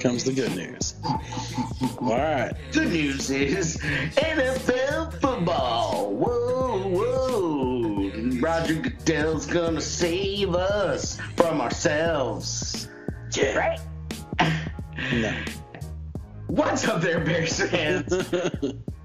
comes 0.00 0.24
the 0.24 0.32
good 0.32 0.54
news. 0.54 0.94
All 2.00 2.16
right. 2.16 2.52
Good 2.72 2.88
news 2.88 3.30
is 3.30 3.76
NFL 3.78 5.20
football. 5.20 6.14
Whoa, 6.14 6.88
whoa. 6.88 8.40
Roger 8.40 8.74
Goodell's 8.74 9.46
gonna 9.46 9.80
save 9.80 10.54
us 10.54 11.18
from 11.36 11.60
ourselves. 11.60 12.88
Right? 13.36 13.80
No. 15.12 15.34
What's 16.48 16.86
up 16.88 17.02
there, 17.02 17.20
Bears 17.20 17.60
fans? 17.60 18.12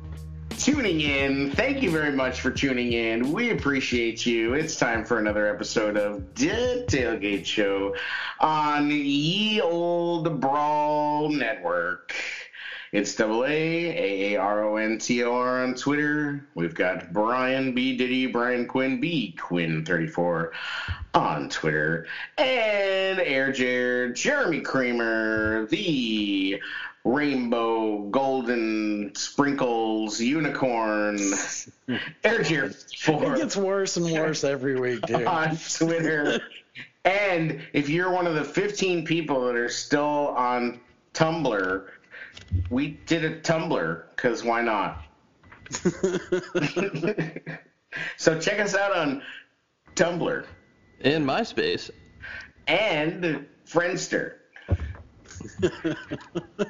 tuning 0.63 1.01
in. 1.01 1.51
Thank 1.51 1.83
you 1.83 1.91
very 1.91 2.13
much 2.13 2.39
for 2.39 2.49
tuning 2.49 2.93
in. 2.93 3.33
We 3.33 3.49
appreciate 3.49 4.25
you. 4.25 4.53
It's 4.53 4.77
time 4.77 5.03
for 5.03 5.19
another 5.19 5.53
episode 5.53 5.97
of 5.97 6.33
The 6.35 6.85
Tailgate 6.87 7.45
Show 7.45 7.93
on 8.39 8.89
Ye 8.89 9.59
Old 9.59 10.39
Brawl 10.39 11.27
Network. 11.27 12.15
It's 12.93 13.13
double 13.13 13.43
A, 13.43 13.49
A 13.49 14.35
A 14.35 14.39
R 14.39 14.63
O 14.63 14.77
N 14.77 14.99
T 14.99 15.21
O 15.25 15.35
R 15.35 15.63
on 15.63 15.75
Twitter. 15.75 16.47
We've 16.55 16.75
got 16.75 17.11
Brian 17.11 17.75
B. 17.75 17.97
Diddy, 17.97 18.27
Brian 18.27 18.65
Quinn 18.65 19.01
B. 19.01 19.35
Quinn34 19.37 20.51
on 21.13 21.49
Twitter. 21.49 22.07
And 22.37 23.19
Air 23.19 23.51
Jared, 23.51 24.15
Jeremy 24.15 24.61
Kramer, 24.61 25.65
the 25.65 26.61
rainbow, 27.05 28.03
golden 28.09 29.13
sprinkles, 29.15 30.19
unicorn, 30.21 31.19
Air 32.23 32.43
Jared 32.43 32.75
It 33.07 33.37
gets 33.37 33.57
worse 33.57 33.97
and 33.97 34.09
worse 34.11 34.43
every 34.43 34.79
week, 34.79 35.01
dude. 35.07 35.25
on 35.25 35.57
Twitter. 35.77 36.39
and 37.03 37.61
if 37.73 37.89
you're 37.89 38.11
one 38.11 38.25
of 38.27 38.35
the 38.35 38.43
15 38.43 39.05
people 39.05 39.45
that 39.45 39.55
are 39.55 39.69
still 39.69 40.29
on 40.29 40.79
Tumblr, 41.13 41.87
we 42.69 42.99
did 43.05 43.25
a 43.25 43.39
Tumblr 43.41 44.03
because 44.15 44.43
why 44.43 44.61
not? 44.61 45.03
so 48.17 48.39
check 48.39 48.59
us 48.59 48.75
out 48.75 48.95
on 48.95 49.21
Tumblr 49.95 50.45
In 51.01 51.25
MySpace. 51.25 51.89
and 52.67 53.45
Friendster 53.67 54.35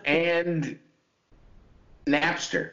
and 0.06 0.80
Napster 2.06 2.72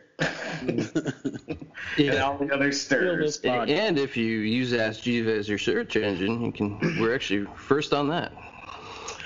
and 1.98 2.18
all 2.18 2.36
the 2.38 2.50
other 2.52 2.72
stirs. 2.72 3.38
And 3.38 3.98
if 3.98 4.16
you 4.16 4.26
use 4.26 4.72
Ask 4.72 5.02
Jeeves 5.02 5.28
as 5.28 5.48
your 5.48 5.58
search 5.58 5.96
engine, 5.96 6.44
you 6.44 6.52
can. 6.52 6.78
We're 7.00 7.14
actually 7.14 7.46
first 7.56 7.92
on 7.92 8.08
that. 8.08 8.32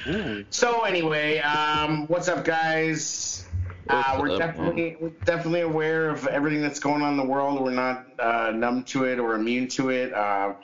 Mm. 0.04 0.44
So 0.50 0.82
anyway, 0.82 1.38
um, 1.38 2.06
what's 2.08 2.28
up, 2.28 2.44
guys? 2.44 3.46
Uh, 3.88 4.18
we're 4.20 4.32
up, 4.32 4.38
definitely 4.38 4.96
we're 4.98 5.10
definitely 5.24 5.60
aware 5.60 6.08
of 6.08 6.26
everything 6.26 6.62
that's 6.62 6.80
going 6.80 7.02
on 7.02 7.12
in 7.12 7.16
the 7.16 7.24
world. 7.24 7.60
We're 7.60 7.70
not 7.70 8.06
uh, 8.18 8.50
numb 8.54 8.84
to 8.84 9.04
it 9.04 9.18
or 9.18 9.34
immune 9.34 9.68
to 9.68 9.90
it. 9.90 10.12
Uh, 10.12 10.54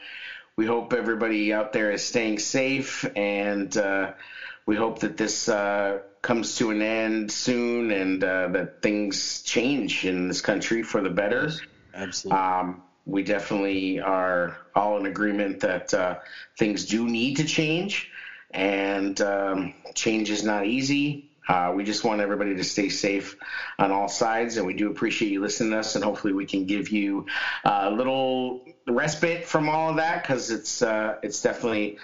we 0.57 0.67
hope 0.67 0.93
everybody 0.93 1.53
out 1.53 1.73
there 1.73 1.91
is 1.91 2.05
staying 2.05 2.39
safe, 2.39 3.05
and 3.17 3.75
uh, 3.77 4.13
we 4.71 4.77
hope 4.77 5.01
that 5.01 5.17
this 5.17 5.49
uh, 5.49 5.99
comes 6.23 6.55
to 6.55 6.71
an 6.71 6.81
end 6.81 7.33
soon, 7.33 7.91
and 7.91 8.23
uh, 8.23 8.47
that 8.47 8.81
things 8.83 9.43
change 9.43 10.05
in 10.05 10.29
this 10.29 10.41
country 10.41 10.85
for 10.85 11.01
the 11.01 11.11
better. 11.11 11.51
Absolutely. 11.93 12.39
Um, 12.41 12.83
we 13.05 13.25
definitely 13.25 13.99
are 13.99 14.59
all 14.77 14.97
in 14.99 15.07
agreement 15.07 15.59
that 15.59 15.93
uh, 15.93 16.19
things 16.57 16.85
do 16.85 17.09
need 17.09 17.39
to 17.39 17.45
change, 17.45 18.13
and 18.53 19.21
um, 19.21 19.75
change 19.97 20.31
is 20.31 20.45
not 20.45 20.67
easy. 20.67 21.29
Uh, 21.49 21.73
we 21.75 21.83
just 21.83 22.05
want 22.05 22.21
everybody 22.21 22.55
to 22.55 22.63
stay 22.63 22.91
safe 22.91 23.37
on 23.81 23.91
all 23.91 24.07
sides, 24.07 24.57
and 24.57 24.65
we 24.65 24.75
do 24.75 24.89
appreciate 24.89 25.33
you 25.33 25.41
listening 25.41 25.73
to 25.73 25.79
us. 25.79 25.97
And 25.97 26.05
hopefully, 26.05 26.33
we 26.33 26.47
can 26.47 26.65
give 26.67 26.91
you 26.91 27.27
a 27.65 27.91
little 27.91 28.65
respite 28.87 29.47
from 29.47 29.69
all 29.69 29.91
of 29.91 29.97
that 29.97 30.23
because 30.23 30.53
it's 30.53 30.81
uh, 30.81 31.17
it's 31.25 31.43
definitely 31.43 31.99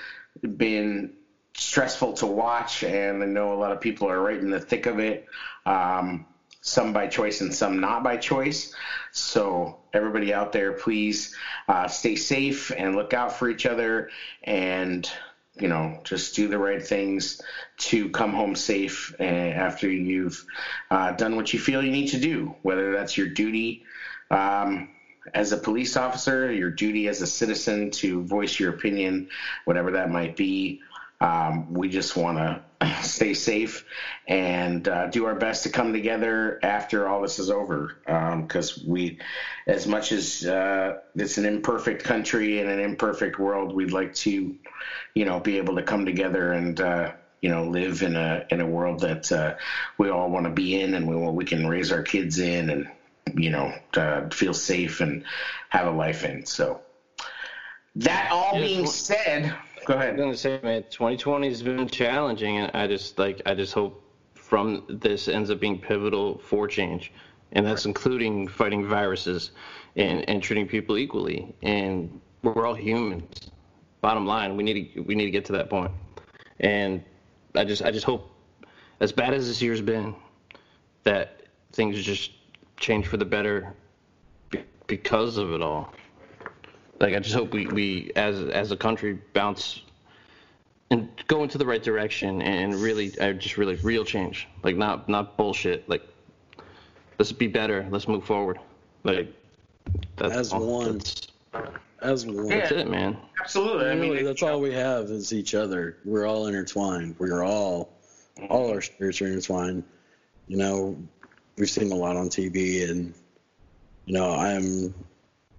been 0.57 1.13
stressful 1.57 2.15
to 2.15 2.27
watch, 2.27 2.85
and 2.85 3.23
I 3.23 3.27
know 3.27 3.53
a 3.53 3.59
lot 3.59 3.73
of 3.73 3.81
people 3.81 4.09
are 4.09 4.21
right 4.21 4.39
in 4.39 4.51
the 4.51 4.61
thick 4.61 4.87
of 4.87 4.99
it. 4.99 5.27
Um, 5.65 6.27
some 6.61 6.93
by 6.93 7.07
choice 7.07 7.41
and 7.41 7.55
some 7.55 7.81
not 7.81 8.03
by 8.03 8.17
choice. 8.17 8.75
So 9.13 9.79
everybody 9.93 10.35
out 10.35 10.53
there, 10.53 10.73
please 10.73 11.35
uh, 11.69 11.89
stay 11.89 12.17
safe 12.17 12.73
and 12.77 12.97
look 12.97 13.15
out 13.15 13.33
for 13.33 13.49
each 13.49 13.67
other, 13.67 14.11
and 14.43 15.11
you 15.55 15.69
know 15.69 16.01
just 16.05 16.37
do 16.37 16.49
the 16.49 16.59
right 16.59 16.85
things 16.85 17.41
to 17.79 18.11
come 18.11 18.33
home 18.33 18.57
safe 18.57 19.15
uh, 19.19 19.23
after 19.23 19.91
you've 19.91 20.45
uh, 20.91 21.13
done 21.13 21.37
what 21.37 21.53
you 21.53 21.59
feel 21.59 21.83
you 21.83 21.93
need 21.93 22.09
to 22.09 22.21
do, 22.21 22.55
whether 22.63 22.93
that's 22.93 23.17
your 23.17 23.29
duty. 23.29 23.85
Um, 24.31 24.91
as 25.35 25.53
a 25.53 25.57
police 25.57 25.97
officer, 25.97 26.53
your 26.53 26.71
duty 26.71 27.09
as 27.09 27.21
a 27.23 27.27
citizen 27.27 27.91
to 27.91 28.23
voice 28.23 28.59
your 28.61 28.71
opinion, 28.71 29.29
whatever 29.65 29.93
that 29.93 30.11
might 30.11 30.37
be. 30.37 30.81
Um, 31.21 31.73
we 31.73 31.89
just 31.89 32.17
want 32.17 32.39
to 32.39 32.63
stay 33.03 33.35
safe 33.35 33.85
and 34.27 34.87
uh, 34.87 35.07
do 35.07 35.25
our 35.25 35.35
best 35.35 35.63
to 35.63 35.71
come 35.71 35.93
together 35.93 36.59
after 36.63 37.09
all 37.09 37.23
this 37.23 37.39
is 37.39 37.51
over. 37.51 37.93
Because 38.05 38.83
we, 38.85 39.19
as 39.67 39.87
much 39.87 40.13
as 40.13 40.45
uh, 40.45 40.99
it's 41.15 41.39
an 41.39 41.47
imperfect 41.47 42.05
country 42.05 42.61
and 42.61 42.71
an 42.71 42.81
imperfect 42.81 43.39
world, 43.39 43.75
we'd 43.75 43.93
like 43.93 44.15
to, 44.15 44.55
you 45.15 45.25
know, 45.25 45.41
be 45.41 45.59
able 45.59 45.77
to 45.77 45.83
come 45.83 46.05
together 46.05 46.53
and. 46.53 46.81
Uh, 46.81 47.13
you 47.43 47.51
know, 47.51 47.69
live 47.69 48.03
in 48.03 48.17
a 48.17 48.45
in 48.51 48.63
a 48.63 48.67
world 48.67 49.01
that 49.01 49.31
uh, 49.31 49.55
we 49.99 50.09
all 50.09 50.31
want 50.31 50.47
to 50.47 50.51
be 50.51 50.81
in, 50.81 50.95
and 50.95 51.07
we 51.07 51.15
want, 51.15 51.37
we 51.37 51.45
can 51.45 51.67
raise 51.67 51.93
our 51.93 52.03
kids 52.03 52.39
in, 52.39 52.71
and 52.71 52.89
you 53.35 53.51
know, 53.51 53.73
uh, 53.95 54.29
feel 54.31 54.55
safe 54.55 55.01
and 55.01 55.23
have 55.69 55.87
a 55.87 55.91
life 55.91 56.25
in. 56.25 56.47
So, 56.47 56.81
that 57.97 58.31
all 58.33 58.55
Yeah, 58.55 58.63
being 58.63 58.87
said, 58.87 59.55
go 59.87 59.95
ahead. 59.95 60.11
I'm 60.11 60.17
gonna 60.17 60.37
say, 60.37 60.61
man, 60.63 60.83
2020 60.91 61.49
has 61.49 61.63
been 61.63 61.89
challenging, 61.89 62.59
and 62.59 62.71
I 62.75 62.87
just 62.87 63.19
like 63.19 63.41
I 63.47 63.55
just 63.55 63.73
hope 63.73 64.03
from 64.35 64.85
this 64.89 65.29
ends 65.29 65.49
up 65.51 65.61
being 65.61 65.81
pivotal 65.81 66.39
for 66.39 66.67
change, 66.67 67.13
and 67.53 67.65
that's 67.65 67.87
including 67.87 68.49
fighting 68.49 68.87
viruses 68.87 69.53
and 69.95 70.29
and 70.29 70.43
treating 70.43 70.67
people 70.67 70.99
equally. 70.99 71.55
And 71.63 72.21
we're 72.43 72.67
all 72.67 72.75
humans. 72.75 73.51
Bottom 74.01 74.27
line, 74.27 74.57
we 74.57 74.65
need 74.65 74.93
to 74.95 75.01
we 75.01 75.15
need 75.15 75.27
to 75.27 75.31
get 75.31 75.45
to 75.47 75.53
that 75.53 75.71
point. 75.71 75.93
And 76.61 77.03
I 77.55 77.65
just 77.65 77.83
I 77.83 77.93
just 77.93 78.05
hope, 78.05 78.29
as 79.01 79.13
bad 79.13 79.35
as 79.35 79.47
this 79.47 79.63
year's 79.63 79.81
been, 79.81 80.17
that 81.05 81.43
things 81.73 82.03
just 82.03 82.33
change 82.77 83.07
for 83.07 83.19
the 83.19 83.25
better 83.25 83.73
because 84.89 85.39
of 85.39 85.53
it 85.53 85.63
all. 85.63 85.93
Like 87.01 87.15
I 87.15 87.19
just 87.19 87.35
hope 87.35 87.53
we, 87.53 87.67
we 87.67 88.11
as 88.17 88.41
as 88.49 88.73
a 88.73 88.77
country 88.77 89.19
bounce 89.33 89.83
and 90.91 91.09
go 91.27 91.43
into 91.43 91.59
the 91.59 91.67
right 91.67 91.83
direction 91.83 92.41
and 92.43 92.75
really 92.75 93.13
I 93.21 93.33
just 93.33 93.59
really 93.59 93.75
real 93.77 94.05
change. 94.05 94.49
Like 94.63 94.77
not 94.77 95.09
not 95.09 95.37
bullshit. 95.37 95.89
Like 95.89 96.03
let's 97.19 97.33
be 97.33 97.47
better. 97.49 97.87
Let's 97.91 98.09
move 98.09 98.25
forward. 98.25 98.59
Like 99.05 99.33
that's 100.17 100.35
As 100.35 100.53
all- 100.53 100.67
one. 100.81 100.99
That's, 100.99 101.29
As 102.03 102.27
one. 102.27 102.49
Yeah. 102.49 102.61
that's 102.61 102.73
it, 102.73 102.91
man. 102.91 103.17
Absolutely. 103.41 103.87
I 103.89 103.95
mean, 103.95 104.11
Really, 104.11 104.23
that's 104.25 104.43
all 104.43 104.61
we 104.61 104.73
have 104.73 105.05
is 105.11 105.33
each 105.33 105.55
other. 105.55 105.99
We're 106.05 106.27
all 106.27 106.47
intertwined. 106.47 107.15
We're 107.19 107.45
all, 107.45 107.93
all 108.51 108.71
our 108.71 108.81
spirits 108.81 109.21
are 109.23 109.27
intertwined. 109.29 109.85
You 110.49 110.57
know, 110.57 110.97
we've 111.57 111.71
seen 111.71 111.93
a 111.93 111.95
lot 111.95 112.17
on 112.17 112.29
TV, 112.29 112.89
and 112.91 113.15
you 114.07 114.15
know, 114.15 114.31
I'm. 114.33 114.95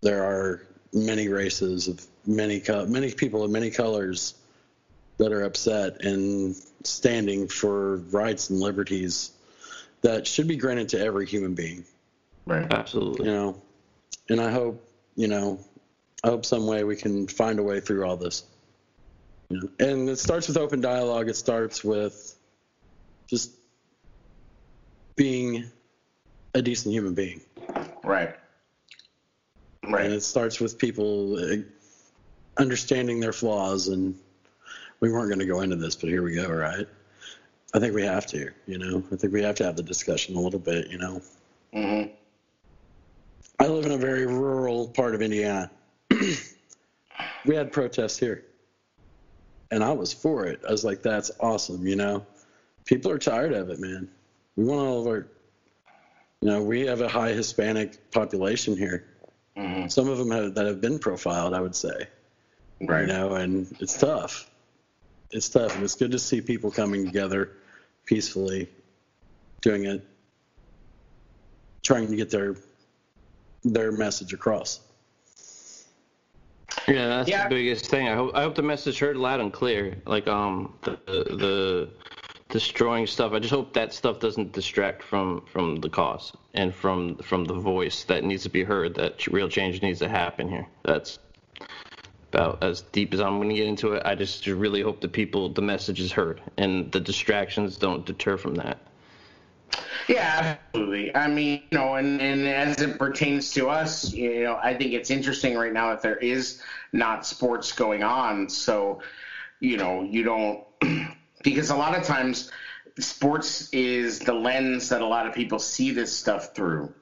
There 0.01 0.23
are 0.23 0.66
many 0.93 1.27
races 1.27 1.87
of 1.87 2.05
many 2.25 2.59
co- 2.59 2.85
many 2.85 3.11
people 3.11 3.43
of 3.43 3.51
many 3.51 3.69
colors 3.69 4.35
that 5.17 5.31
are 5.31 5.43
upset 5.43 6.03
and 6.05 6.55
standing 6.83 7.47
for 7.47 7.97
rights 8.11 8.49
and 8.49 8.59
liberties 8.59 9.31
that 10.01 10.27
should 10.27 10.47
be 10.47 10.55
granted 10.55 10.89
to 10.89 10.99
every 10.99 11.25
human 11.25 11.53
being 11.53 11.83
right. 12.45 12.71
Absolutely. 12.71 13.25
you 13.25 13.31
know 13.31 13.61
and 14.29 14.39
i 14.39 14.51
hope 14.51 14.83
you 15.15 15.27
know 15.27 15.59
i 16.23 16.27
hope 16.27 16.45
some 16.45 16.67
way 16.67 16.83
we 16.83 16.95
can 16.95 17.27
find 17.27 17.59
a 17.59 17.63
way 17.63 17.79
through 17.79 18.05
all 18.05 18.15
this 18.17 18.43
you 19.49 19.59
know? 19.59 19.69
and 19.79 20.09
it 20.09 20.17
starts 20.19 20.47
with 20.47 20.57
open 20.57 20.81
dialogue 20.81 21.27
it 21.29 21.35
starts 21.35 21.83
with 21.83 22.35
just 23.27 23.51
being 25.15 25.65
a 26.53 26.61
decent 26.61 26.93
human 26.93 27.13
being 27.13 27.41
Right. 28.03 28.35
And 29.95 30.13
it 30.13 30.21
starts 30.23 30.59
with 30.59 30.77
people 30.77 31.37
uh, 31.37 31.57
understanding 32.57 33.19
their 33.19 33.33
flaws 33.33 33.87
and 33.87 34.15
we 34.99 35.11
weren't 35.11 35.29
going 35.29 35.39
to 35.39 35.45
go 35.45 35.61
into 35.61 35.75
this 35.75 35.95
but 35.95 36.09
here 36.09 36.23
we 36.23 36.33
go 36.33 36.47
right 36.47 36.87
i 37.73 37.79
think 37.79 37.93
we 37.93 38.03
have 38.03 38.25
to 38.25 38.49
you 38.65 38.77
know 38.77 39.03
i 39.11 39.15
think 39.15 39.33
we 39.33 39.41
have 39.41 39.55
to 39.55 39.63
have 39.63 39.75
the 39.75 39.83
discussion 39.83 40.35
a 40.35 40.39
little 40.39 40.59
bit 40.59 40.89
you 40.89 40.97
know 40.97 41.21
hmm 41.73 42.03
I 43.59 43.65
live 43.65 43.87
in 43.87 43.91
a 43.91 43.97
very 43.97 44.27
rural 44.27 44.87
part 44.87 45.15
of 45.15 45.23
Indiana. 45.23 45.71
we 46.11 47.55
had 47.55 47.71
protests 47.71 48.15
here. 48.15 48.45
And 49.71 49.83
I 49.83 49.91
was 49.93 50.13
for 50.13 50.45
it. 50.45 50.61
I 50.63 50.71
was 50.71 50.85
like, 50.85 51.01
that's 51.01 51.31
awesome, 51.39 51.87
you 51.87 51.95
know? 51.95 52.23
people 52.87 53.11
are 53.11 53.19
tired 53.19 53.53
of 53.53 53.69
it, 53.69 53.79
man. 53.79 54.07
We 54.55 54.63
want 54.63 54.81
all 54.81 55.01
of 55.01 55.07
our, 55.07 55.27
you 56.41 56.49
know, 56.49 56.63
we 56.63 56.81
have 56.87 57.01
a 57.01 57.07
high 57.07 57.33
Hispanic 57.33 58.09
population 58.11 58.75
here. 58.75 59.05
Mm-hmm. 59.57 59.87
Some 59.87 60.09
of 60.09 60.17
them 60.17 60.31
have, 60.31 60.53
that 60.55 60.65
have 60.65 60.81
been 60.81 60.99
profiled, 60.99 61.53
I 61.53 61.61
would 61.61 61.75
say. 61.75 62.07
Right. 62.79 63.01
You 63.01 63.07
know, 63.07 63.33
and 63.33 63.75
it's 63.79 63.97
tough. 63.97 64.49
It's 65.31 65.49
tough, 65.49 65.75
and 65.75 65.83
it's 65.83 65.95
good 65.95 66.11
to 66.11 66.19
see 66.19 66.41
people 66.41 66.71
coming 66.71 67.05
together 67.05 67.51
peacefully, 68.05 68.69
doing 69.61 69.85
it, 69.85 70.05
trying 71.83 72.07
to 72.07 72.15
get 72.15 72.29
their 72.29 72.55
their 73.63 73.91
message 73.91 74.31
across. 74.31 74.79
Yeah, 76.87 77.07
that's 77.07 77.29
yeah. 77.29 77.49
the 77.49 77.55
biggest 77.55 77.87
thing. 77.87 78.07
I 78.07 78.15
hope 78.15 78.31
I 78.35 78.43
hope 78.43 78.55
the 78.55 78.61
message 78.61 78.99
heard 78.99 79.17
loud 79.17 79.41
and 79.41 79.51
clear. 79.51 79.97
Like 80.05 80.27
um 80.27 80.75
the 80.83 80.97
the 81.07 81.89
destroying 82.49 83.07
stuff. 83.07 83.33
I 83.33 83.39
just 83.39 83.53
hope 83.53 83.73
that 83.73 83.93
stuff 83.93 84.19
doesn't 84.19 84.51
distract 84.53 85.03
from 85.03 85.41
from 85.45 85.77
the 85.77 85.89
cause 85.89 86.33
and 86.53 86.73
from 86.73 87.17
from 87.17 87.45
the 87.45 87.53
voice 87.53 88.03
that 88.05 88.23
needs 88.23 88.43
to 88.43 88.49
be 88.49 88.63
heard. 88.63 88.95
That 88.95 89.27
real 89.27 89.49
change 89.49 89.81
needs 89.81 89.99
to 89.99 90.09
happen 90.09 90.47
here. 90.49 90.67
That's 90.83 91.19
about 92.31 92.63
as 92.63 92.81
deep 92.81 93.13
as 93.13 93.19
I'm 93.19 93.37
going 93.37 93.49
to 93.49 93.55
get 93.55 93.67
into 93.67 93.93
it. 93.93 94.03
I 94.05 94.15
just 94.15 94.45
really 94.47 94.81
hope 94.81 95.01
the 95.01 95.07
people, 95.07 95.49
the 95.49 95.61
message 95.61 95.99
is 95.99 96.11
heard, 96.11 96.41
and 96.57 96.91
the 96.91 96.99
distractions 96.99 97.77
don't 97.77 98.05
deter 98.05 98.37
from 98.37 98.55
that. 98.55 98.79
Yeah, 100.07 100.57
absolutely. 100.57 101.13
I 101.15 101.27
mean, 101.27 101.63
you 101.71 101.77
know, 101.77 101.95
and, 101.95 102.21
and 102.21 102.47
as 102.47 102.81
it 102.81 102.97
pertains 102.97 103.51
to 103.53 103.69
us, 103.69 104.13
you 104.13 104.43
know, 104.43 104.57
I 104.61 104.73
think 104.73 104.93
it's 104.93 105.09
interesting 105.09 105.57
right 105.57 105.73
now 105.73 105.89
that 105.89 106.01
there 106.01 106.15
is 106.15 106.61
not 106.93 107.25
sports 107.25 107.73
going 107.73 108.03
on. 108.03 108.49
So, 108.49 109.01
you 109.59 109.77
know, 109.77 110.03
you 110.03 110.23
don't, 110.23 110.63
because 111.53 111.69
a 111.69 111.75
lot 111.77 111.97
of 111.97 112.03
times 112.03 112.51
sports 112.99 113.69
is 113.71 114.19
the 114.19 114.33
lens 114.33 114.89
that 114.89 115.01
a 115.01 115.05
lot 115.05 115.25
of 115.25 115.33
people 115.33 115.59
see 115.59 115.91
this 115.91 116.13
stuff 116.13 116.53
through. 116.53 116.93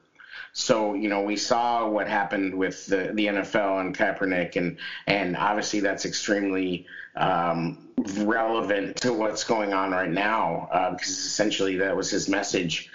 So 0.52 0.94
you 0.94 1.08
know, 1.08 1.22
we 1.22 1.36
saw 1.36 1.88
what 1.88 2.06
happened 2.06 2.54
with 2.54 2.86
the, 2.86 3.10
the 3.12 3.26
NFL 3.26 3.80
and 3.80 3.96
Kaepernick, 3.96 4.54
and 4.54 4.78
and 5.08 5.36
obviously 5.36 5.80
that's 5.80 6.06
extremely 6.06 6.86
um, 7.16 7.88
relevant 8.20 8.98
to 8.98 9.12
what's 9.12 9.42
going 9.42 9.74
on 9.74 9.90
right 9.90 10.10
now 10.10 10.68
uh, 10.72 10.90
because 10.92 11.08
essentially 11.08 11.78
that 11.78 11.96
was 11.96 12.08
his 12.08 12.28
message, 12.28 12.88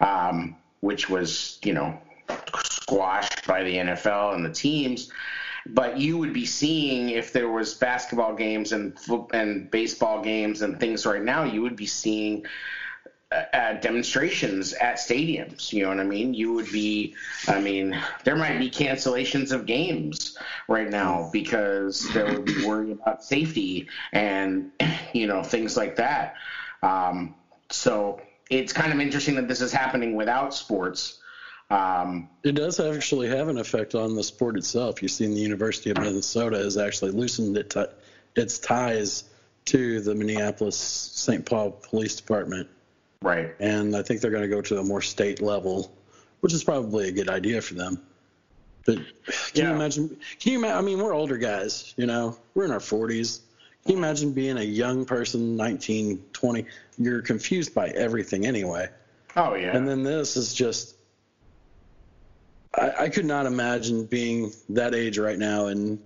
um, 0.00 0.56
which 0.80 1.10
was 1.10 1.58
you 1.62 1.74
know 1.74 2.00
squashed 2.64 3.46
by 3.46 3.62
the 3.62 3.76
NFL 3.76 4.34
and 4.34 4.44
the 4.44 4.52
teams. 4.52 5.10
But 5.66 5.98
you 5.98 6.18
would 6.18 6.32
be 6.32 6.44
seeing 6.44 7.10
if 7.10 7.32
there 7.32 7.48
was 7.48 7.74
basketball 7.74 8.34
games 8.34 8.72
and 8.72 8.96
and 9.32 9.70
baseball 9.70 10.22
games 10.22 10.62
and 10.62 10.78
things 10.78 11.06
right 11.06 11.22
now, 11.22 11.44
you 11.44 11.62
would 11.62 11.76
be 11.76 11.86
seeing 11.86 12.44
uh, 13.52 13.74
demonstrations 13.74 14.72
at 14.74 14.96
stadiums. 14.96 15.72
You 15.72 15.82
know 15.82 15.88
what 15.88 16.00
I 16.00 16.04
mean? 16.04 16.34
You 16.34 16.52
would 16.52 16.70
be, 16.70 17.14
I 17.48 17.60
mean, 17.60 17.98
there 18.24 18.36
might 18.36 18.58
be 18.58 18.70
cancellations 18.70 19.52
of 19.52 19.66
games 19.66 20.36
right 20.68 20.88
now 20.88 21.30
because 21.32 22.08
they 22.12 22.22
would 22.22 22.44
be 22.44 22.64
worried 22.66 22.92
about 22.92 23.24
safety 23.24 23.88
and, 24.12 24.70
you 25.12 25.26
know, 25.26 25.42
things 25.42 25.76
like 25.76 25.96
that. 25.96 26.34
Um, 26.82 27.34
so 27.70 28.20
it's 28.50 28.72
kind 28.72 28.92
of 28.92 29.00
interesting 29.00 29.34
that 29.36 29.48
this 29.48 29.60
is 29.60 29.72
happening 29.72 30.14
without 30.14 30.54
sports. 30.54 31.20
Um, 31.70 32.28
it 32.42 32.54
does 32.54 32.78
actually 32.78 33.28
have 33.28 33.48
an 33.48 33.58
effect 33.58 33.94
on 33.94 34.14
the 34.14 34.22
sport 34.22 34.56
itself. 34.56 35.02
You've 35.02 35.10
seen 35.10 35.34
the 35.34 35.40
University 35.40 35.90
of 35.90 35.98
Minnesota 35.98 36.58
has 36.58 36.76
actually 36.76 37.12
loosened 37.12 37.56
it 37.56 37.70
t- 37.70 37.84
its 38.36 38.58
ties 38.58 39.24
to 39.66 40.00
the 40.00 40.14
Minneapolis 40.14 40.76
St. 40.76 41.44
Paul 41.46 41.70
Police 41.70 42.16
Department 42.16 42.68
Right. 43.24 43.54
And 43.58 43.96
I 43.96 44.02
think 44.02 44.20
they're 44.20 44.30
going 44.30 44.42
to 44.42 44.54
go 44.54 44.60
to 44.60 44.78
a 44.78 44.84
more 44.84 45.00
state 45.00 45.40
level, 45.40 45.90
which 46.40 46.52
is 46.52 46.62
probably 46.62 47.08
a 47.08 47.12
good 47.12 47.30
idea 47.30 47.62
for 47.62 47.72
them. 47.72 48.02
But 48.84 48.96
can 48.96 49.04
yeah. 49.54 49.70
you 49.70 49.74
imagine? 49.74 50.16
Can 50.38 50.52
you 50.52 50.58
imagine? 50.58 50.76
I 50.76 50.82
mean, 50.82 50.98
we're 50.98 51.14
older 51.14 51.38
guys, 51.38 51.94
you 51.96 52.04
know, 52.04 52.36
we're 52.54 52.66
in 52.66 52.70
our 52.70 52.80
40s. 52.80 53.40
Can 53.82 53.92
you 53.92 53.98
imagine 53.98 54.32
being 54.32 54.58
a 54.58 54.62
young 54.62 55.06
person, 55.06 55.56
19, 55.56 56.22
20? 56.34 56.66
You're 56.98 57.22
confused 57.22 57.74
by 57.74 57.88
everything 57.88 58.46
anyway. 58.46 58.88
Oh, 59.36 59.54
yeah. 59.54 59.74
And 59.74 59.88
then 59.88 60.02
this 60.02 60.36
is 60.36 60.52
just, 60.52 60.96
I, 62.76 62.92
I 63.04 63.08
could 63.08 63.24
not 63.24 63.46
imagine 63.46 64.04
being 64.04 64.52
that 64.70 64.94
age 64.94 65.18
right 65.18 65.38
now 65.38 65.66
and 65.66 65.98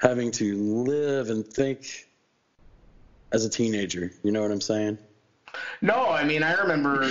having 0.00 0.30
to 0.30 0.56
live 0.56 1.30
and 1.30 1.46
think 1.46 2.08
as 3.32 3.44
a 3.44 3.48
teenager. 3.48 4.12
You 4.22 4.32
know 4.32 4.42
what 4.42 4.50
I'm 4.50 4.60
saying? 4.60 4.98
No, 5.80 6.08
I 6.08 6.24
mean 6.24 6.42
I 6.42 6.54
remember, 6.54 7.10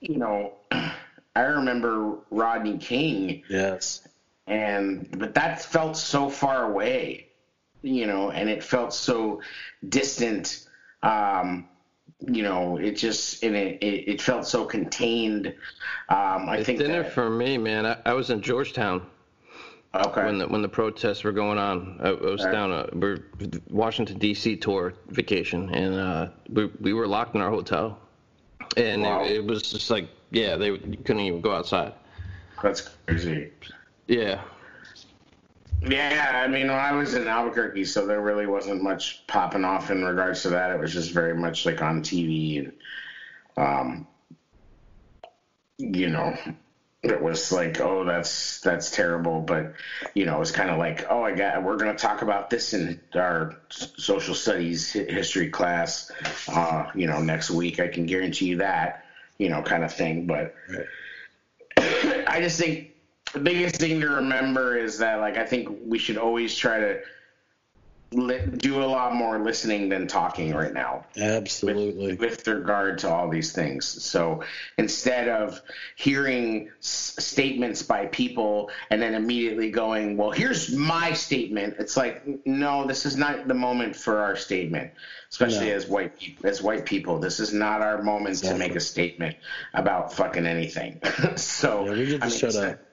you 0.00 0.16
know, 0.16 0.54
I 0.70 1.42
remember 1.42 2.18
Rodney 2.30 2.78
King. 2.78 3.42
Yes. 3.48 4.06
And 4.46 5.08
but 5.18 5.34
that 5.34 5.62
felt 5.62 5.96
so 5.96 6.28
far 6.30 6.70
away, 6.70 7.28
you 7.82 8.06
know, 8.06 8.30
and 8.30 8.48
it 8.48 8.64
felt 8.64 8.94
so 8.94 9.40
distant. 9.88 10.66
Um, 11.02 11.68
you 12.26 12.42
know, 12.42 12.76
it 12.76 12.92
just 12.92 13.42
and 13.42 13.54
it, 13.54 13.82
it, 13.82 14.08
it 14.08 14.22
felt 14.22 14.46
so 14.46 14.64
contained. 14.64 15.48
Um, 16.08 16.48
I 16.48 16.58
it 16.58 16.66
think 16.66 16.78
didn't 16.78 17.10
for 17.10 17.30
me, 17.30 17.58
man. 17.58 17.86
I, 17.86 17.96
I 18.06 18.12
was 18.12 18.30
in 18.30 18.42
Georgetown. 18.42 19.06
Okay. 19.94 20.24
When 20.24 20.38
the 20.38 20.46
when 20.48 20.62
the 20.62 20.68
protests 20.68 21.24
were 21.24 21.32
going 21.32 21.58
on, 21.58 21.98
I, 22.02 22.08
I 22.08 22.12
was 22.12 22.44
right. 22.44 22.52
down 22.52 22.72
a 22.72 22.88
we're 22.92 23.24
Washington 23.70 24.18
D.C. 24.18 24.56
tour 24.56 24.94
vacation, 25.08 25.70
and 25.74 25.94
uh, 25.94 26.28
we 26.50 26.66
we 26.80 26.92
were 26.92 27.06
locked 27.06 27.34
in 27.34 27.40
our 27.40 27.50
hotel, 27.50 27.98
and 28.76 29.02
wow. 29.02 29.24
it, 29.24 29.36
it, 29.36 29.44
was 29.44 29.62
just 29.62 29.90
like 29.90 30.08
yeah, 30.30 30.56
they 30.56 30.76
couldn't 30.76 31.20
even 31.20 31.40
go 31.40 31.52
outside. 31.52 31.94
That's 32.62 32.90
crazy. 33.06 33.52
Yeah. 34.08 34.42
Yeah, 35.82 36.42
I 36.44 36.48
mean, 36.48 36.68
when 36.68 36.76
I 36.76 36.92
was 36.92 37.14
in 37.14 37.28
Albuquerque, 37.28 37.84
so 37.84 38.06
there 38.06 38.20
really 38.20 38.46
wasn't 38.46 38.82
much 38.82 39.26
popping 39.26 39.64
off 39.64 39.90
in 39.90 40.04
regards 40.04 40.42
to 40.42 40.50
that. 40.50 40.70
It 40.70 40.80
was 40.80 40.92
just 40.92 41.12
very 41.12 41.34
much 41.34 41.66
like 41.66 41.80
on 41.82 42.02
TV 42.02 42.58
and, 42.58 42.72
um, 43.56 44.06
you 45.78 46.08
know, 46.08 46.36
it 47.04 47.22
was 47.22 47.52
like, 47.52 47.80
oh, 47.80 48.04
that's 48.04 48.60
that's 48.60 48.90
terrible. 48.90 49.40
But 49.40 49.74
you 50.14 50.26
know, 50.26 50.40
it's 50.40 50.50
kind 50.50 50.70
of 50.70 50.78
like, 50.78 51.06
oh, 51.08 51.22
I 51.22 51.32
got 51.32 51.62
we're 51.62 51.76
going 51.76 51.94
to 51.94 51.98
talk 52.00 52.22
about 52.22 52.50
this 52.50 52.74
in 52.74 53.00
our 53.14 53.56
social 53.70 54.34
studies 54.34 54.90
history 54.90 55.48
class, 55.48 56.10
uh, 56.48 56.90
you 56.96 57.06
know, 57.06 57.22
next 57.22 57.50
week. 57.50 57.78
I 57.78 57.86
can 57.86 58.06
guarantee 58.06 58.46
you 58.46 58.56
that, 58.56 59.04
you 59.38 59.48
know, 59.48 59.62
kind 59.62 59.84
of 59.84 59.92
thing. 59.92 60.26
But. 60.26 60.54
I 62.28 62.40
just 62.42 62.58
think 62.58 62.90
the 63.32 63.40
biggest 63.40 63.76
thing 63.76 64.00
to 64.00 64.08
remember 64.08 64.76
is 64.76 64.98
that, 64.98 65.20
like, 65.20 65.36
I 65.36 65.44
think 65.44 65.68
we 65.84 65.98
should 65.98 66.18
always 66.18 66.54
try 66.54 66.78
to 66.80 67.00
do 68.10 68.82
a 68.82 68.86
lot 68.86 69.14
more 69.14 69.38
listening 69.38 69.90
than 69.90 70.06
talking 70.06 70.54
right 70.54 70.72
now. 70.72 71.04
Absolutely. 71.18 72.16
With, 72.16 72.20
with, 72.20 72.48
regard 72.48 72.98
to 72.98 73.10
all 73.10 73.28
these 73.28 73.52
things. 73.52 73.84
So 73.86 74.42
instead 74.78 75.28
of 75.28 75.60
hearing 75.96 76.70
s- 76.78 77.14
statements 77.18 77.82
by 77.82 78.06
people 78.06 78.70
and 78.90 79.02
then 79.02 79.14
immediately 79.14 79.70
going, 79.70 80.16
well, 80.16 80.30
here's 80.30 80.74
my 80.74 81.12
statement, 81.12 81.76
it's 81.78 81.98
like, 81.98 82.46
no, 82.46 82.86
this 82.86 83.04
is 83.04 83.16
not 83.16 83.46
the 83.46 83.54
moment 83.54 83.94
for 83.94 84.20
our 84.20 84.36
statement, 84.36 84.90
especially 85.30 85.68
no. 85.68 85.74
as 85.74 85.86
white 85.86 86.18
people. 86.18 86.48
As 86.48 86.62
white 86.62 86.86
people, 86.86 87.18
this 87.18 87.40
is 87.40 87.52
not 87.52 87.82
our 87.82 88.02
moment 88.02 88.30
exactly. 88.30 88.58
to 88.58 88.68
make 88.68 88.76
a 88.76 88.80
statement 88.80 89.36
about 89.74 90.14
fucking 90.14 90.46
anything. 90.46 90.98
so 91.36 91.84
yeah, 91.84 91.92
we 91.92 92.06
get 92.06 92.20
to 92.20 92.26
I 92.26 92.28
mean, 92.30 92.38
shut 92.38 92.56
up. 92.56 92.87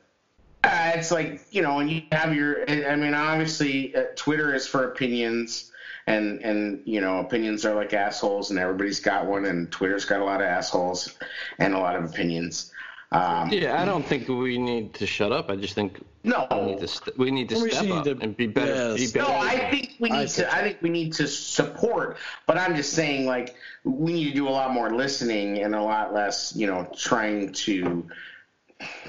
Uh, 0.65 0.91
it's 0.95 1.12
like 1.12 1.41
you 1.51 1.62
know, 1.62 1.79
and 1.79 1.91
you 1.91 2.01
have 2.12 2.34
your. 2.34 2.69
I 2.69 2.95
mean, 2.95 3.13
obviously, 3.13 3.95
uh, 3.95 4.05
Twitter 4.15 4.53
is 4.53 4.67
for 4.67 4.91
opinions, 4.91 5.72
and 6.07 6.41
and 6.41 6.81
you 6.86 7.01
know, 7.01 7.19
opinions 7.19 7.65
are 7.65 7.75
like 7.75 7.93
assholes, 7.93 8.50
and 8.50 8.60
everybody's 8.60 9.00
got 9.00 9.27
one, 9.27 9.45
and 9.45 9.72
Twitter's 9.72 10.05
got 10.05 10.22
a 10.22 10.24
lot 10.24 10.41
of 10.41 10.48
assholes 10.48 11.15
and 11.60 11.74
a 11.74 11.79
lot 11.79 11.95
of 11.95 12.05
opinions. 12.05 12.72
Um, 13.12 13.50
yeah, 13.51 13.81
I 13.81 13.86
don't 13.86 14.05
think 14.05 14.27
we 14.27 14.57
need 14.57 14.95
to 14.95 15.05
shut 15.05 15.31
up. 15.31 15.50
I 15.50 15.55
just 15.55 15.75
think 15.75 16.03
no, 16.24 16.48
we 16.50 16.62
need 16.62 16.79
to 16.79 16.88
st- 16.88 17.17
we 17.17 17.31
need 17.31 17.50
to 17.50 17.62
we 17.62 17.69
step 17.69 17.89
up 17.91 18.03
to, 18.05 18.17
and 18.19 18.36
be 18.36 18.48
better, 18.48 18.95
yes. 18.98 19.12
be 19.12 19.19
better. 19.19 19.31
No, 19.31 19.38
I 19.38 19.69
think 19.69 19.93
we 20.00 20.10
need 20.10 20.17
I 20.17 20.25
to. 20.25 20.53
I 20.53 20.62
think 20.63 20.81
we 20.81 20.89
need 20.89 21.13
to 21.13 21.27
support. 21.27 22.17
But 22.48 22.57
I'm 22.57 22.75
just 22.75 22.93
saying, 22.93 23.27
like, 23.27 23.55
we 23.84 24.13
need 24.13 24.29
to 24.29 24.34
do 24.34 24.48
a 24.48 24.50
lot 24.50 24.74
more 24.74 24.89
listening 24.89 25.62
and 25.62 25.75
a 25.75 25.81
lot 25.81 26.13
less, 26.13 26.55
you 26.55 26.65
know, 26.65 26.91
trying 26.98 27.53
to 27.53 28.07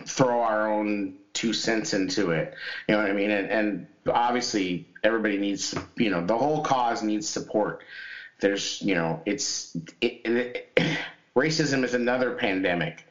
throw 0.07 0.41
our 0.41 0.71
own 0.71 1.15
two 1.33 1.53
cents 1.53 1.93
into 1.93 2.31
it. 2.31 2.55
You 2.89 2.95
know 2.95 3.03
what 3.03 3.11
I 3.11 3.15
mean? 3.15 3.31
And, 3.31 3.51
and 3.51 3.87
obviously, 4.09 4.87
everybody 5.03 5.39
needs, 5.39 5.75
you 5.97 6.11
know, 6.11 6.25
the 6.25 6.37
whole 6.37 6.63
cause 6.63 7.03
needs 7.03 7.29
support. 7.29 7.83
There's, 8.41 8.81
you 8.83 8.95
know, 8.95 9.23
it's 9.27 9.77
it, 10.01 10.21
it, 10.25 10.99
racism 11.37 11.85
is 11.85 11.95
another 11.95 12.33
pandemic 12.33 13.07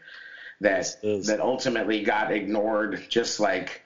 that 0.62 0.96
that 1.02 1.40
ultimately 1.40 2.04
got 2.04 2.32
ignored, 2.32 3.06
just 3.10 3.40
like 3.40 3.84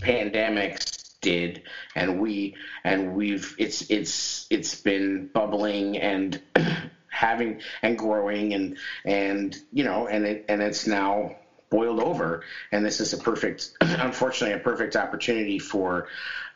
pandemics 0.00 1.18
did, 1.20 1.62
and 1.94 2.20
we 2.20 2.54
and 2.84 3.14
we've 3.14 3.54
it's 3.58 3.90
it's 3.90 4.46
it's 4.50 4.80
been 4.80 5.30
bubbling 5.32 5.98
and 5.98 6.40
having 7.08 7.60
and 7.82 7.98
growing 7.98 8.54
and 8.54 8.76
and 9.04 9.56
you 9.72 9.84
know 9.84 10.06
and 10.06 10.26
it 10.26 10.44
and 10.48 10.62
it's 10.62 10.86
now 10.86 11.36
boiled 11.74 12.00
over 12.00 12.44
and 12.70 12.86
this 12.86 13.00
is 13.00 13.12
a 13.12 13.18
perfect 13.18 13.72
unfortunately 13.80 14.54
a 14.54 14.62
perfect 14.62 14.94
opportunity 14.94 15.58
for 15.58 16.06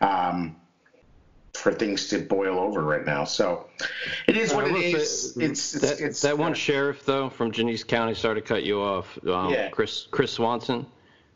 um, 0.00 0.54
for 1.58 1.72
things 1.72 2.08
to 2.08 2.18
boil 2.20 2.58
over 2.58 2.82
right 2.82 3.04
now. 3.04 3.24
So 3.24 3.68
it 4.28 4.36
is 4.36 4.54
what 4.54 4.68
it 4.68 4.76
is. 4.76 5.34
Say, 5.34 5.44
it's, 5.44 5.74
it's, 5.74 5.82
that, 5.82 6.00
it's, 6.00 6.20
that 6.22 6.38
one 6.38 6.54
sheriff 6.54 7.04
though 7.04 7.28
from 7.28 7.50
Genesee 7.50 7.84
County. 7.84 8.14
Sorry 8.14 8.36
to 8.36 8.40
cut 8.40 8.62
you 8.62 8.80
off. 8.80 9.18
Um, 9.26 9.50
yeah. 9.50 9.68
Chris 9.70 10.06
Chris 10.10 10.32
Swanson 10.32 10.86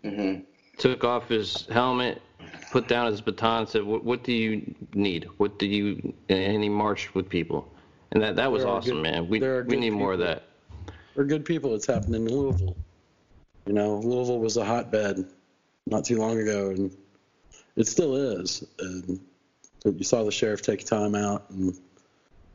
mm-hmm. 0.05 0.43
took 0.79 1.03
off 1.03 1.29
his 1.29 1.67
helmet, 1.67 2.23
put 2.71 2.87
down 2.87 3.11
his 3.11 3.21
baton, 3.21 3.67
said, 3.67 3.83
"What, 3.83 4.05
what 4.05 4.23
do 4.23 4.33
you 4.33 4.75
need? 4.95 5.29
What 5.39 5.59
do 5.59 5.67
you?" 5.67 6.15
And 6.29 6.63
he 6.63 6.69
marched 6.69 7.15
with 7.15 7.29
people, 7.29 7.69
and 8.13 8.23
that 8.23 8.37
that 8.37 8.53
was 8.53 8.65
awesome, 8.65 8.97
good, 8.97 9.03
man. 9.03 9.29
We 9.29 9.41
we 9.41 9.77
need 9.77 9.87
people. 9.87 9.99
more 9.99 10.13
of 10.13 10.21
that. 10.21 10.45
We're 11.15 11.25
good 11.25 11.45
people. 11.45 11.75
It's 11.75 11.87
happening 11.87 12.27
in 12.27 12.35
Louisville. 12.35 12.77
You 13.67 13.73
know, 13.73 13.99
Louisville 13.99 14.41
was 14.41 14.57
a 14.57 14.65
hotbed 14.65 15.25
not 15.87 16.05
too 16.05 16.17
long 16.17 16.39
ago, 16.39 16.71
and 16.71 16.97
it 17.77 17.87
still 17.87 18.17
is. 18.17 18.65
And 18.79 19.21
you 19.85 20.05
saw 20.05 20.25
the 20.25 20.33
sheriff 20.33 20.63
take 20.63 20.85
time 20.85 21.15
out 21.15 21.49
and 21.51 21.79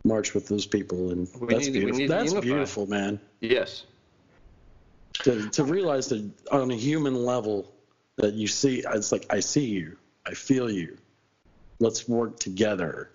march 0.04 0.34
with 0.34 0.48
those 0.48 0.66
people, 0.66 1.12
and 1.12 1.28
we 1.40 1.54
that's 1.54 1.68
need, 1.68 1.74
beautiful. 1.74 2.08
That's 2.08 2.34
beautiful, 2.34 2.88
man. 2.88 3.20
Yes. 3.40 3.86
To 5.24 5.50
to 5.50 5.64
realize 5.64 6.10
that 6.10 6.30
on 6.52 6.72
a 6.72 6.76
human 6.76 7.16
level 7.16 7.74
that 8.18 8.34
you 8.34 8.48
see, 8.48 8.84
it's 8.86 9.12
like 9.12 9.26
I 9.30 9.40
see 9.40 9.66
you, 9.66 9.98
I 10.26 10.34
feel 10.34 10.70
you. 10.70 10.98
Let's 11.80 12.08
work 12.08 12.40
together. 12.40 13.12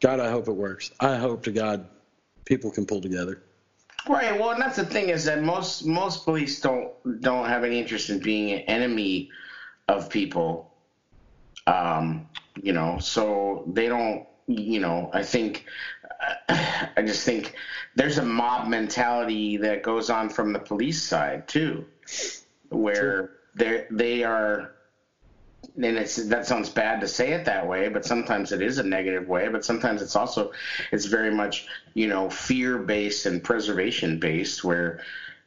God, 0.00 0.20
I 0.20 0.30
hope 0.30 0.48
it 0.48 0.52
works. 0.52 0.92
I 1.00 1.16
hope 1.16 1.42
to 1.44 1.50
God 1.50 1.88
people 2.44 2.70
can 2.70 2.86
pull 2.86 3.00
together. 3.00 3.42
Right. 4.08 4.38
Well, 4.38 4.50
and 4.50 4.62
that's 4.62 4.76
the 4.76 4.86
thing 4.86 5.10
is 5.10 5.24
that 5.26 5.42
most 5.42 5.84
most 5.84 6.24
police 6.24 6.60
don't 6.60 6.90
don't 7.20 7.46
have 7.46 7.62
any 7.62 7.78
interest 7.78 8.08
in 8.08 8.20
being 8.20 8.52
an 8.52 8.60
enemy 8.60 9.30
of 9.86 10.08
people. 10.08 10.72
Um, 11.66 12.26
you 12.62 12.72
know, 12.72 12.98
so 13.00 13.64
they 13.66 13.88
don't. 13.88 14.26
You 14.46 14.80
know, 14.80 15.10
I 15.12 15.22
think 15.22 15.66
I 16.48 17.02
just 17.04 17.26
think 17.26 17.54
there's 17.96 18.16
a 18.16 18.24
mob 18.24 18.68
mentality 18.68 19.58
that 19.58 19.82
goes 19.82 20.08
on 20.08 20.30
from 20.30 20.54
the 20.54 20.58
police 20.58 21.02
side 21.02 21.46
too, 21.46 21.84
where 22.70 23.32
they 23.54 23.84
they 23.90 24.24
are 24.24 24.72
and 25.76 25.96
it's 25.98 26.16
that 26.16 26.46
sounds 26.46 26.68
bad 26.68 27.00
to 27.00 27.08
say 27.08 27.32
it 27.32 27.44
that 27.44 27.66
way, 27.66 27.88
but 27.88 28.04
sometimes 28.04 28.52
it 28.52 28.62
is 28.62 28.78
a 28.78 28.82
negative 28.82 29.28
way. 29.28 29.48
But 29.48 29.64
sometimes 29.64 30.02
it's 30.02 30.16
also 30.16 30.52
it's 30.92 31.06
very 31.06 31.30
much 31.30 31.66
you 31.94 32.08
know 32.08 32.30
fear 32.30 32.78
based 32.78 33.26
and 33.26 33.42
preservation 33.42 34.18
based, 34.18 34.64
where 34.64 35.00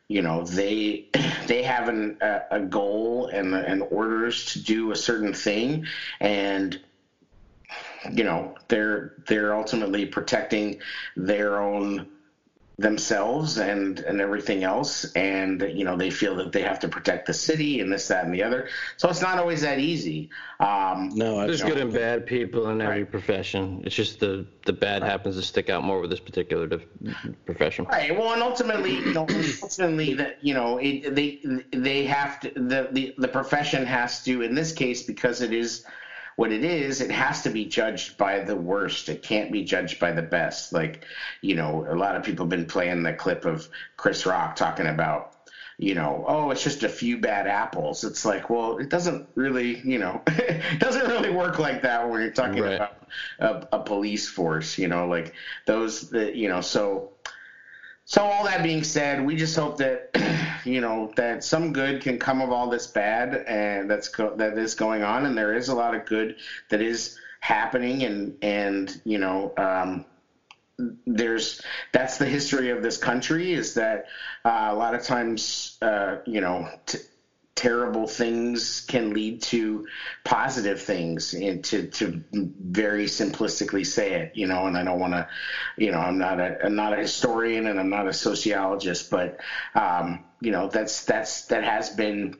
you 0.07 0.21
know 0.21 0.43
they 0.45 1.07
they 1.47 1.63
have 1.63 1.89
an, 1.89 2.17
a, 2.21 2.41
a 2.51 2.59
goal 2.61 3.27
and 3.27 3.53
and 3.53 3.83
orders 3.89 4.45
to 4.53 4.63
do 4.63 4.91
a 4.91 4.95
certain 4.95 5.33
thing, 5.33 5.85
and 6.19 6.79
you 8.11 8.23
know 8.23 8.55
they're 8.67 9.13
they're 9.27 9.55
ultimately 9.55 10.05
protecting 10.05 10.79
their 11.15 11.61
own 11.61 12.07
themselves 12.77 13.57
and 13.57 13.99
and 13.99 14.19
everything 14.19 14.63
else. 14.63 15.05
And 15.13 15.61
you 15.73 15.85
know 15.85 15.97
they 15.97 16.09
feel 16.09 16.35
that 16.37 16.51
they 16.51 16.61
have 16.61 16.79
to 16.79 16.87
protect 16.87 17.27
the 17.27 17.33
city 17.33 17.79
and 17.79 17.91
this 17.91 18.07
that 18.07 18.25
and 18.25 18.33
the 18.33 18.43
other. 18.43 18.69
So 18.97 19.09
it's 19.09 19.21
not 19.21 19.37
always 19.37 19.61
that 19.61 19.79
easy. 19.79 20.29
Um, 20.59 21.09
no 21.13 21.45
there's 21.45 21.63
good 21.63 21.77
and 21.77 21.93
bad 21.93 22.25
people 22.25 22.69
in 22.69 22.81
every 22.81 23.03
right. 23.03 23.11
profession. 23.11 23.83
It's 23.85 23.95
just 23.95 24.19
the 24.19 24.45
the 24.65 24.73
bad 24.73 25.01
right. 25.01 25.11
happens 25.11 25.35
to 25.35 25.41
stick 25.41 25.69
out 25.69 25.83
more 25.83 25.99
with 26.01 26.09
this 26.09 26.19
particular 26.19 26.67
profession. 27.45 27.85
Right. 27.85 28.17
Well 28.17 28.33
and 28.33 28.41
ultimately 28.41 28.95
you 28.95 29.13
know 29.13 29.27
ultimately 29.63 30.13
that 30.15 30.37
you 30.41 30.53
know 30.53 30.77
it, 30.77 31.15
they 31.15 31.41
they 31.71 32.05
have 32.05 32.39
to 32.41 32.51
the, 32.55 32.89
the 32.91 33.13
the 33.17 33.27
profession 33.27 33.85
has 33.85 34.23
to 34.23 34.41
in 34.41 34.55
this 34.55 34.71
case 34.71 35.03
because 35.03 35.41
it 35.41 35.53
is 35.53 35.85
what 36.41 36.51
it 36.51 36.63
is, 36.63 37.01
it 37.01 37.11
has 37.11 37.43
to 37.43 37.51
be 37.51 37.65
judged 37.65 38.17
by 38.17 38.39
the 38.39 38.55
worst. 38.55 39.09
It 39.09 39.21
can't 39.21 39.51
be 39.51 39.63
judged 39.63 39.99
by 39.99 40.11
the 40.11 40.23
best. 40.23 40.73
Like, 40.73 41.05
you 41.41 41.53
know, 41.53 41.85
a 41.87 41.93
lot 41.93 42.15
of 42.15 42.23
people 42.23 42.45
have 42.45 42.49
been 42.49 42.65
playing 42.65 43.03
the 43.03 43.13
clip 43.13 43.45
of 43.45 43.69
Chris 43.95 44.25
Rock 44.25 44.55
talking 44.55 44.87
about, 44.87 45.35
you 45.77 45.93
know, 45.93 46.25
oh, 46.27 46.49
it's 46.49 46.63
just 46.63 46.81
a 46.81 46.89
few 46.89 47.19
bad 47.19 47.45
apples. 47.45 48.03
It's 48.03 48.25
like, 48.25 48.49
well, 48.49 48.79
it 48.79 48.89
doesn't 48.89 49.27
really, 49.35 49.81
you 49.81 49.99
know, 49.99 50.23
it 50.29 50.79
doesn't 50.79 51.07
really 51.09 51.29
work 51.29 51.59
like 51.59 51.83
that 51.83 52.09
when 52.09 52.21
you're 52.21 52.31
talking 52.31 52.63
right. 52.63 52.73
about 52.73 53.07
a, 53.37 53.77
a, 53.77 53.83
police 53.83 54.27
force, 54.27 54.79
you 54.79 54.87
know, 54.87 55.05
like 55.05 55.35
those, 55.67 56.09
that, 56.09 56.33
you 56.33 56.49
know, 56.49 56.61
so 56.61 57.11
so 58.11 58.25
all 58.25 58.43
that 58.43 58.61
being 58.61 58.83
said, 58.83 59.25
we 59.25 59.37
just 59.37 59.55
hope 59.55 59.77
that 59.77 60.09
you 60.65 60.81
know 60.81 61.13
that 61.15 61.45
some 61.45 61.71
good 61.71 62.01
can 62.01 62.19
come 62.19 62.41
of 62.41 62.51
all 62.51 62.69
this 62.69 62.85
bad 62.87 63.45
and 63.47 63.89
that's 63.89 64.09
go- 64.09 64.35
that 64.35 64.57
is 64.57 64.75
going 64.75 65.01
on, 65.01 65.25
and 65.25 65.37
there 65.37 65.55
is 65.55 65.69
a 65.69 65.75
lot 65.75 65.95
of 65.95 66.05
good 66.05 66.35
that 66.67 66.81
is 66.81 67.17
happening, 67.39 68.03
and 68.03 68.35
and 68.41 69.01
you 69.05 69.17
know. 69.17 69.53
Um, 69.55 70.05
there's 71.05 71.61
that's 71.91 72.17
the 72.17 72.25
history 72.25 72.71
of 72.71 72.81
this 72.81 72.97
country 72.97 73.53
is 73.53 73.75
that 73.75 74.07
uh, 74.43 74.69
a 74.71 74.73
lot 74.73 74.95
of 74.95 75.03
times 75.03 75.77
uh, 75.83 76.17
you 76.25 76.41
know 76.41 76.67
t- 76.87 76.97
terrible 77.55 78.07
things 78.07 78.81
can 78.87 79.13
lead 79.13 79.41
to 79.41 79.85
positive 80.23 80.81
things 80.81 81.33
and 81.33 81.63
to, 81.63 81.87
to 81.87 82.23
very 82.31 83.05
simplistically 83.05 83.85
say 83.85 84.13
it 84.13 84.31
you 84.33 84.47
know 84.47 84.67
and 84.67 84.77
i 84.77 84.83
don't 84.83 84.99
want 84.99 85.13
to 85.13 85.27
you 85.77 85.91
know 85.91 85.99
i'm 85.99 86.17
not 86.17 86.39
a 86.39 86.57
i'm 86.63 86.75
not 86.75 86.93
a 86.93 86.95
historian 86.95 87.67
and 87.67 87.77
i'm 87.79 87.89
not 87.89 88.07
a 88.07 88.13
sociologist 88.13 89.11
but 89.11 89.37
um, 89.75 90.23
you 90.39 90.51
know 90.51 90.69
that's 90.69 91.03
that's 91.03 91.45
that 91.47 91.63
has 91.63 91.89
been 91.89 92.35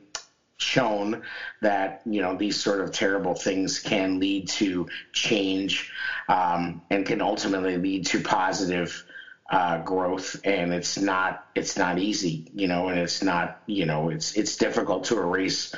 shown 0.56 1.22
that 1.60 2.00
you 2.06 2.22
know 2.22 2.36
these 2.36 2.56
sort 2.56 2.80
of 2.80 2.90
terrible 2.90 3.34
things 3.34 3.80
can 3.80 4.18
lead 4.18 4.48
to 4.48 4.88
change 5.12 5.92
um, 6.28 6.80
and 6.88 7.04
can 7.04 7.20
ultimately 7.20 7.76
lead 7.76 8.06
to 8.06 8.20
positive 8.20 9.04
uh, 9.52 9.82
growth, 9.82 10.40
and 10.44 10.72
it's 10.72 10.98
not 10.98 11.46
it's 11.54 11.76
not 11.76 11.98
easy, 11.98 12.50
you 12.54 12.66
know, 12.66 12.88
and 12.88 12.98
it's 12.98 13.22
not 13.22 13.60
you 13.66 13.84
know 13.84 14.08
it's 14.08 14.34
it's 14.34 14.56
difficult 14.56 15.04
to 15.04 15.18
erase 15.18 15.74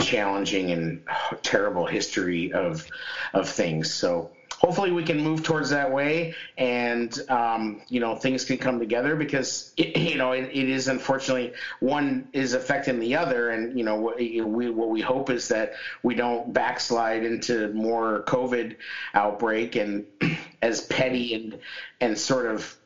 challenging 0.00 0.70
and 0.70 1.02
terrible 1.42 1.86
history 1.86 2.52
of 2.52 2.86
of 3.32 3.48
things. 3.48 3.92
So 3.92 4.32
hopefully 4.58 4.90
we 4.90 5.02
can 5.02 5.18
move 5.22 5.42
towards 5.42 5.70
that 5.70 5.90
way 5.90 6.34
and 6.58 7.18
um, 7.30 7.80
you 7.88 8.00
know 8.00 8.14
things 8.14 8.44
can 8.44 8.58
come 8.58 8.78
together 8.78 9.16
because 9.16 9.72
it, 9.76 9.96
you 10.10 10.16
know 10.16 10.32
it, 10.32 10.50
it 10.52 10.68
is 10.68 10.88
unfortunately 10.88 11.52
one 11.80 12.28
is 12.32 12.52
affecting 12.52 12.98
the 12.98 13.14
other 13.14 13.50
and 13.50 13.76
you 13.76 13.84
know 13.84 13.96
what 13.96 14.18
we, 14.18 14.70
what 14.70 14.88
we 14.88 15.00
hope 15.00 15.30
is 15.30 15.48
that 15.48 15.72
we 16.02 16.14
don't 16.14 16.52
backslide 16.52 17.24
into 17.24 17.68
more 17.72 18.24
covid 18.26 18.76
outbreak 19.14 19.76
and 19.76 20.04
as 20.62 20.82
petty 20.82 21.34
and 21.34 21.58
and 22.00 22.18
sort 22.18 22.46
of 22.46 22.76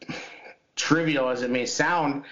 trivial 0.77 1.29
as 1.29 1.43
it 1.43 1.51
may 1.51 1.67
sound 1.67 2.23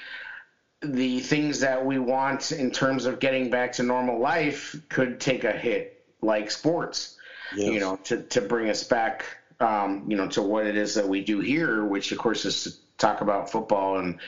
the 0.85 1.21
things 1.21 1.61
that 1.61 1.85
we 1.85 1.97
want 1.99 2.51
in 2.51 2.71
terms 2.71 3.07
of 3.07 3.21
getting 3.21 3.51
back 3.51 3.73
to 3.73 3.85
normal 3.85 4.19
life 4.19 4.75
could 4.89 5.21
take 5.21 5.45
a 5.45 5.53
hit 5.53 6.03
like 6.21 6.51
sports 6.51 7.17
yes. 7.57 7.73
you 7.73 7.81
know, 7.81 7.97
to, 8.05 8.23
to 8.23 8.41
bring 8.41 8.71
us 8.71 8.85
back, 8.85 9.25
um, 9.61 10.05
you 10.09 10.17
know, 10.17 10.29
to 10.29 10.43
what 10.43 10.67
it 10.67 10.77
is 10.77 10.95
that 10.95 11.09
we 11.09 11.23
do 11.23 11.41
here, 11.41 11.85
which 11.85 12.13
of 12.13 12.19
course 12.19 12.45
is 12.45 12.65
to 12.65 12.73
talk 12.99 13.21
about 13.21 13.51
football 13.51 13.99
and 13.99 14.19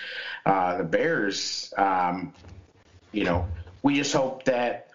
uh, 0.46 0.76
the 0.76 0.84
Bears. 0.84 1.72
Um, 1.76 2.32
you 3.12 3.24
know, 3.24 3.46
we 3.82 3.94
just 3.94 4.12
hope 4.12 4.44
that 4.44 4.90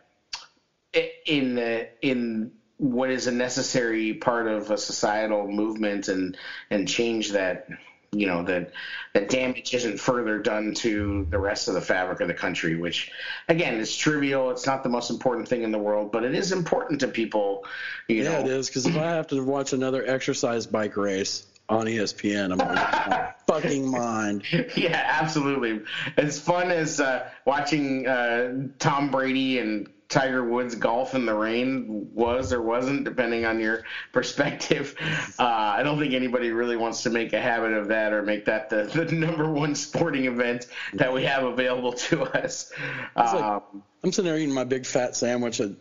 in 1.25 1.55
the 1.55 1.89
in 2.01 2.51
what 2.77 3.09
is 3.09 3.27
a 3.27 3.31
necessary 3.31 4.13
part 4.13 4.47
of 4.47 4.71
a 4.71 4.77
societal 4.77 5.47
movement 5.47 6.07
and 6.07 6.37
and 6.69 6.87
change 6.87 7.31
that 7.31 7.67
you 8.11 8.25
know 8.25 8.43
that 8.43 8.71
that 9.13 9.29
damage 9.29 9.73
isn't 9.73 9.99
further 9.99 10.39
done 10.39 10.73
to 10.73 11.27
the 11.29 11.37
rest 11.37 11.67
of 11.67 11.73
the 11.75 11.81
fabric 11.81 12.21
of 12.21 12.27
the 12.27 12.33
country 12.33 12.75
which 12.75 13.11
again 13.47 13.75
is 13.79 13.95
trivial. 13.95 14.49
It's 14.51 14.65
not 14.65 14.83
the 14.83 14.89
most 14.89 15.09
important 15.09 15.47
thing 15.47 15.63
in 15.63 15.71
the 15.71 15.77
world 15.77 16.11
but 16.11 16.23
it 16.23 16.33
is 16.33 16.51
important 16.51 16.99
to 17.01 17.07
people 17.07 17.65
yeah 18.07 18.23
know. 18.23 18.39
it 18.39 18.47
is 18.47 18.67
because 18.67 18.85
if 18.85 18.97
i 18.97 19.11
have 19.11 19.27
to 19.27 19.43
watch 19.43 19.73
another 19.73 20.05
exercise 20.05 20.65
bike 20.65 20.97
race 20.97 21.45
on 21.67 21.85
espn 21.85 22.51
i'm 22.59 23.33
fucking 23.47 23.89
mind. 23.89 24.43
Yeah 24.75 25.17
absolutely. 25.21 25.81
As 26.17 26.39
fun 26.39 26.71
as 26.71 26.99
uh, 26.99 27.29
watching 27.45 28.07
uh, 28.07 28.67
tom 28.77 29.11
brady 29.11 29.59
and 29.59 29.89
Tiger 30.09 30.43
Woods 30.43 30.73
golf 30.73 31.13
in 31.13 31.27
the 31.27 31.33
rain 31.33 32.09
was 32.13 32.51
or 32.51 32.61
wasn't, 32.63 33.03
depending 33.03 33.45
on 33.45 33.59
your 33.59 33.83
perspective. 34.11 34.95
Uh, 35.37 35.43
I 35.43 35.83
don't 35.83 35.99
think 35.99 36.13
anybody 36.13 36.49
really 36.49 36.75
wants 36.75 37.03
to 37.03 37.11
make 37.11 37.31
a 37.33 37.39
habit 37.39 37.73
of 37.73 37.87
that 37.89 38.11
or 38.11 38.23
make 38.23 38.45
that 38.45 38.69
the, 38.69 38.83
the 39.05 39.13
number 39.13 39.49
one 39.49 39.75
sporting 39.75 40.25
event 40.25 40.65
that 40.95 41.13
we 41.13 41.23
have 41.23 41.43
available 41.43 41.93
to 41.93 42.23
us. 42.23 42.71
Um, 43.15 43.35
like, 43.35 43.63
I'm 44.03 44.11
sitting 44.11 44.31
there 44.31 44.39
eating 44.39 44.53
my 44.53 44.63
big 44.63 44.85
fat 44.85 45.15
sandwich 45.15 45.61
at 45.61 45.71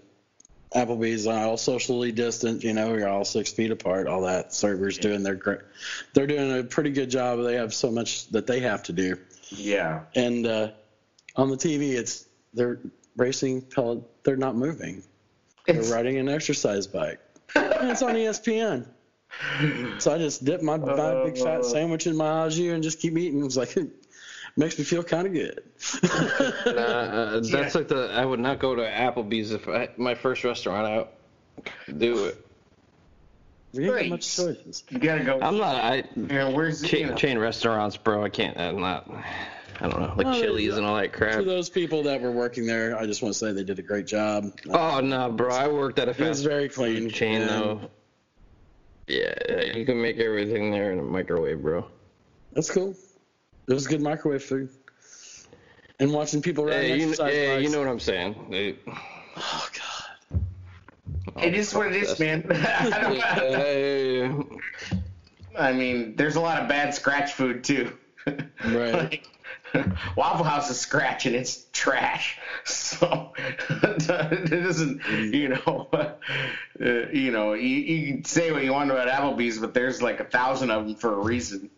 Applebee's 0.74 1.26
all 1.26 1.56
socially 1.56 2.12
distant. 2.12 2.62
You 2.62 2.74
know, 2.74 2.94
you're 2.94 3.08
all 3.08 3.24
six 3.24 3.50
feet 3.50 3.70
apart. 3.70 4.06
All 4.06 4.22
that 4.22 4.52
servers 4.52 4.96
yeah. 4.96 5.02
doing 5.02 5.22
their 5.22 5.36
great. 5.36 5.60
they're 6.12 6.26
doing 6.26 6.58
a 6.58 6.62
pretty 6.62 6.90
good 6.90 7.08
job. 7.08 7.42
They 7.42 7.54
have 7.54 7.72
so 7.72 7.90
much 7.90 8.28
that 8.28 8.46
they 8.46 8.60
have 8.60 8.82
to 8.84 8.92
do. 8.92 9.16
Yeah. 9.48 10.02
And 10.14 10.46
uh, 10.46 10.72
on 11.36 11.48
the 11.48 11.56
TV, 11.56 11.92
it's 11.92 12.26
they're 12.52 12.78
racing 13.18 13.62
pellet. 13.62 14.02
They're 14.24 14.36
not 14.36 14.56
moving. 14.56 15.02
It's, 15.66 15.88
they're 15.88 15.96
riding 15.96 16.16
an 16.16 16.28
exercise 16.28 16.86
bike. 16.86 17.20
and 17.54 17.90
it's 17.90 18.02
on 18.02 18.14
ESPN. 18.14 18.86
So 19.98 20.14
I 20.14 20.18
just 20.18 20.44
dip 20.44 20.62
my, 20.62 20.76
my 20.76 21.24
big 21.24 21.36
fat 21.36 21.60
uh. 21.60 21.62
sandwich 21.62 22.06
in 22.06 22.16
my 22.16 22.44
au 22.44 22.48
jus 22.48 22.72
and 22.72 22.82
just 22.82 23.00
keep 23.00 23.16
eating. 23.16 23.44
It's 23.44 23.56
was 23.56 23.76
like 23.76 23.86
makes 24.56 24.78
me 24.78 24.84
feel 24.84 25.02
kind 25.02 25.26
of 25.26 25.32
good. 25.32 25.62
uh, 26.02 27.40
that's 27.40 27.50
yeah. 27.50 27.70
like 27.74 27.88
the 27.88 28.10
I 28.12 28.24
would 28.24 28.40
not 28.40 28.58
go 28.58 28.74
to 28.74 28.82
Applebee's 28.82 29.52
if 29.52 29.68
I, 29.68 29.90
my 29.96 30.14
first 30.14 30.44
restaurant 30.44 30.86
out. 30.86 31.12
Do 31.98 32.26
it. 32.26 32.46
We 33.74 33.92
ain't 33.92 34.10
much 34.10 34.36
choices. 34.36 34.84
You 34.88 34.98
gotta 34.98 35.24
go. 35.24 35.38
I'm 35.40 35.58
not. 35.58 35.76
I 35.76 36.04
yeah, 36.16 36.48
where's 36.48 36.82
chain, 36.82 37.00
you 37.00 37.06
know? 37.08 37.14
chain 37.14 37.38
restaurants, 37.38 37.96
bro. 37.96 38.24
I 38.24 38.30
can't. 38.30 38.56
I'm 38.56 38.80
not. 38.80 39.10
I 39.80 39.88
don't 39.88 40.00
know, 40.00 40.12
like 40.16 40.26
well, 40.26 40.40
Chili's 40.40 40.76
and 40.76 40.84
all 40.84 40.96
that 40.96 41.12
crap. 41.12 41.38
To 41.38 41.44
those 41.44 41.70
people 41.70 42.02
that 42.02 42.20
were 42.20 42.32
working 42.32 42.66
there, 42.66 42.98
I 42.98 43.06
just 43.06 43.22
want 43.22 43.32
to 43.32 43.38
say 43.38 43.52
they 43.52 43.62
did 43.62 43.78
a 43.78 43.82
great 43.82 44.06
job. 44.06 44.58
Oh 44.68 45.00
no, 45.00 45.30
bro! 45.30 45.54
I 45.54 45.68
worked 45.68 46.00
at 46.00 46.08
a 46.08 46.14
fast. 46.14 46.42
very 46.42 46.68
clean 46.68 47.08
chain 47.10 47.46
though. 47.46 47.80
Yeah, 49.06 49.62
you 49.74 49.86
can 49.86 50.02
make 50.02 50.18
everything 50.18 50.70
there 50.70 50.92
in 50.92 50.98
a 50.98 51.02
microwave, 51.02 51.62
bro. 51.62 51.86
That's 52.52 52.70
cool. 52.70 52.94
It 53.68 53.72
was 53.72 53.86
good 53.86 54.02
microwave 54.02 54.42
food. 54.42 54.68
And 56.00 56.12
watching 56.12 56.42
people 56.42 56.64
run 56.64 56.84
yeah, 56.84 56.94
you, 56.94 57.14
yeah, 57.18 57.58
you 57.58 57.70
know 57.70 57.78
what 57.78 57.88
I'm 57.88 58.00
saying. 58.00 58.34
They, 58.50 58.76
oh 59.36 59.68
God. 59.72 60.40
Oh, 61.36 61.42
it 61.42 61.54
is 61.54 61.74
what 61.74 61.88
it 61.88 61.96
is, 61.96 62.18
man. 62.18 62.44
I 65.58 65.72
mean, 65.72 66.14
there's 66.16 66.36
a 66.36 66.40
lot 66.40 66.62
of 66.62 66.68
bad 66.68 66.94
scratch 66.94 67.32
food 67.32 67.64
too. 67.64 67.92
Right. 68.64 68.92
like, 68.92 69.26
Waffle 70.16 70.44
House 70.44 70.70
is 70.70 70.78
scratch 70.78 71.26
and 71.26 71.34
it's 71.34 71.66
trash. 71.72 72.38
So 72.64 73.32
it 73.70 74.50
doesn't, 74.50 75.00
you 75.32 75.48
know, 75.48 75.88
uh, 75.92 76.10
you 76.78 77.30
know, 77.30 77.54
you, 77.54 77.68
you 77.68 78.14
can 78.14 78.24
say 78.24 78.52
what 78.52 78.62
you 78.62 78.72
want 78.72 78.90
about 78.90 79.08
Applebee's, 79.08 79.58
but 79.58 79.72
there's 79.72 80.02
like 80.02 80.20
a 80.20 80.24
thousand 80.24 80.70
of 80.70 80.84
them 80.84 80.94
for 80.94 81.14
a 81.14 81.22
reason. 81.22 81.70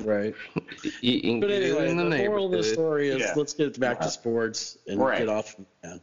right. 0.00 0.34
but 0.64 1.04
anyway, 1.04 1.94
the, 1.94 2.08
the 2.08 2.26
moral 2.26 2.46
of 2.46 2.52
the 2.52 2.64
story 2.64 3.10
is 3.10 3.20
yeah. 3.20 3.34
let's 3.36 3.54
get 3.54 3.78
back 3.78 4.00
to 4.00 4.10
sports 4.10 4.78
and 4.88 4.98
right. 4.98 5.18
get 5.18 5.28
off. 5.28 5.54
Yeah. 5.84 5.98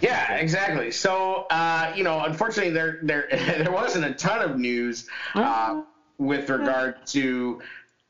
Yeah, 0.00 0.34
exactly. 0.34 0.90
So, 0.90 1.46
uh, 1.50 1.92
you 1.94 2.04
know, 2.04 2.24
unfortunately, 2.24 2.72
there 2.72 2.98
there 3.02 3.28
there 3.30 3.72
wasn't 3.72 4.04
a 4.04 4.14
ton 4.14 4.42
of 4.42 4.58
news 4.58 5.06
uh, 5.34 5.82
with 6.18 6.50
regard 6.50 7.06
to, 7.06 7.60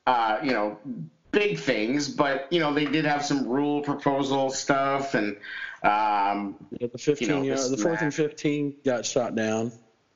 uh, 0.09 0.39
you 0.43 0.53
know, 0.53 0.79
big 1.33 1.59
things, 1.59 2.09
but 2.09 2.51
you 2.51 2.61
know, 2.61 2.73
they 2.73 2.87
did 2.87 3.05
have 3.05 3.25
some 3.25 3.47
rule 3.47 3.83
proposal 3.83 4.51
stuff 4.51 5.15
and. 5.15 5.37
Um, 5.81 6.57
yeah, 6.81 6.89
the 6.91 6.99
fifteen, 6.99 7.45
you 7.45 7.55
know, 7.55 7.69
the 7.69 7.77
fourth 7.77 8.03
and 8.03 8.13
fifteen 8.13 8.75
got 8.85 9.07
shot 9.07 9.37
down. 9.37 9.71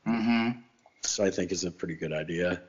Mm-hmm. 0.09 0.59
So 1.03 1.25
I 1.25 1.31
think 1.31 1.53
is 1.53 1.63
a 1.63 1.71
pretty 1.71 1.95
good 1.95 2.13
idea. 2.13 2.63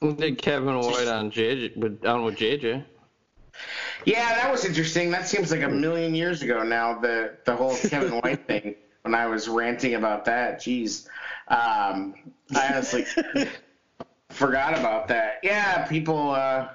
Did 0.00 0.40
Kevin 0.40 0.78
White 0.78 1.08
on 1.08 1.30
JJ 1.30 1.76
with 1.76 2.06
on 2.06 2.24
with 2.24 2.36
JJ? 2.36 2.84
Yeah, 4.06 4.34
that 4.36 4.50
was 4.50 4.64
interesting. 4.64 5.10
That 5.10 5.28
seems 5.28 5.50
like 5.50 5.62
a 5.62 5.68
million 5.68 6.14
years 6.14 6.40
ago 6.40 6.62
now. 6.62 6.98
The 6.98 7.36
the 7.44 7.54
whole 7.54 7.76
Kevin 7.76 8.12
White 8.22 8.46
thing. 8.46 8.76
When 9.02 9.14
I 9.14 9.26
was 9.26 9.46
ranting 9.46 9.94
about 9.94 10.24
that, 10.26 10.60
jeez, 10.60 11.06
um, 11.48 12.14
I 12.54 12.68
honestly 12.68 13.04
forgot 14.30 14.78
about 14.78 15.08
that. 15.08 15.40
Yeah, 15.42 15.86
people. 15.86 16.30
Uh, 16.30 16.68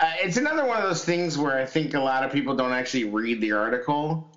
uh, 0.00 0.12
it's 0.18 0.36
another 0.36 0.64
one 0.64 0.76
of 0.76 0.82
those 0.84 1.04
things 1.04 1.38
where 1.38 1.60
I 1.60 1.66
think 1.66 1.94
a 1.94 2.00
lot 2.00 2.24
of 2.24 2.32
people 2.32 2.56
don't 2.56 2.72
actually 2.72 3.04
read 3.04 3.40
the 3.40 3.52
article 3.52 4.28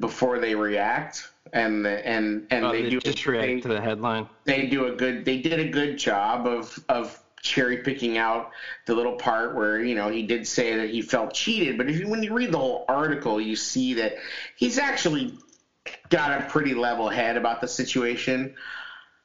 before 0.00 0.38
they 0.38 0.54
react 0.54 1.30
and 1.52 1.86
and 1.86 2.46
and 2.50 2.64
oh, 2.64 2.72
they, 2.72 2.82
they, 2.82 2.90
do 2.90 3.00
just 3.00 3.24
react 3.26 3.46
they, 3.46 3.60
to 3.60 3.68
the 3.68 3.80
headline. 3.80 4.28
They 4.44 4.66
do 4.66 4.86
a 4.86 4.92
good. 4.92 5.24
They 5.24 5.40
did 5.40 5.60
a 5.60 5.68
good 5.68 5.98
job 5.98 6.46
of 6.46 6.78
of 6.88 7.18
cherry 7.42 7.78
picking 7.78 8.18
out 8.18 8.50
the 8.86 8.94
little 8.94 9.16
part 9.16 9.54
where 9.54 9.82
you 9.82 9.94
know 9.94 10.10
he 10.10 10.22
did 10.22 10.46
say 10.46 10.76
that 10.76 10.90
he 10.90 11.02
felt 11.02 11.34
cheated. 11.34 11.78
But 11.78 11.88
if 11.88 11.98
you, 11.98 12.08
when 12.08 12.22
you 12.22 12.32
read 12.34 12.52
the 12.52 12.58
whole 12.58 12.84
article, 12.88 13.40
you 13.40 13.56
see 13.56 13.94
that 13.94 14.16
he's 14.56 14.78
actually 14.78 15.38
got 16.08 16.40
a 16.40 16.46
pretty 16.46 16.74
level 16.74 17.08
head 17.08 17.36
about 17.36 17.60
the 17.60 17.68
situation. 17.68 18.54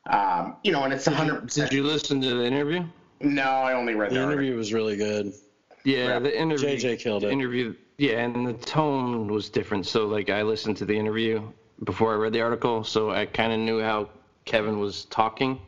Um, 0.10 0.58
you 0.64 0.72
know, 0.72 0.84
and 0.84 0.94
it's 0.94 1.06
hundred. 1.06 1.48
Did 1.48 1.74
you 1.74 1.84
listen 1.84 2.22
to 2.22 2.36
the 2.36 2.46
interview? 2.46 2.86
No, 3.20 3.44
I 3.44 3.74
only 3.74 3.94
read 3.94 4.12
the, 4.12 4.16
the 4.16 4.24
interview. 4.24 4.56
Was 4.56 4.74
really 4.74 4.98
good. 4.98 5.34
Yeah, 5.84 6.20
the 6.20 6.38
interview. 6.38 6.70
JJ 6.70 7.00
killed 7.00 7.24
it. 7.24 7.32
Interview. 7.32 7.76
Yeah, 7.98 8.20
and 8.20 8.48
the 8.48 8.54
tone 8.54 9.28
was 9.28 9.50
different. 9.50 9.86
So 9.86 10.08
like 10.08 10.30
I 10.30 10.42
listened 10.44 10.78
to 10.78 10.86
the 10.86 10.98
interview 10.98 11.42
before 11.84 12.14
I 12.14 12.18
read 12.18 12.34
the 12.34 12.42
article, 12.42 12.84
so 12.84 13.12
I 13.12 13.26
kind 13.26 13.52
of 13.54 13.60
knew 13.60 13.82
how 13.82 14.10
Kevin 14.46 14.80
was 14.80 15.06
talking. 15.06 15.60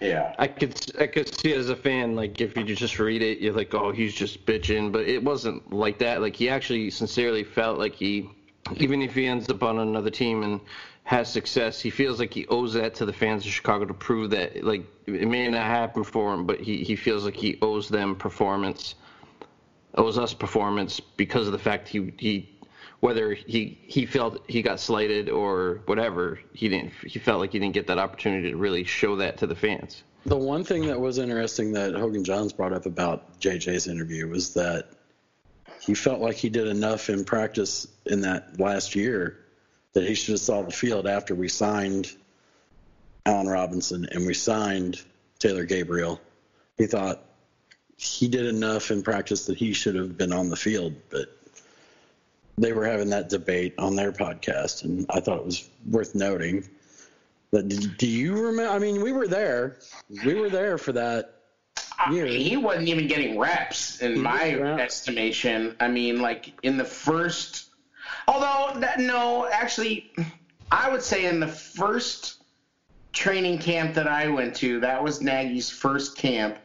Yeah. 0.00 0.34
I 0.38 0.48
could 0.48 0.78
I 1.00 1.06
could 1.06 1.34
see 1.34 1.52
as 1.54 1.70
a 1.70 1.76
fan 1.76 2.14
like 2.14 2.40
if 2.40 2.56
you 2.56 2.64
just 2.64 2.98
read 2.98 3.22
it, 3.22 3.38
you're 3.38 3.54
like, 3.54 3.72
oh, 3.74 3.92
he's 3.92 4.14
just 4.14 4.44
bitching, 4.44 4.92
but 4.92 5.06
it 5.08 5.22
wasn't 5.22 5.72
like 5.72 5.98
that. 5.98 6.20
Like 6.20 6.36
he 6.36 6.48
actually 6.48 6.90
sincerely 6.90 7.44
felt 7.44 7.78
like 7.78 7.94
he, 7.94 8.28
even 8.76 9.00
if 9.02 9.14
he 9.14 9.26
ends 9.26 9.48
up 9.48 9.62
on 9.62 9.78
another 9.78 10.10
team 10.10 10.42
and 10.42 10.60
has 11.04 11.30
success, 11.30 11.80
he 11.80 11.90
feels 11.90 12.18
like 12.18 12.32
he 12.34 12.46
owes 12.48 12.74
that 12.74 12.94
to 12.96 13.06
the 13.06 13.12
fans 13.12 13.46
of 13.46 13.52
Chicago 13.52 13.84
to 13.84 13.94
prove 13.94 14.30
that 14.30 14.62
like 14.64 14.84
it 15.06 15.28
may 15.28 15.48
not 15.48 15.62
happen 15.62 16.04
for 16.04 16.34
him, 16.34 16.44
but 16.44 16.60
he 16.60 16.84
he 16.84 16.96
feels 16.96 17.24
like 17.24 17.36
he 17.36 17.58
owes 17.62 17.88
them 17.88 18.16
performance 18.16 18.94
owes 19.96 20.18
us 20.18 20.34
performance 20.34 21.00
because 21.00 21.46
of 21.46 21.52
the 21.52 21.58
fact 21.58 21.88
he 21.88 22.12
he 22.18 22.50
whether 23.00 23.34
he 23.34 23.78
he 23.82 24.06
felt 24.06 24.42
he 24.48 24.62
got 24.62 24.80
slighted 24.80 25.28
or 25.28 25.80
whatever 25.86 26.40
he 26.52 26.68
didn't 26.68 26.92
he 27.06 27.18
felt 27.18 27.40
like 27.40 27.52
he 27.52 27.58
didn't 27.58 27.74
get 27.74 27.86
that 27.86 27.98
opportunity 27.98 28.50
to 28.50 28.56
really 28.56 28.84
show 28.84 29.16
that 29.16 29.38
to 29.38 29.46
the 29.46 29.54
fans. 29.54 30.02
The 30.26 30.36
one 30.36 30.64
thing 30.64 30.86
that 30.86 30.98
was 30.98 31.18
interesting 31.18 31.72
that 31.72 31.94
Hoge 31.94 32.16
and 32.16 32.24
Jahns 32.24 32.56
brought 32.56 32.72
up 32.72 32.86
about 32.86 33.38
JJ's 33.40 33.88
interview 33.88 34.26
was 34.26 34.54
that 34.54 34.88
he 35.80 35.94
felt 35.94 36.20
like 36.20 36.36
he 36.36 36.48
did 36.48 36.66
enough 36.66 37.10
in 37.10 37.24
practice 37.24 37.86
in 38.06 38.22
that 38.22 38.58
last 38.58 38.94
year 38.94 39.38
that 39.92 40.04
he 40.04 40.14
should 40.14 40.32
have 40.32 40.40
saw 40.40 40.62
the 40.62 40.72
field 40.72 41.06
after 41.06 41.34
we 41.34 41.48
signed 41.48 42.10
Allen 43.26 43.48
Robinson 43.48 44.06
and 44.10 44.26
we 44.26 44.34
signed 44.34 45.02
Taylor 45.38 45.64
Gabriel. 45.66 46.20
He 46.78 46.86
thought 46.86 47.22
he 48.04 48.28
did 48.28 48.46
enough 48.46 48.90
in 48.90 49.02
practice 49.02 49.46
that 49.46 49.56
he 49.56 49.72
should 49.72 49.94
have 49.94 50.16
been 50.16 50.32
on 50.32 50.50
the 50.50 50.56
field, 50.56 50.94
but 51.10 51.36
they 52.58 52.72
were 52.72 52.86
having 52.86 53.10
that 53.10 53.28
debate 53.28 53.74
on 53.78 53.96
their 53.96 54.12
podcast, 54.12 54.84
and 54.84 55.06
I 55.10 55.20
thought 55.20 55.38
it 55.38 55.44
was 55.44 55.68
worth 55.90 56.14
noting. 56.14 56.68
But 57.50 57.68
do 57.98 58.06
you 58.06 58.34
remember? 58.34 58.72
I 58.72 58.78
mean, 58.78 59.02
we 59.02 59.12
were 59.12 59.26
there. 59.26 59.78
We 60.24 60.34
were 60.34 60.50
there 60.50 60.76
for 60.76 60.92
that 60.92 61.40
year. 62.10 62.26
he 62.26 62.56
wasn't 62.56 62.88
even 62.88 63.06
getting 63.06 63.38
reps, 63.38 64.00
in 64.00 64.16
he 64.16 64.20
my 64.20 64.50
estimation. 64.80 65.76
I 65.80 65.88
mean, 65.88 66.20
like 66.20 66.52
in 66.62 66.76
the 66.76 66.84
first. 66.84 67.70
Although 68.28 68.80
no, 68.98 69.48
actually, 69.50 70.12
I 70.70 70.90
would 70.90 71.02
say 71.02 71.26
in 71.26 71.40
the 71.40 71.48
first 71.48 72.42
training 73.12 73.58
camp 73.58 73.94
that 73.94 74.08
I 74.08 74.28
went 74.28 74.56
to, 74.56 74.80
that 74.80 75.02
was 75.02 75.22
Nagy's 75.22 75.70
first 75.70 76.16
camp 76.16 76.58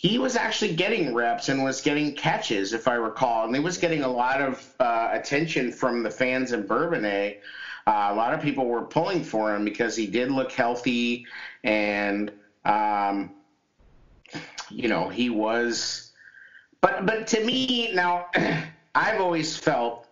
he 0.00 0.16
was 0.18 0.34
actually 0.34 0.74
getting 0.74 1.12
reps 1.12 1.50
and 1.50 1.62
was 1.62 1.82
getting 1.82 2.14
catches, 2.14 2.72
if 2.72 2.88
I 2.88 2.94
recall, 2.94 3.44
and 3.44 3.54
he 3.54 3.60
was 3.60 3.76
getting 3.76 4.02
a 4.02 4.08
lot 4.08 4.40
of 4.40 4.66
uh, 4.80 5.10
attention 5.12 5.70
from 5.70 6.02
the 6.02 6.10
fans 6.10 6.52
in 6.52 6.66
Bourbonnais. 6.66 7.36
Uh, 7.86 8.08
a 8.10 8.14
lot 8.14 8.32
of 8.32 8.40
people 8.40 8.64
were 8.64 8.80
pulling 8.80 9.22
for 9.22 9.54
him 9.54 9.62
because 9.62 9.94
he 9.94 10.06
did 10.06 10.30
look 10.30 10.52
healthy, 10.52 11.26
and 11.64 12.32
um, 12.64 13.34
you 14.70 14.88
know 14.88 15.10
he 15.10 15.28
was. 15.28 16.12
But 16.80 17.04
but 17.04 17.26
to 17.26 17.44
me 17.44 17.92
now, 17.92 18.28
I've 18.94 19.20
always 19.20 19.54
felt, 19.54 20.06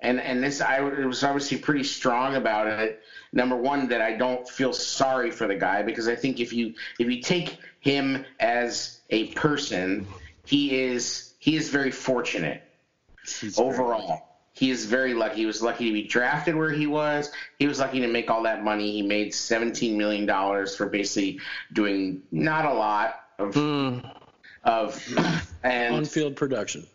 and 0.00 0.20
and 0.20 0.42
this 0.42 0.60
I 0.60 0.80
was 0.80 1.22
obviously 1.22 1.58
pretty 1.58 1.84
strong 1.84 2.34
about 2.34 2.66
it. 2.66 3.00
Number 3.32 3.56
one, 3.56 3.86
that 3.90 4.00
I 4.00 4.16
don't 4.16 4.48
feel 4.48 4.72
sorry 4.72 5.30
for 5.30 5.46
the 5.46 5.54
guy 5.54 5.84
because 5.84 6.08
I 6.08 6.16
think 6.16 6.40
if 6.40 6.52
you 6.52 6.74
if 6.98 7.08
you 7.08 7.22
take 7.22 7.58
him 7.78 8.24
as 8.40 8.93
a 9.14 9.26
person, 9.28 10.06
he 10.44 10.82
is 10.82 11.34
he 11.38 11.56
is 11.56 11.68
very 11.68 11.90
fortunate 11.90 12.62
He's 13.40 13.58
overall. 13.58 14.08
Very 14.08 14.20
he 14.56 14.70
is 14.70 14.84
very 14.84 15.14
lucky. 15.14 15.36
He 15.36 15.46
was 15.46 15.62
lucky 15.62 15.86
to 15.86 15.92
be 15.92 16.06
drafted 16.06 16.54
where 16.54 16.70
he 16.70 16.86
was. 16.86 17.32
He 17.58 17.66
was 17.66 17.80
lucky 17.80 18.00
to 18.00 18.06
make 18.06 18.30
all 18.30 18.44
that 18.44 18.62
money. 18.62 18.92
He 18.92 19.02
made 19.02 19.34
seventeen 19.34 19.98
million 19.98 20.26
dollars 20.26 20.76
for 20.76 20.86
basically 20.86 21.40
doing 21.72 22.22
not 22.30 22.64
a 22.64 22.72
lot 22.72 23.20
of 23.38 23.54
mm. 23.54 24.16
of 24.62 25.02
and 25.64 25.94
on 25.94 26.04
field 26.04 26.36
production. 26.36 26.86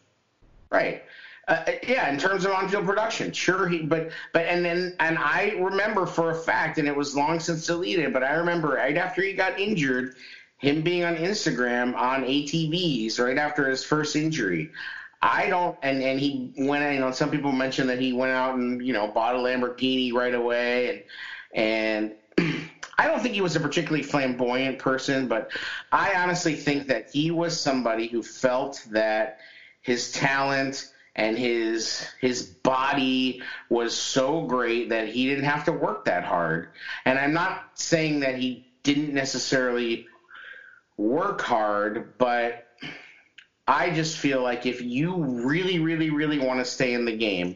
Right. 0.69 1.03
Uh, 1.49 1.63
yeah, 1.87 2.11
in 2.11 2.19
terms 2.19 2.45
of 2.45 2.51
on-field 2.51 2.85
production, 2.85 3.31
sure 3.31 3.67
he, 3.67 3.79
but 3.79 4.11
but 4.33 4.45
and 4.45 4.63
then 4.63 4.95
and 4.99 5.17
I 5.17 5.55
remember 5.57 6.05
for 6.05 6.29
a 6.29 6.35
fact, 6.35 6.77
and 6.77 6.87
it 6.87 6.95
was 6.95 7.15
long 7.15 7.39
since 7.39 7.65
deleted, 7.65 8.13
but 8.13 8.23
I 8.23 8.33
remember 8.33 8.75
right 8.75 8.95
after 8.95 9.23
he 9.23 9.33
got 9.33 9.59
injured, 9.59 10.13
him 10.59 10.81
being 10.81 11.03
on 11.05 11.15
Instagram 11.15 11.95
on 11.95 12.23
ATVs 12.23 13.17
right 13.19 13.37
after 13.37 13.69
his 13.69 13.83
first 13.83 14.15
injury. 14.15 14.69
I 15.21 15.47
don't, 15.47 15.77
and 15.81 16.01
and 16.01 16.19
he 16.19 16.53
went. 16.57 16.93
You 16.93 16.99
know, 16.99 17.11
some 17.11 17.31
people 17.31 17.51
mentioned 17.51 17.89
that 17.89 17.99
he 17.99 18.13
went 18.13 18.31
out 18.31 18.55
and 18.55 18.85
you 18.85 18.93
know 18.93 19.07
bought 19.07 19.35
a 19.35 19.39
Lamborghini 19.39 20.13
right 20.13 20.33
away, 20.33 21.03
and 21.53 22.15
and 22.37 22.59
I 22.97 23.07
don't 23.07 23.21
think 23.21 23.33
he 23.33 23.41
was 23.41 23.55
a 23.55 23.59
particularly 23.59 24.03
flamboyant 24.03 24.79
person, 24.79 25.27
but 25.27 25.51
I 25.91 26.13
honestly 26.15 26.55
think 26.55 26.87
that 26.87 27.09
he 27.11 27.31
was 27.31 27.59
somebody 27.59 28.07
who 28.07 28.21
felt 28.21 28.85
that 28.91 29.39
his 29.81 30.11
talent 30.11 30.93
and 31.15 31.37
his 31.37 32.07
his 32.21 32.43
body 32.43 33.41
was 33.69 33.95
so 33.95 34.45
great 34.45 34.89
that 34.89 35.09
he 35.09 35.27
didn't 35.27 35.45
have 35.45 35.65
to 35.65 35.73
work 35.73 36.05
that 36.05 36.23
hard. 36.23 36.69
And 37.05 37.19
I'm 37.19 37.33
not 37.33 37.71
saying 37.73 38.21
that 38.21 38.37
he 38.37 38.65
didn't 38.83 39.13
necessarily 39.13 40.07
work 40.99 41.41
hard, 41.41 42.17
but 42.17 42.67
I 43.65 43.89
just 43.91 44.17
feel 44.17 44.41
like 44.41 44.65
if 44.65 44.81
you 44.81 45.15
really, 45.23 45.79
really, 45.79 46.09
really 46.09 46.39
want 46.39 46.59
to 46.59 46.65
stay 46.65 46.93
in 46.93 47.05
the 47.05 47.15
game, 47.15 47.55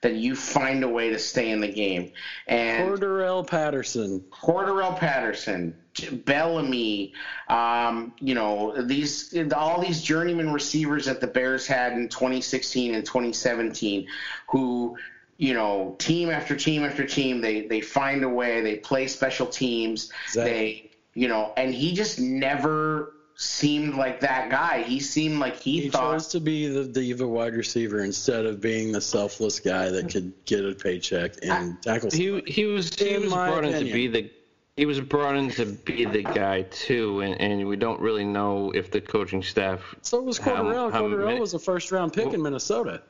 then 0.00 0.18
you 0.18 0.34
find 0.34 0.82
a 0.82 0.88
way 0.88 1.10
to 1.10 1.18
stay 1.18 1.50
in 1.50 1.60
the 1.60 1.68
game. 1.68 2.12
And 2.48 2.88
Cordarrelle 2.88 3.46
Patterson. 3.46 4.24
Cordarrelle 4.30 4.98
Patterson, 4.98 5.76
Bellamy, 6.24 7.14
um, 7.48 8.12
you 8.18 8.34
know, 8.34 8.82
these 8.82 9.34
all 9.56 9.80
these 9.80 10.02
journeyman 10.02 10.52
receivers 10.52 11.06
that 11.06 11.20
the 11.20 11.28
Bears 11.28 11.66
had 11.66 11.92
in 11.92 12.08
2016 12.08 12.94
and 12.94 13.06
2017 13.06 14.08
who 14.48 14.96
you 15.36 15.52
know, 15.52 15.96
team 15.98 16.30
after 16.30 16.54
team 16.54 16.84
after 16.84 17.04
team, 17.04 17.40
they 17.40 17.66
they 17.66 17.80
find 17.80 18.22
a 18.22 18.28
way. 18.28 18.60
They 18.60 18.76
play 18.76 19.08
special 19.08 19.46
teams. 19.46 20.12
Exactly. 20.26 20.52
They, 20.52 20.90
you 21.14 21.28
know, 21.28 21.52
and 21.56 21.72
he 21.72 21.92
just 21.94 22.18
never 22.20 23.12
seemed 23.36 23.94
like 23.94 24.20
that 24.20 24.50
guy. 24.50 24.82
He 24.82 25.00
seemed 25.00 25.38
like 25.38 25.60
he, 25.60 25.82
he 25.82 25.88
thought 25.90 26.12
chose 26.12 26.28
to 26.28 26.40
be 26.40 26.68
the 26.68 26.86
diva 26.86 27.26
wide 27.26 27.54
receiver 27.54 28.00
instead 28.00 28.46
of 28.46 28.60
being 28.60 28.92
the 28.92 29.00
selfless 29.00 29.60
guy 29.60 29.90
that 29.90 30.10
could 30.10 30.32
get 30.44 30.64
a 30.64 30.74
paycheck 30.74 31.32
and 31.42 31.80
tackle. 31.82 32.10
He 32.10 32.42
he 32.46 32.66
was 32.66 32.94
he 32.94 33.16
was 33.18 33.32
brought 33.32 33.58
opinion. 33.58 33.82
in 33.82 33.86
to 33.86 33.92
be 33.92 34.06
the 34.08 34.30
he 34.76 34.86
was 34.86 35.00
brought 35.00 35.36
in 35.36 35.50
to 35.50 35.66
be 35.66 36.04
the 36.04 36.22
guy 36.22 36.62
too, 36.62 37.20
and, 37.20 37.40
and 37.40 37.68
we 37.68 37.76
don't 37.76 38.00
really 38.00 38.24
know 38.24 38.72
if 38.72 38.90
the 38.90 39.00
coaching 39.00 39.42
staff. 39.42 39.94
So 40.02 40.20
was 40.20 40.38
Cordarrelle. 40.38 40.90
Cordarrelle 40.90 41.38
was 41.38 41.54
a 41.54 41.60
first 41.60 41.92
round 41.92 42.12
pick 42.12 42.26
well, 42.26 42.34
in 42.34 42.42
Minnesota. 42.42 43.02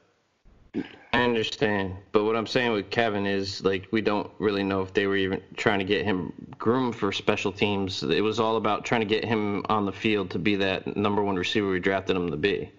I 1.13 1.23
understand, 1.23 1.95
but 2.11 2.25
what 2.25 2.35
I'm 2.35 2.47
saying 2.47 2.73
with 2.73 2.91
Kevin 2.91 3.25
is 3.25 3.65
like 3.65 3.87
we 3.93 4.01
don't 4.01 4.29
really 4.41 4.65
know 4.65 4.83
if 4.83 4.93
they 4.93 5.07
were 5.07 5.17
even 5.17 5.41
trying 5.57 5.79
to 5.79 5.85
get 5.85 6.05
him 6.05 6.33
groomed 6.59 6.97
for 6.97 7.13
special 7.13 7.53
teams. 7.53 8.03
It 8.03 8.21
was 8.21 8.41
all 8.41 8.57
about 8.57 8.85
trying 8.85 9.03
to 9.03 9.07
get 9.07 9.25
him 9.25 9.65
on 9.69 9.87
the 9.87 9.93
field 9.93 10.31
to 10.31 10.41
be 10.41 10.57
that 10.57 10.97
number 10.97 11.23
one 11.23 11.37
receiver 11.37 11.71
we 11.71 11.79
drafted 11.79 12.17
him 12.17 12.31
to 12.31 12.37
be. 12.37 12.73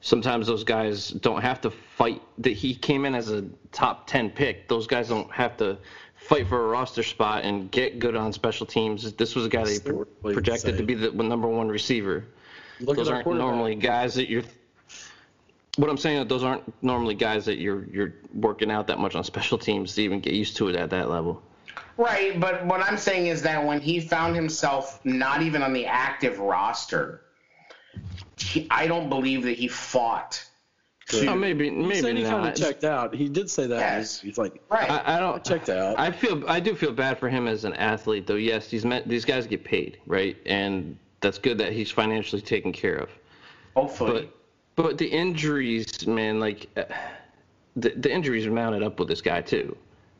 Sometimes 0.00 0.46
those 0.46 0.64
guys 0.64 1.10
don't 1.10 1.42
have 1.42 1.60
to 1.60 1.70
fight. 1.70 2.22
That 2.38 2.52
he 2.54 2.74
came 2.74 3.04
in 3.04 3.14
as 3.14 3.30
a 3.30 3.44
top 3.70 4.06
ten 4.06 4.30
pick. 4.30 4.66
Those 4.66 4.86
guys 4.86 5.08
don't 5.08 5.30
have 5.30 5.58
to 5.58 5.76
fight 6.16 6.48
for 6.48 6.64
a 6.64 6.68
roster 6.68 7.02
spot 7.02 7.44
and 7.44 7.70
get 7.70 7.98
good 7.98 8.16
on 8.16 8.32
special 8.32 8.64
teams. 8.64 9.12
This 9.12 9.34
was 9.34 9.44
a 9.44 9.48
guy 9.50 9.64
they 9.64 10.32
projected 10.32 10.78
to 10.78 10.82
be 10.82 10.94
the 10.94 11.10
number 11.10 11.48
one 11.48 11.68
receiver. 11.68 12.24
Look 12.80 12.96
those 12.96 13.10
aren't 13.10 13.26
normally 13.26 13.74
guys 13.74 14.14
that 14.14 14.30
you're 14.30 14.42
what 15.76 15.88
I'm 15.88 15.96
saying 15.96 16.22
is 16.22 16.28
those 16.28 16.42
aren't 16.42 16.82
normally 16.82 17.14
guys 17.14 17.44
that 17.46 17.58
you're 17.58 17.84
you're 17.86 18.14
working 18.34 18.70
out 18.70 18.86
that 18.88 18.98
much 18.98 19.14
on 19.14 19.24
special 19.24 19.58
teams 19.58 19.94
to 19.94 20.02
even 20.02 20.20
get 20.20 20.34
used 20.34 20.56
to 20.58 20.68
it 20.68 20.76
at 20.76 20.90
that 20.90 21.10
level. 21.10 21.42
Right, 21.96 22.38
but 22.38 22.66
what 22.66 22.80
I'm 22.80 22.96
saying 22.96 23.26
is 23.26 23.42
that 23.42 23.64
when 23.64 23.80
he 23.80 24.00
found 24.00 24.34
himself 24.34 25.04
not 25.04 25.42
even 25.42 25.62
on 25.62 25.72
the 25.72 25.86
active 25.86 26.38
roster, 26.38 27.22
he, 28.38 28.66
I 28.70 28.86
don't 28.86 29.08
believe 29.08 29.44
that 29.44 29.58
he 29.58 29.68
fought. 29.68 30.44
To, 31.08 31.26
oh, 31.26 31.36
maybe 31.36 31.70
maybe 31.70 31.94
he 31.94 32.00
said 32.00 32.16
he 32.16 32.22
kind 32.22 32.48
of 32.48 32.54
checked 32.54 32.84
out. 32.84 33.14
He 33.14 33.28
did 33.28 33.50
say 33.50 33.66
that. 33.66 33.78
Yes. 33.78 34.20
He's, 34.20 34.30
he's 34.30 34.38
like, 34.38 34.62
right. 34.70 34.90
I, 34.90 35.16
I 35.16 35.20
don't 35.20 35.36
I 35.36 35.38
checked 35.38 35.68
out. 35.68 35.98
I 35.98 36.10
feel 36.10 36.48
I 36.48 36.60
do 36.60 36.74
feel 36.74 36.92
bad 36.92 37.18
for 37.18 37.28
him 37.28 37.46
as 37.46 37.64
an 37.64 37.74
athlete, 37.74 38.26
though. 38.26 38.36
Yes, 38.36 38.68
these 38.68 38.84
met, 38.84 39.08
these 39.08 39.24
guys 39.24 39.46
get 39.46 39.64
paid, 39.64 39.98
right, 40.06 40.36
and 40.46 40.96
that's 41.20 41.38
good 41.38 41.58
that 41.58 41.72
he's 41.72 41.90
financially 41.90 42.42
taken 42.42 42.72
care 42.72 42.96
of. 42.96 43.10
Hopefully. 43.74 44.30
But, 44.30 44.41
but 44.76 44.98
the 44.98 45.06
injuries, 45.06 46.06
man, 46.06 46.40
like 46.40 46.68
uh, 46.76 46.84
the 47.76 47.90
the 47.90 48.12
injuries 48.12 48.46
mounted 48.46 48.82
up 48.82 48.98
with 48.98 49.08
this 49.08 49.20
guy 49.20 49.40
too, 49.40 49.76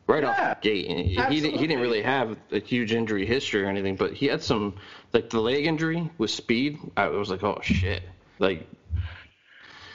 right 0.07 0.23
yeah, 0.23 0.51
off 0.51 0.61
the 0.61 0.69
gate. 0.69 0.87
He, 1.31 1.39
he 1.39 1.67
didn't 1.67 1.81
really 1.81 2.01
have 2.01 2.37
a 2.51 2.59
huge 2.59 2.93
injury 2.93 3.25
history 3.25 3.63
or 3.63 3.67
anything, 3.67 3.95
but 3.95 4.13
he 4.13 4.27
had 4.27 4.43
some 4.43 4.75
like 5.11 5.29
the 5.29 5.39
leg 5.39 5.65
injury 5.65 6.09
with 6.17 6.31
speed. 6.31 6.79
I 6.97 7.07
was 7.07 7.29
like, 7.29 7.43
oh 7.43 7.59
shit, 7.61 8.03
like. 8.39 8.67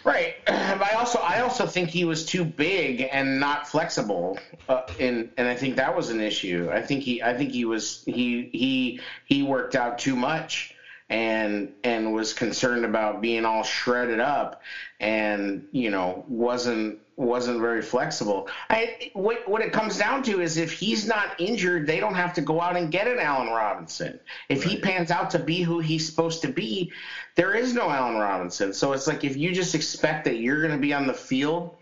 Right, 0.05 0.37
but 0.47 0.83
I 0.83 0.95
also 0.95 1.19
I 1.19 1.41
also 1.41 1.67
think 1.67 1.91
he 1.91 2.05
was 2.05 2.25
too 2.25 2.45
big 2.45 3.09
and 3.13 3.39
not 3.39 3.69
flexible, 3.69 4.39
uh, 4.69 4.83
and 4.99 5.29
and 5.37 5.47
I 5.47 5.55
think 5.55 5.77
that 5.77 5.95
was 5.95 6.09
an 6.09 6.21
issue. 6.21 6.71
I 6.73 6.81
think 6.81 7.03
he 7.03 7.23
I 7.23 7.37
think 7.37 7.53
he 7.53 7.65
was 7.65 8.05
he 8.07 8.49
he 8.53 9.01
he 9.27 9.43
worked 9.43 9.77
out 9.77 9.99
too 9.99 10.17
much 10.17 10.75
and 11.11 11.73
and 11.85 12.13
was 12.13 12.33
concerned 12.33 12.85
about 12.85 13.21
being 13.21 13.45
all 13.45 13.63
shredded 13.63 14.21
up 14.21 14.61
and 15.01 15.67
you 15.73 15.91
know 15.91 16.25
wasn't 16.29 16.99
wasn't 17.17 17.61
very 17.61 17.83
flexible. 17.83 18.49
I 18.71 19.11
what 19.15 19.49
what 19.49 19.63
it 19.63 19.73
comes 19.73 19.99
down 19.99 20.23
to 20.25 20.41
is 20.41 20.57
if 20.57 20.71
he's 20.71 21.07
not 21.07 21.41
injured, 21.41 21.87
they 21.87 21.99
don't 21.99 22.15
have 22.15 22.33
to 22.35 22.41
go 22.41 22.61
out 22.61 22.77
and 22.77 22.93
get 22.93 23.09
an 23.09 23.19
Allen 23.19 23.49
Robinson. 23.49 24.21
If 24.49 24.61
right. 24.61 24.69
he 24.69 24.81
pans 24.81 25.11
out 25.11 25.31
to 25.31 25.39
be 25.39 25.63
who 25.63 25.81
he's 25.81 26.07
supposed 26.07 26.43
to 26.43 26.49
be, 26.49 26.93
there 27.35 27.55
is 27.55 27.75
no 27.75 27.91
Allen 27.91 28.19
Robinson. 28.19 28.73
So 28.73 28.93
it's 28.93 29.07
like 29.07 29.25
if 29.25 29.37
you 29.37 29.53
just 29.53 29.75
expect 29.75 30.25
that 30.27 30.37
you're 30.37 30.61
going 30.61 30.75
to 30.75 30.81
be 30.81 30.95
on 30.95 31.07
the 31.07 31.15
field, 31.15 31.77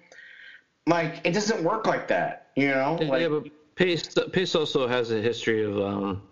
like 0.87 1.21
it 1.25 1.33
doesn't 1.33 1.63
work 1.63 1.87
like 1.87 2.09
that, 2.09 2.49
you 2.57 2.69
know? 2.69 2.97
Yeah, 3.01 3.09
like, 3.09 3.29
but 3.29 3.45
Pace 3.75 4.09
Pace 4.33 4.55
also 4.55 4.89
has 4.89 5.11
a 5.11 5.21
history 5.21 5.65
of 5.65 5.79
um, 5.79 6.23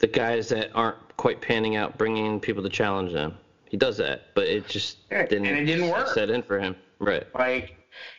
the 0.00 0.06
guys 0.06 0.48
that 0.48 0.70
aren't 0.74 1.16
quite 1.16 1.40
panning 1.40 1.76
out, 1.76 1.96
bringing 1.96 2.40
people 2.40 2.62
to 2.62 2.68
challenge 2.68 3.12
them. 3.12 3.36
He 3.66 3.76
does 3.76 3.96
that, 3.98 4.34
but 4.34 4.48
it 4.48 4.66
just 4.66 4.98
yeah, 5.10 5.26
didn't, 5.26 5.46
and 5.46 5.58
it 5.58 5.64
didn't 5.64 5.88
work. 5.90 6.08
set 6.08 6.28
in 6.28 6.42
for 6.42 6.58
him. 6.58 6.74
Right. 6.98 7.24
Like 7.34 7.76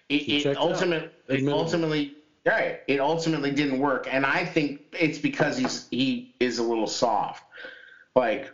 it, 0.07 0.45
it 0.45 0.57
ultimately, 0.57 1.09
it 1.27 1.47
ultimately, 1.49 2.15
right. 2.45 2.79
It 2.87 3.01
ultimately 3.01 3.51
didn't 3.51 3.79
work, 3.79 4.07
and 4.09 4.25
I 4.25 4.45
think 4.45 4.81
it's 4.97 5.17
because 5.17 5.57
he's 5.57 5.87
he 5.91 6.33
is 6.39 6.59
a 6.59 6.63
little 6.63 6.87
soft. 6.87 7.43
Like 8.15 8.51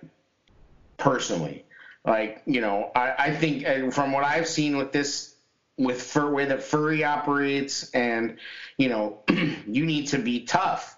personally, 0.98 1.66
like 2.04 2.42
you 2.48 2.62
know, 2.62 2.92
I, 2.96 3.14
I 3.20 3.36
think 3.36 3.94
from 3.94 4.12
what 4.12 4.24
I've 4.24 4.48
seen 4.48 4.78
with 4.78 4.92
this 4.92 5.36
with 5.78 6.02
fur 6.02 6.32
way 6.32 6.46
that 6.46 6.60
Furrey 6.60 7.06
operates 7.06 7.92
and 7.92 8.38
you 8.78 8.90
know 8.90 9.20
you 9.68 9.86
need 9.86 10.08
to 10.08 10.18
be 10.18 10.46
tough 10.46 10.97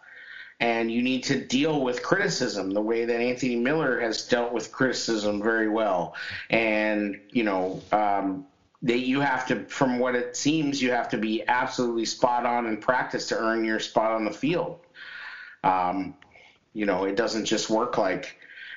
and 0.59 0.91
you 0.91 1.01
need 1.01 1.23
to 1.23 1.45
deal 1.45 1.81
with 1.81 2.03
criticism 2.03 2.71
the 2.71 2.81
way 2.81 3.05
that 3.05 3.21
Anthony 3.21 3.55
Miller 3.55 3.99
has 3.99 4.27
dealt 4.27 4.51
with 4.51 4.71
criticism 4.71 5.41
very 5.41 5.69
well. 5.69 6.15
And 6.49 7.19
you 7.31 7.43
know, 7.43 7.81
um, 7.91 8.45
that 8.81 8.99
you 8.99 9.19
have 9.19 9.45
to, 9.47 9.65
from 9.65 9.99
what 9.99 10.15
it 10.15 10.37
seems, 10.37 10.81
you 10.81 10.91
have 10.91 11.09
to 11.09 11.17
be 11.17 11.45
absolutely 11.47 12.05
spot 12.05 12.45
on 12.45 12.65
in 12.65 12.77
practice 12.77 13.27
to 13.27 13.37
earn 13.37 13.65
your 13.65 13.79
spot 13.79 14.11
on 14.11 14.25
the 14.25 14.31
field. 14.31 14.79
Um, 15.63 16.15
you 16.73 16.85
know, 16.85 17.05
it 17.05 17.15
doesn't 17.15 17.45
just 17.45 17.69
work 17.69 17.97
like, 17.97 18.35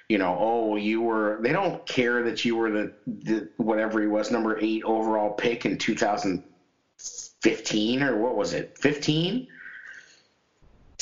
you 0.08 0.18
know, 0.18 0.36
oh, 0.38 0.76
you 0.76 1.00
were. 1.00 1.38
They 1.40 1.52
don't 1.52 1.84
care 1.86 2.22
that 2.24 2.44
you 2.44 2.56
were 2.56 2.70
the, 2.70 2.92
the 3.06 3.48
whatever 3.56 4.00
he 4.00 4.08
was, 4.08 4.32
number 4.32 4.58
eight 4.60 4.82
overall 4.84 5.30
pick 5.30 5.64
in 5.64 5.78
2015 5.78 8.02
or 8.02 8.18
what 8.18 8.36
was 8.36 8.52
it, 8.52 8.76
15? 8.78 9.46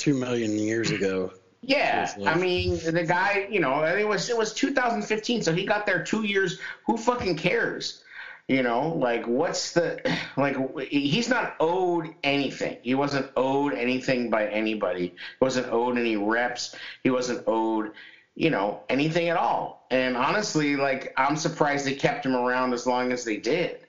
Two 0.00 0.14
million 0.14 0.58
years 0.58 0.90
ago. 0.90 1.32
Yeah, 1.62 2.10
I 2.26 2.36
mean 2.36 2.78
the 2.82 3.04
guy, 3.04 3.46
you 3.50 3.60
know, 3.60 3.84
it 3.84 4.08
was 4.08 4.30
it 4.30 4.36
was 4.36 4.54
2015, 4.54 5.42
so 5.42 5.52
he 5.52 5.66
got 5.66 5.84
there 5.84 6.02
two 6.02 6.24
years. 6.24 6.58
Who 6.86 6.96
fucking 6.96 7.36
cares? 7.36 8.02
You 8.48 8.62
know, 8.62 8.88
like 8.88 9.26
what's 9.26 9.72
the 9.72 10.00
like? 10.38 10.56
He's 10.88 11.28
not 11.28 11.56
owed 11.60 12.14
anything. 12.24 12.78
He 12.82 12.94
wasn't 12.94 13.30
owed 13.36 13.74
anything 13.74 14.30
by 14.30 14.48
anybody. 14.48 15.08
He 15.08 15.44
wasn't 15.44 15.70
owed 15.70 15.98
any 15.98 16.16
reps. 16.16 16.74
He 17.04 17.10
wasn't 17.10 17.44
owed, 17.46 17.92
you 18.34 18.48
know, 18.48 18.80
anything 18.88 19.28
at 19.28 19.36
all. 19.36 19.86
And 19.90 20.16
honestly, 20.16 20.76
like 20.76 21.12
I'm 21.18 21.36
surprised 21.36 21.86
they 21.86 21.94
kept 21.94 22.24
him 22.24 22.34
around 22.34 22.72
as 22.72 22.86
long 22.86 23.12
as 23.12 23.22
they 23.24 23.36
did 23.36 23.79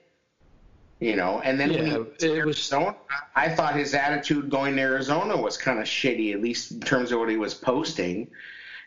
you 1.02 1.16
know. 1.16 1.40
And 1.40 1.58
then 1.58 1.72
yeah, 1.72 1.78
when 1.78 1.86
he 1.86 1.92
went 1.98 2.18
to 2.20 2.34
Arizona, 2.34 2.94
I 3.34 3.48
thought 3.48 3.74
his 3.74 3.92
attitude 3.92 4.48
going 4.48 4.76
to 4.76 4.82
Arizona 4.82 5.36
was 5.36 5.56
kind 5.56 5.80
of 5.80 5.86
shitty, 5.86 6.32
at 6.32 6.40
least 6.40 6.70
in 6.70 6.80
terms 6.80 7.10
of 7.10 7.18
what 7.18 7.28
he 7.28 7.36
was 7.36 7.54
posting. 7.54 8.28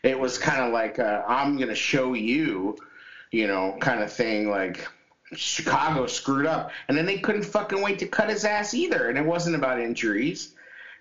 It 0.02 0.18
was 0.18 0.38
kind 0.38 0.62
of 0.62 0.72
like 0.72 0.98
uh, 0.98 1.22
I'm 1.28 1.56
going 1.56 1.68
to 1.68 1.74
show 1.74 2.14
you, 2.14 2.78
you 3.32 3.46
know, 3.46 3.76
kind 3.80 4.02
of 4.02 4.10
thing. 4.10 4.48
Like 4.48 4.88
Chicago 5.34 6.06
screwed 6.06 6.46
up, 6.46 6.70
and 6.88 6.96
then 6.96 7.04
they 7.04 7.18
couldn't 7.18 7.44
fucking 7.44 7.82
wait 7.82 7.98
to 7.98 8.06
cut 8.06 8.30
his 8.30 8.46
ass 8.46 8.72
either. 8.72 9.10
And 9.10 9.18
it 9.18 9.24
wasn't 9.24 9.56
about 9.56 9.78
injuries. 9.78 10.54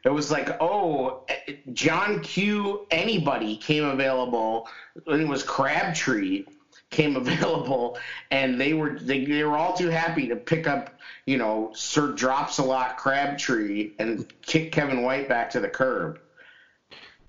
It 0.04 0.14
was 0.14 0.30
like, 0.30 0.50
oh, 0.60 1.26
John 1.74 2.20
Q. 2.20 2.86
Anybody 2.92 3.56
came 3.58 3.86
available. 3.86 4.68
And 5.08 5.22
it 5.22 5.28
was 5.28 5.44
Crabtree 5.44 6.46
came 6.90 7.16
available, 7.16 7.98
and 8.32 8.60
they 8.60 8.74
were 8.74 9.00
they, 9.00 9.26
they 9.26 9.44
were 9.44 9.58
all 9.58 9.74
too 9.74 9.90
happy 9.90 10.28
to 10.28 10.36
pick 10.36 10.68
up, 10.68 10.90
you 11.26 11.38
know, 11.38 11.72
Sir 11.74 12.12
Drops 12.12 12.58
a 12.58 12.64
Lot 12.64 12.98
Crabtree 12.98 13.92
and 14.00 14.32
kick 14.42 14.72
Kevin 14.72 15.02
White 15.02 15.30
back 15.30 15.50
to 15.52 15.60
the 15.60 15.70
curb. 15.70 16.20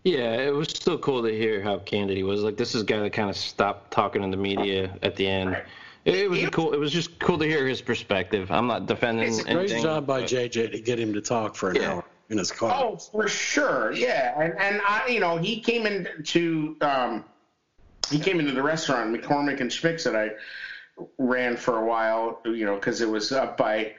Yeah, 0.04 0.34
it 0.34 0.54
was 0.54 0.68
still 0.68 0.98
cool 0.98 1.24
to 1.24 1.30
hear 1.30 1.60
how 1.60 1.78
candid 1.78 2.16
he 2.16 2.22
was. 2.22 2.42
Like 2.42 2.56
this 2.56 2.76
is 2.76 2.82
a 2.82 2.84
guy 2.84 3.00
that 3.00 3.12
kind 3.12 3.28
of 3.28 3.36
stopped 3.36 3.90
talking 3.90 4.22
in 4.22 4.30
the 4.30 4.36
media 4.36 4.96
at 5.02 5.16
the 5.16 5.26
end. 5.26 5.56
It, 6.04 6.14
it 6.14 6.30
was 6.30 6.48
cool. 6.50 6.72
It 6.72 6.78
was 6.78 6.92
just 6.92 7.18
cool 7.18 7.38
to 7.38 7.44
hear 7.44 7.66
his 7.66 7.82
perspective. 7.82 8.52
I'm 8.52 8.68
not 8.68 8.86
defending. 8.86 9.26
It's 9.26 9.40
a 9.40 9.42
great 9.42 9.56
anything, 9.56 9.82
job 9.82 10.06
by 10.06 10.22
JJ 10.22 10.70
to 10.70 10.80
get 10.80 11.00
him 11.00 11.12
to 11.14 11.20
talk 11.20 11.56
for 11.56 11.70
an 11.70 11.76
yeah. 11.76 11.94
hour 11.94 12.04
in 12.30 12.38
his 12.38 12.52
car. 12.52 12.72
Oh, 12.72 12.96
for 12.96 13.26
sure. 13.26 13.92
Yeah, 13.92 14.40
and 14.40 14.56
and 14.60 14.80
I, 14.86 15.08
you 15.08 15.18
know, 15.18 15.38
he 15.38 15.58
came 15.60 15.86
into 15.86 16.76
um, 16.80 17.24
he 18.10 18.18
came 18.18 18.40
into 18.40 18.52
the 18.52 18.62
restaurant 18.62 19.14
McCormick 19.14 19.60
and 19.60 19.70
Schmick's 19.70 20.04
that 20.04 20.16
I 20.16 20.30
ran 21.18 21.56
for 21.56 21.78
a 21.78 21.84
while. 21.84 22.40
You 22.44 22.64
know, 22.64 22.76
because 22.76 23.00
it 23.00 23.08
was 23.08 23.32
up 23.32 23.56
by 23.56 23.94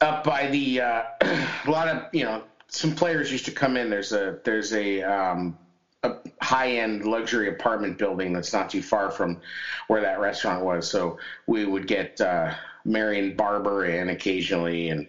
up 0.00 0.24
by 0.24 0.48
the 0.48 0.80
uh, 0.80 1.02
a 1.20 1.70
lot 1.70 1.88
of 1.88 2.04
you 2.12 2.24
know 2.24 2.44
some 2.68 2.94
players 2.94 3.30
used 3.30 3.44
to 3.46 3.52
come 3.52 3.76
in. 3.76 3.90
There's 3.90 4.12
a 4.12 4.38
there's 4.44 4.72
a 4.72 5.02
um, 5.02 5.58
a 6.02 6.16
high 6.40 6.72
end 6.72 7.04
luxury 7.04 7.48
apartment 7.48 7.98
building 7.98 8.32
that's 8.32 8.52
not 8.52 8.70
too 8.70 8.82
far 8.82 9.10
from 9.10 9.40
where 9.88 10.00
that 10.00 10.20
restaurant 10.20 10.64
was. 10.64 10.90
So 10.90 11.18
we 11.46 11.64
would 11.64 11.86
get 11.86 12.20
uh, 12.20 12.54
Marion 12.84 13.36
Barber 13.36 13.86
in 13.86 14.08
occasionally 14.08 14.90
and 14.90 15.06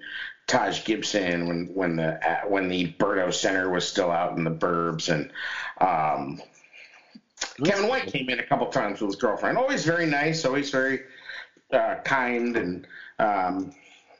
Taj 0.48 0.84
Gibson 0.84 1.48
when 1.48 1.66
when 1.74 1.96
the 1.96 2.20
when 2.48 2.68
the 2.68 2.94
Berto 3.00 3.34
Center 3.34 3.70
was 3.70 3.88
still 3.88 4.12
out 4.12 4.38
in 4.38 4.44
the 4.44 4.52
burbs 4.52 5.10
and 5.10 5.32
um, 5.80 6.42
Kevin 7.64 7.88
White 7.88 8.12
came 8.12 8.30
in 8.30 8.40
a 8.40 8.44
couple 8.44 8.68
times 8.68 9.02
with 9.02 9.12
his 9.12 9.16
girlfriend. 9.16 9.58
Always 9.58 9.86
very 9.86 10.06
nice, 10.06 10.46
always 10.46 10.70
very 10.70 11.02
uh, 11.72 11.96
kind, 12.04 12.56
and 12.58 12.88
um, 13.20 13.74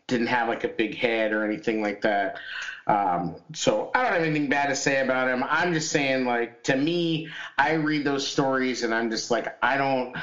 didn't 0.08 0.28
have 0.28 0.48
like 0.48 0.64
a 0.64 0.68
big 0.68 0.96
head 0.96 1.32
or 1.32 1.44
anything 1.44 1.82
like 1.82 2.02
that. 2.02 2.38
Um, 2.86 3.36
so 3.54 3.92
I 3.96 4.04
don't 4.04 4.14
have 4.14 4.22
anything 4.22 4.50
bad 4.50 4.68
to 4.68 4.76
say 4.76 5.00
about 5.00 5.30
him. 5.30 5.44
I'm 5.48 5.74
just 5.74 5.92
saying, 5.92 6.26
like 6.26 6.64
to 6.64 6.76
me, 6.76 7.30
I 7.58 7.74
read 7.74 8.04
those 8.04 8.28
stories 8.28 8.84
and 8.84 8.94
I'm 8.94 9.10
just 9.10 9.32
like, 9.32 9.58
I 9.64 9.78
don't. 9.78 10.16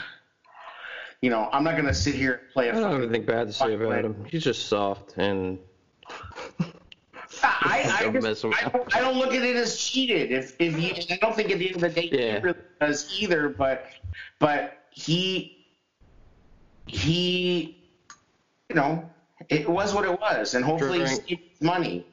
You 1.22 1.28
know, 1.28 1.48
I'm 1.52 1.64
not 1.64 1.76
gonna 1.76 1.92
sit 1.92 2.14
here 2.14 2.32
and 2.32 2.52
play. 2.52 2.68
A 2.68 2.72
I 2.72 2.80
don't 2.80 2.92
have 2.92 3.02
anything 3.02 3.26
bad 3.26 3.48
to 3.48 3.52
say 3.52 3.74
about 3.74 4.04
him. 4.04 4.24
He's 4.28 4.44
just 4.44 4.68
soft 4.68 5.14
and. 5.16 5.58
I, 7.42 7.82
I, 8.00 8.10
just, 8.10 8.44
I, 8.44 8.68
don't, 8.68 8.96
I, 8.96 9.00
don't, 9.00 9.16
look 9.16 9.34
at 9.34 9.42
it 9.42 9.56
as 9.56 9.78
cheated. 9.78 10.32
If 10.32 10.56
if 10.58 10.76
he, 10.76 11.12
I 11.12 11.18
don't 11.18 11.34
think 11.34 11.50
at 11.50 11.58
the 11.58 11.66
end 11.66 11.76
of 11.76 11.82
the 11.82 11.88
day 11.88 12.08
yeah. 12.12 12.36
he 12.36 12.38
really 12.40 12.58
does 12.80 13.10
either. 13.20 13.48
But 13.48 13.86
but 14.38 14.78
he 14.90 15.66
he, 16.86 17.78
you 18.68 18.74
know, 18.76 19.08
it 19.48 19.68
was 19.68 19.94
what 19.94 20.04
it 20.04 20.20
was, 20.20 20.54
and 20.54 20.64
hopefully 20.64 21.00
he 21.00 21.06
saved 21.06 21.28
his 21.28 21.60
money. 21.60 22.06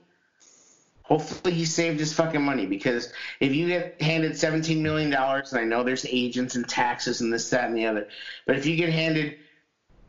Hopefully 1.03 1.53
he 1.53 1.65
saved 1.65 1.99
his 1.99 2.11
fucking 2.13 2.41
money 2.41 2.65
because 2.65 3.13
if 3.39 3.53
you 3.53 3.67
get 3.67 4.01
handed 4.01 4.37
seventeen 4.37 4.83
million 4.83 5.09
dollars, 5.09 5.53
and 5.53 5.61
I 5.61 5.63
know 5.63 5.83
there's 5.83 6.05
agents 6.05 6.55
and 6.55 6.67
taxes 6.67 7.21
and 7.21 7.31
this, 7.31 7.49
that, 7.49 7.65
and 7.65 7.77
the 7.77 7.85
other, 7.85 8.07
but 8.45 8.57
if 8.57 8.65
you 8.65 8.75
get 8.75 8.89
handed, 8.89 9.37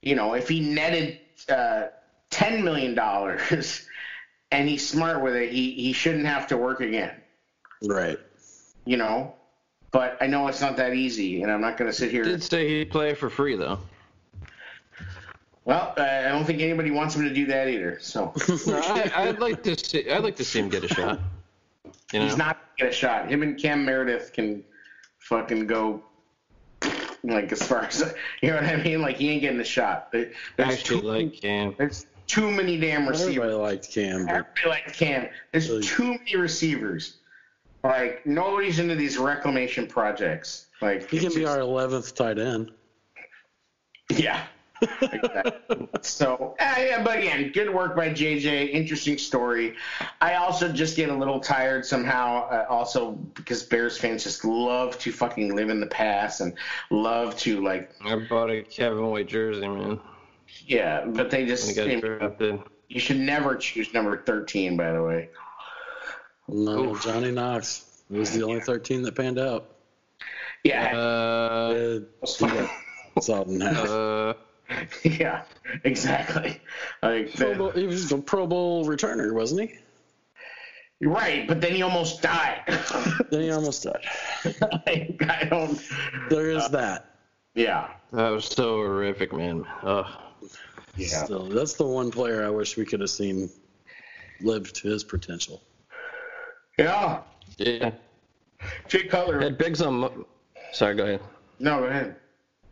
you 0.03 0.17
know, 0.17 0.35
if 0.35 0.49
he 0.49 0.61
netted 0.61 1.21
uh, 1.49 1.87
ten 2.31 2.65
million 2.65 2.95
dollars 2.95 3.87
and 4.51 4.69
he's 4.69 4.89
smart 4.89 5.23
with 5.23 5.35
it, 5.35 5.51
he 5.51 5.73
he 5.73 5.93
shouldn't 5.93 6.27
have 6.27 6.47
to 6.49 6.57
work 6.57 6.81
again. 6.81 7.15
Right. 7.83 8.19
You 8.85 8.97
know, 8.97 9.35
but 9.91 10.17
I 10.21 10.27
know 10.27 10.49
it's 10.49 10.61
not 10.61 10.77
that 10.77 10.95
easy, 10.95 11.43
and 11.43 11.51
I'm 11.51 11.61
not 11.61 11.77
going 11.77 11.91
to 11.91 11.97
sit 11.97 12.11
here. 12.11 12.25
He 12.25 12.31
did 12.31 12.43
say 12.43 12.69
he'd 12.69 12.91
play 12.91 13.15
for 13.15 13.31
free 13.31 13.57
though. 13.57 13.79
Well, 15.65 15.93
uh, 15.99 16.03
I 16.03 16.29
don't 16.31 16.47
think 16.47 16.63
anybody 16.63 16.91
wants 16.91 17.15
him 17.15 17.25
to 17.25 17.35
do 17.35 17.45
that 17.47 17.69
either. 17.69 17.99
So 18.01 18.33
I, 19.15 19.27
would 19.27 19.39
like 19.39 19.63
to 19.65 19.77
see. 19.77 20.11
I'd 20.11 20.23
like 20.23 20.37
to 20.37 20.45
see 20.45 20.61
him 20.61 20.71
get 20.71 20.83
a 20.83 20.89
shot. 20.89 21.21
You 22.11 22.21
know? 22.21 22.25
He's 22.25 22.39
not 22.39 22.59
get 22.79 22.89
a 22.89 22.93
shot. 22.93 23.31
Him 23.31 23.43
and 23.43 23.59
Cam 23.59 23.85
Meredith 23.85 24.33
can 24.33 24.65
fucking 25.19 25.67
go 25.67 26.03
like 27.23 27.53
as 27.53 27.63
far 27.63 27.85
as 27.85 28.15
you 28.43 28.49
know 28.49 28.57
what 28.57 28.65
I 28.65 28.77
mean. 28.77 29.03
Like 29.03 29.19
he 29.19 29.29
ain't 29.31 29.43
getting 29.43 29.61
a 29.61 29.65
shot. 29.65 30.11
There's 30.11 30.35
Actually, 30.59 31.01
too, 31.01 31.07
like 31.07 31.41
Cam. 31.41 31.75
There's 31.77 32.07
too 32.29 32.51
many 32.51 32.79
damn 32.79 33.09
receivers. 33.09 33.37
Everybody 33.37 33.55
liked 33.55 33.91
Cam. 33.91 34.27
But... 34.27 34.35
Everybody 34.35 34.69
liked 34.69 34.95
Cam. 34.95 35.29
There's 35.51 35.69
really... 35.69 35.83
too 35.83 36.12
many 36.12 36.37
receivers. 36.37 37.17
Like 37.83 38.25
nobody's 38.25 38.79
into 38.79 38.95
these 38.95 39.19
reclamation 39.19 39.87
projects. 39.87 40.67
Like 40.81 41.11
he 41.11 41.19
can 41.19 41.27
just... 41.27 41.37
be 41.37 41.45
our 41.45 41.61
eleventh 41.61 42.14
tight 42.14 42.38
end. 42.38 42.73
Yeah, 44.11 44.47
so, 46.03 46.55
uh, 46.61 46.75
yeah, 46.79 47.03
but 47.03 47.19
again, 47.19 47.51
good 47.53 47.73
work 47.73 47.97
by 47.97 48.11
JJ. 48.11 48.71
Interesting 48.71 49.19
story. 49.19 49.75
I 50.21 50.35
also 50.35 50.71
just 50.73 50.97
get 50.97 51.09
a 51.09 51.14
little 51.14 51.41
tired 51.41 51.85
somehow. 51.85 52.49
Uh, 52.49 52.67
also 52.69 53.12
because 53.12 53.62
Bears 53.62 53.99
fans 53.99 54.25
just 54.25 54.45
love 54.45 54.99
to 55.01 55.12
fucking 55.12 55.55
live 55.55 55.71
in 55.71 55.81
the 55.81 55.87
past 55.87 56.41
and 56.41 56.55
love 56.91 57.37
to 57.38 57.62
like. 57.62 57.91
I 58.05 58.17
bought 58.29 58.51
a 58.51 58.62
Kevin 58.62 59.07
White 59.07 59.29
jersey, 59.29 59.67
man. 59.67 60.01
Yeah, 60.67 61.05
but 61.07 61.31
they 61.31 61.47
just. 61.47 61.77
you 61.77 63.01
should 63.01 63.19
never 63.19 63.57
choose 63.57 63.93
number 63.95 64.23
thirteen. 64.23 64.77
By 64.77 64.93
the 64.93 65.03
way. 65.03 65.31
No, 66.49 66.93
Oof. 66.93 67.03
Johnny 67.03 67.31
Knox 67.31 68.03
was 68.09 68.33
the 68.33 68.43
only 68.43 68.61
thirteen 68.61 69.03
that 69.03 69.15
panned 69.15 69.39
out. 69.39 69.71
Yeah. 70.65 70.97
Uh, 70.97 72.01
uh, 73.17 74.35
yeah, 75.03 75.43
exactly. 75.85 76.61
Like 77.03 77.35
Pro 77.35 77.55
Bowl, 77.55 77.71
he 77.71 77.87
was 77.87 78.11
a 78.13 78.19
Pro 78.19 78.47
Bowl 78.47 78.85
returner, 78.85 79.33
wasn't 79.33 79.63
he? 79.71 79.79
You're 81.01 81.13
Right, 81.13 81.47
but 81.47 81.61
then 81.61 81.73
he 81.73 81.83
almost 81.83 82.23
died. 82.23 82.63
then 83.31 83.43
he 83.43 83.51
almost 83.51 83.85
died. 83.85 84.05
I, 84.87 85.15
I 85.21 85.45
don't. 85.45 85.81
There 86.29 86.51
is 86.51 86.65
uh, 86.65 86.69
that. 86.69 87.15
Yeah. 87.55 87.89
That 88.13 88.31
was 88.31 88.47
so 88.47 88.77
horrific, 88.77 89.33
man. 89.33 89.65
Ugh. 89.83 90.07
Yeah. 90.96 91.24
Still, 91.24 91.48
that's 91.48 91.74
the 91.74 91.87
one 91.87 92.11
player 92.11 92.44
I 92.44 92.51
wish 92.51 92.77
we 92.77 92.85
could 92.85 93.01
have 93.01 93.11
seen 93.11 93.51
live 94.40 94.72
to 94.72 94.88
his 94.88 95.05
potential. 95.05 95.62
Yeah. 96.79 97.20
Yeah. 97.59 97.92
Jay 98.88 99.05
Cutler. 99.05 99.40
Had 99.40 99.59
Biggs 99.59 99.81
on. 99.81 100.24
Sorry, 100.72 100.94
go 100.94 101.05
ahead. 101.05 101.20
No, 101.59 101.81
go 101.81 101.87
ahead. 101.87 102.16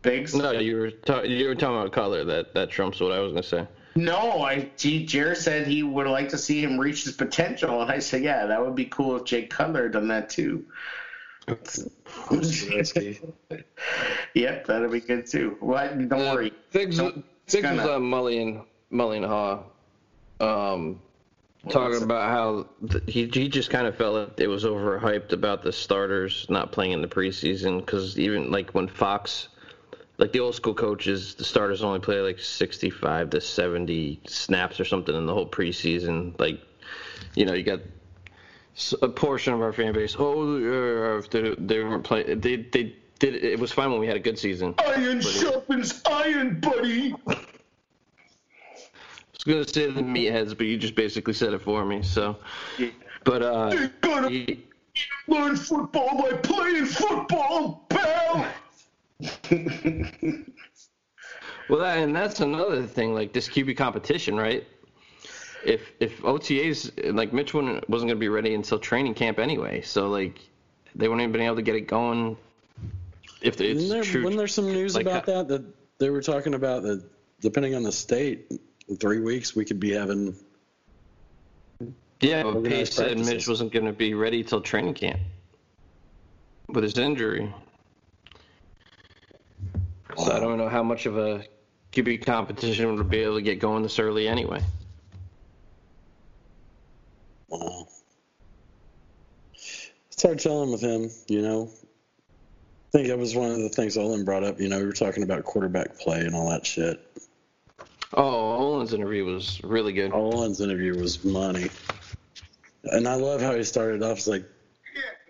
Biggs? 0.01 0.35
No, 0.35 0.51
you 0.51 0.77
were 0.77 0.91
ta- 0.91 1.21
you 1.21 1.47
were 1.47 1.55
talking 1.55 1.77
about 1.77 1.91
Cutler. 1.91 2.23
That 2.23 2.53
that 2.53 2.69
trumps 2.69 2.99
what 2.99 3.11
I 3.11 3.19
was 3.19 3.33
gonna 3.33 3.43
say. 3.43 3.67
No, 3.95 4.43
I 4.43 4.69
Jared 4.77 5.37
said 5.37 5.65
he 5.65 5.81
would 5.81 6.07
like 6.07 6.29
to 6.29 6.37
see 6.37 6.61
him 6.61 6.79
reach 6.79 7.03
his 7.03 7.15
potential, 7.15 7.81
and 7.81 7.91
I 7.91 7.97
said, 7.97 8.21
yeah, 8.21 8.45
that 8.45 8.63
would 8.63 8.75
be 8.75 8.85
cool 8.85 9.15
if 9.15 9.23
Jake 9.25 9.49
Cutler 9.49 9.83
had 9.83 9.93
done 9.93 10.07
that 10.09 10.29
too. 10.29 10.65
yep, 14.35 14.65
that'd 14.67 14.91
be 14.91 14.99
good 14.99 15.25
too. 15.25 15.57
Well, 15.61 15.95
don't 15.95 16.13
uh, 16.13 16.35
worry. 16.35 16.53
Biggs, 16.71 16.99
Biggs 17.51 17.63
gonna... 17.63 17.77
was 17.77 17.89
on 17.89 18.01
Mully 18.03 18.41
and 18.41 18.61
Mully 18.91 19.17
and 19.17 19.25
Haugh, 19.25 19.63
um, 20.39 21.01
talking 21.69 22.03
about 22.03 22.29
how 22.29 22.67
he 23.07 23.25
he 23.27 23.49
just 23.49 23.69
kind 23.69 23.87
of 23.87 23.95
felt 23.95 24.15
like 24.15 24.39
it 24.39 24.47
was 24.47 24.65
overhyped 24.65 25.33
about 25.33 25.63
the 25.63 25.71
starters 25.71 26.45
not 26.49 26.71
playing 26.71 26.91
in 26.91 27.01
the 27.01 27.07
preseason 27.07 27.79
because 27.79 28.17
even 28.19 28.51
like 28.51 28.71
when 28.71 28.87
Fox 28.87 29.49
like 30.17 30.31
the 30.31 30.39
old 30.39 30.55
school 30.55 30.73
coaches, 30.73 31.35
the 31.35 31.43
starters 31.43 31.83
only 31.83 31.99
play 31.99 32.19
like 32.21 32.39
65 32.39 33.29
to 33.31 33.41
70 33.41 34.19
snaps 34.27 34.79
or 34.79 34.85
something 34.85 35.15
in 35.15 35.25
the 35.25 35.33
whole 35.33 35.47
preseason. 35.47 36.39
Like, 36.39 36.59
you 37.35 37.45
know, 37.45 37.53
you 37.53 37.63
got 37.63 37.81
a 39.01 39.09
portion 39.09 39.53
of 39.53 39.61
our 39.61 39.73
fan 39.73 39.93
base. 39.93 40.15
Oh, 40.17 41.19
uh, 41.19 41.21
they, 41.29 41.55
they 41.57 41.83
weren't 41.83 42.03
playing. 42.03 42.39
They 42.39 42.57
they 42.57 42.95
did. 43.17 43.35
It 43.35 43.59
was 43.59 43.71
fine 43.71 43.91
when 43.91 43.99
we 43.99 44.07
had 44.07 44.15
a 44.15 44.19
good 44.19 44.39
season. 44.39 44.75
Iron 44.79 45.21
sharpens 45.21 46.01
iron, 46.09 46.59
buddy. 46.59 47.13
I 47.27 47.35
was 49.33 49.43
gonna 49.45 49.67
say 49.67 49.91
the 49.91 50.01
meatheads, 50.01 50.57
but 50.57 50.67
you 50.67 50.77
just 50.77 50.95
basically 50.95 51.33
said 51.33 51.53
it 51.53 51.61
for 51.61 51.85
me. 51.85 52.03
So, 52.03 52.37
but 53.23 53.41
uh, 53.41 53.71
you 53.73 53.89
gotta 54.01 54.29
he, 54.29 54.63
learn 55.27 55.55
football 55.55 56.21
by 56.21 56.33
playing 56.37 56.85
football, 56.85 57.85
pal. 57.89 58.47
well, 61.69 61.79
that, 61.79 61.97
and 61.97 62.15
that's 62.15 62.39
another 62.39 62.85
thing, 62.85 63.13
like 63.13 63.33
this 63.33 63.47
QB 63.49 63.77
competition, 63.77 64.35
right? 64.37 64.65
If 65.65 65.91
if 65.99 66.21
OTAs 66.21 67.13
like 67.15 67.33
Mitch 67.33 67.53
wasn't 67.53 67.89
wasn't 67.89 68.09
going 68.09 68.17
to 68.17 68.19
be 68.19 68.29
ready 68.29 68.53
until 68.53 68.79
training 68.79 69.15
camp 69.15 69.39
anyway, 69.39 69.81
so 69.81 70.07
like 70.07 70.39
they 70.95 71.07
wouldn't 71.07 71.21
even 71.21 71.31
been 71.31 71.41
able 71.41 71.55
to 71.55 71.61
get 71.61 71.75
it 71.75 71.87
going. 71.87 72.37
If 73.41 73.61
it's 73.61 73.89
there, 73.89 74.03
true, 74.03 74.23
wasn't 74.23 74.39
there 74.39 74.47
some 74.47 74.65
news 74.65 74.95
like, 74.95 75.05
about 75.05 75.29
uh, 75.29 75.43
that 75.43 75.47
that 75.47 75.73
they 75.99 76.09
were 76.09 76.21
talking 76.21 76.53
about 76.53 76.83
that 76.83 77.03
depending 77.41 77.75
on 77.75 77.83
the 77.83 77.91
state, 77.91 78.51
in 78.87 78.97
three 78.97 79.19
weeks 79.19 79.55
we 79.55 79.65
could 79.65 79.79
be 79.79 79.91
having. 79.91 80.35
Yeah, 82.19 82.43
but 82.43 82.63
Pace 82.63 82.95
said 82.95 83.07
practices. 83.07 83.33
Mitch 83.33 83.47
wasn't 83.47 83.71
going 83.71 83.85
to 83.85 83.93
be 83.93 84.15
ready 84.15 84.43
till 84.43 84.61
training 84.61 84.95
camp 84.95 85.19
with 86.67 86.83
his 86.83 86.97
injury. 86.97 87.53
So 90.17 90.31
I 90.31 90.39
don't 90.39 90.57
know 90.57 90.69
how 90.69 90.81
much 90.81 91.05
of 91.05 91.17
a 91.17 91.43
QB 91.91 92.25
competition 92.25 92.95
would 92.95 93.09
be 93.09 93.19
able 93.19 93.35
to 93.35 93.41
get 93.41 93.59
going 93.59 93.83
this 93.83 93.99
early 93.99 94.27
anyway. 94.27 94.61
Wow. 97.49 97.87
It's 99.53 100.23
hard 100.23 100.39
telling 100.39 100.71
with 100.71 100.81
him, 100.81 101.11
you 101.27 101.43
know. 101.43 101.69
I 102.97 103.01
think 103.01 103.09
that 103.09 103.19
was 103.19 103.35
one 103.35 103.51
of 103.51 103.59
the 103.59 103.69
things 103.69 103.95
Olin 103.95 104.25
brought 104.25 104.43
up. 104.43 104.59
You 104.59 104.69
know, 104.69 104.79
we 104.79 104.85
were 104.87 104.91
talking 104.91 105.21
about 105.21 105.43
quarterback 105.43 105.99
play 105.99 106.21
and 106.21 106.33
all 106.33 106.49
that 106.49 106.65
shit. 106.65 106.99
Oh, 108.15 108.23
Olin's 108.23 108.91
interview 108.91 109.23
was 109.23 109.63
really 109.63 109.93
good. 109.93 110.11
Olin's 110.13 110.61
interview 110.61 110.99
was 110.99 111.23
money. 111.23 111.69
And 112.85 113.07
I 113.07 113.13
love 113.13 113.39
how 113.39 113.53
he 113.53 113.63
started 113.63 114.01
off. 114.01 114.17
It's 114.17 114.27
like, 114.27 114.45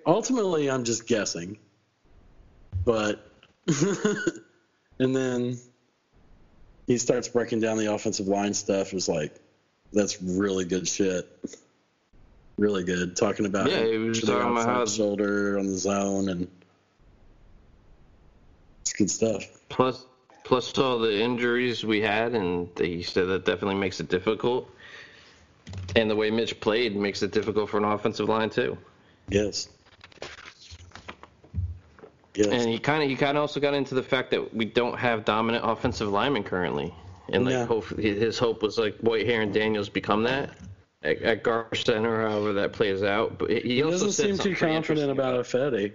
ultimately, 0.06 0.72
I'm 0.72 0.86
just 0.86 1.08
guessing. 1.08 1.58
But, 2.86 3.30
and 5.00 5.14
then 5.14 5.58
he 6.86 6.98
starts 6.98 7.28
breaking 7.28 7.60
down 7.60 7.78
the 7.78 7.94
offensive 7.94 8.30
line 8.30 8.54
stuff. 8.54 8.94
It's 8.94 9.10
like, 9.10 9.36
that's 9.92 10.22
really 10.22 10.64
good 10.64 10.88
shit. 10.88 11.28
Really 12.58 12.86
good. 12.86 13.18
Talking 13.18 13.46
about 13.46 13.70
Yeah, 13.70 13.84
he 13.84 13.98
was 13.98 14.22
talking 14.22 14.52
about 14.52 14.66
how- 14.66 14.86
shoulder 14.86 15.60
on 15.60 15.68
the 15.68 15.78
zone 15.78 16.30
and 16.30 16.48
it's 18.88 18.94
good 18.98 19.10
stuff. 19.10 19.44
Plus, 19.70 20.06
plus 20.44 20.78
all 20.78 21.00
the 21.00 21.22
injuries 21.22 21.84
we 21.84 22.02
had, 22.02 22.34
and 22.34 22.70
he 22.78 23.04
said 23.04 23.28
that 23.28 23.46
definitely 23.46 23.76
makes 23.76 24.00
it 24.00 24.08
difficult. 24.08 24.70
And 25.96 26.10
the 26.10 26.16
way 26.16 26.32
Mitch 26.32 26.60
played 26.60 26.96
makes 26.96 27.22
it 27.22 27.32
difficult 27.32 27.70
for 27.70 27.78
an 27.78 27.84
offensive 27.84 28.30
line 28.30 28.50
too. 28.50 28.78
Yes. 29.28 29.68
Yes. 32.34 32.48
And 32.48 32.70
he 32.70 32.80
kind 32.80 33.04
of 33.04 33.10
he 33.10 33.16
kind 33.16 33.38
of 33.38 33.42
also 33.42 33.60
got 33.60 33.74
into 33.74 33.96
the 33.96 34.04
fact 34.04 34.32
that 34.32 34.54
we 34.54 34.64
don't 34.64 34.98
have 34.98 35.26
dominant 35.26 35.66
offensive 35.68 36.10
linemen 36.10 36.44
currently, 36.44 36.94
and 37.34 37.44
like 37.44 37.54
No. 37.54 37.66
hope, 37.66 37.88
his 37.98 38.38
hope 38.38 38.62
was 38.62 38.78
like 38.78 38.98
Whitehair 39.00 39.42
and 39.42 39.54
Daniels 39.54 39.90
become 39.90 40.24
that 40.24 40.52
at, 41.02 41.22
at 41.24 41.44
guard 41.44 41.76
center, 41.76 42.22
however 42.22 42.54
that 42.54 42.72
plays 42.74 43.04
out. 43.04 43.38
But 43.38 43.50
he, 43.50 43.60
he 43.60 43.84
also 43.84 44.06
doesn't 44.06 44.38
seem 44.38 44.38
too 44.38 44.56
confident 44.56 45.12
about 45.12 45.44
Ifedi. 45.44 45.94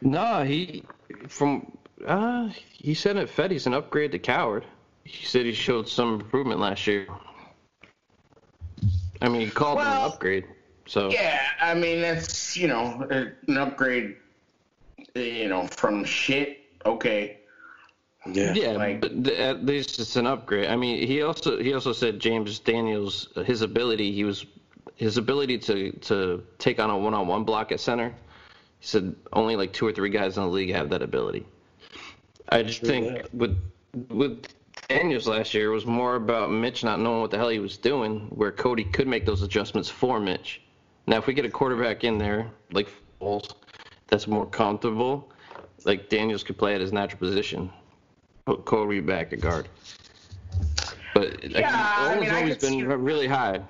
No, 0.00 0.42
he 0.44 0.82
from 1.28 1.76
uh 2.06 2.48
he 2.72 2.94
said 2.94 3.16
Ifedi's 3.16 3.66
an 3.66 3.74
upgrade 3.74 4.12
to 4.12 4.18
Coward. 4.18 4.64
He 5.04 5.24
said 5.26 5.46
he 5.46 5.52
showed 5.52 5.88
some 5.88 6.14
improvement 6.14 6.60
last 6.60 6.86
year. 6.86 7.06
I 9.22 9.28
mean, 9.28 9.40
he 9.42 9.50
called 9.50 9.78
him 9.78 9.84
Well, 9.86 10.06
an 10.06 10.12
upgrade. 10.12 10.44
So 10.86 11.10
Yeah, 11.10 11.40
I 11.60 11.74
mean 11.74 12.00
that's 12.00 12.56
you 12.56 12.68
know 12.68 13.06
an 13.48 13.56
upgrade. 13.56 14.16
You 15.14 15.48
know 15.48 15.66
from 15.68 16.04
shit. 16.04 16.60
Okay. 16.84 17.38
Yeah. 18.32 18.52
Yeah, 18.54 18.72
Like- 18.72 19.00
but 19.00 19.28
at 19.28 19.64
least 19.64 19.98
it's 20.00 20.16
an 20.16 20.26
upgrade. 20.26 20.66
I 20.68 20.76
mean, 20.76 21.06
he 21.06 21.22
also 21.22 21.58
he 21.58 21.72
also 21.74 21.92
said 21.92 22.18
James 22.18 22.58
Daniels 22.58 23.28
his 23.44 23.62
ability 23.62 24.12
he 24.12 24.24
was 24.24 24.44
his 24.96 25.16
ability 25.16 25.58
to 25.58 25.92
to 25.92 26.42
take 26.58 26.78
on 26.80 26.90
a 26.90 26.96
one 26.98 27.14
on 27.14 27.26
one 27.28 27.44
block 27.44 27.72
at 27.72 27.80
center. 27.80 28.14
He 28.80 28.86
said 28.86 29.14
only 29.32 29.56
like 29.56 29.72
two 29.72 29.86
or 29.86 29.92
three 29.92 30.10
guys 30.10 30.36
in 30.36 30.42
the 30.44 30.48
league 30.48 30.72
have 30.72 30.90
that 30.90 31.02
ability. 31.02 31.46
I 32.48 32.62
just 32.62 32.82
think 32.82 33.12
that. 33.12 33.34
with 33.34 33.56
with 34.10 34.44
Daniels 34.88 35.26
last 35.26 35.54
year 35.54 35.70
it 35.70 35.74
was 35.74 35.86
more 35.86 36.16
about 36.16 36.50
Mitch 36.50 36.84
not 36.84 37.00
knowing 37.00 37.20
what 37.22 37.30
the 37.30 37.38
hell 37.38 37.48
he 37.48 37.58
was 37.58 37.76
doing, 37.76 38.20
where 38.30 38.52
Cody 38.52 38.84
could 38.84 39.08
make 39.08 39.24
those 39.26 39.42
adjustments 39.42 39.88
for 39.88 40.20
Mitch. 40.20 40.60
Now, 41.08 41.16
if 41.18 41.26
we 41.26 41.34
get 41.34 41.44
a 41.44 41.50
quarterback 41.50 42.04
in 42.04 42.18
there 42.18 42.50
like 42.72 42.88
Foles, 43.20 43.52
that's 44.08 44.26
more 44.26 44.46
comfortable, 44.46 45.30
like 45.84 46.08
Daniels 46.08 46.42
could 46.44 46.58
play 46.58 46.74
at 46.74 46.80
his 46.80 46.92
natural 46.92 47.18
position 47.18 47.70
put 48.44 48.64
Corey 48.64 49.00
back 49.00 49.32
at 49.32 49.40
guard. 49.40 49.68
But 51.14 51.42
like, 51.42 51.52
Yeah, 51.56 51.94
I 51.98 52.10
Owen's 52.10 52.20
mean, 52.20 52.30
I 52.30 52.36
always 52.38 52.54
could 52.54 52.62
see- 52.62 52.82
been 52.82 53.02
really 53.02 53.26
high, 53.26 53.60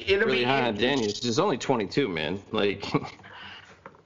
It'll 0.00 0.26
really 0.26 0.38
be 0.38 0.44
high 0.44 0.62
on 0.66 0.74
Daniels. 0.74 1.22
He's 1.22 1.38
only 1.38 1.56
22, 1.56 2.08
man. 2.08 2.40
Like, 2.50 2.84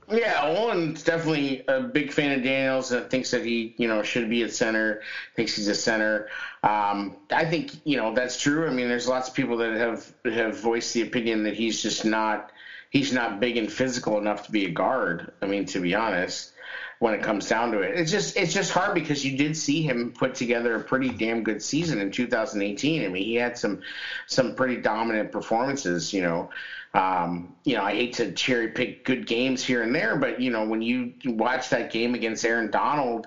Yeah, 0.08 0.44
Olin's 0.44 1.02
definitely 1.02 1.64
a 1.66 1.80
big 1.80 2.12
fan 2.12 2.38
of 2.38 2.44
Daniels 2.44 2.92
and 2.92 3.10
thinks 3.10 3.32
that 3.32 3.44
he, 3.44 3.74
you 3.76 3.88
know, 3.88 4.02
should 4.04 4.30
be 4.30 4.44
at 4.44 4.52
center. 4.52 5.02
Thinks 5.34 5.56
he's 5.56 5.66
a 5.66 5.74
center. 5.74 6.28
Um, 6.62 7.16
I 7.32 7.44
think 7.44 7.72
you 7.84 7.96
know 7.96 8.14
that's 8.14 8.40
true. 8.40 8.68
I 8.68 8.70
mean, 8.72 8.88
there's 8.88 9.08
lots 9.08 9.28
of 9.28 9.34
people 9.34 9.56
that 9.56 9.76
have 9.76 10.12
have 10.24 10.60
voiced 10.60 10.94
the 10.94 11.02
opinion 11.02 11.42
that 11.42 11.54
he's 11.54 11.82
just 11.82 12.04
not 12.04 12.52
he's 12.90 13.12
not 13.12 13.40
big 13.40 13.56
and 13.56 13.70
physical 13.70 14.18
enough 14.18 14.46
to 14.46 14.52
be 14.52 14.64
a 14.66 14.70
guard. 14.70 15.32
I 15.42 15.46
mean, 15.46 15.66
to 15.66 15.80
be 15.80 15.94
honest, 15.94 16.52
when 16.98 17.14
it 17.14 17.22
comes 17.22 17.48
down 17.48 17.72
to 17.72 17.80
it, 17.80 17.98
it's 17.98 18.10
just 18.10 18.36
it's 18.36 18.52
just 18.52 18.72
hard 18.72 18.94
because 18.94 19.24
you 19.24 19.36
did 19.36 19.56
see 19.56 19.82
him 19.82 20.12
put 20.12 20.34
together 20.34 20.74
a 20.76 20.82
pretty 20.82 21.10
damn 21.10 21.42
good 21.42 21.62
season 21.62 22.00
in 22.00 22.10
2018. 22.10 23.04
I 23.04 23.08
mean, 23.08 23.22
he 23.22 23.34
had 23.34 23.58
some 23.58 23.82
some 24.26 24.54
pretty 24.54 24.76
dominant 24.76 25.30
performances. 25.30 26.12
You 26.12 26.22
know, 26.22 26.50
um, 26.94 27.54
you 27.64 27.76
know, 27.76 27.82
I 27.82 27.92
hate 27.92 28.14
to 28.14 28.32
cherry 28.32 28.68
pick 28.68 29.04
good 29.04 29.26
games 29.26 29.62
here 29.62 29.82
and 29.82 29.94
there, 29.94 30.16
but 30.16 30.40
you 30.40 30.50
know, 30.50 30.66
when 30.66 30.80
you 30.80 31.12
watch 31.26 31.68
that 31.70 31.92
game 31.92 32.14
against 32.14 32.44
Aaron 32.44 32.70
Donald, 32.70 33.26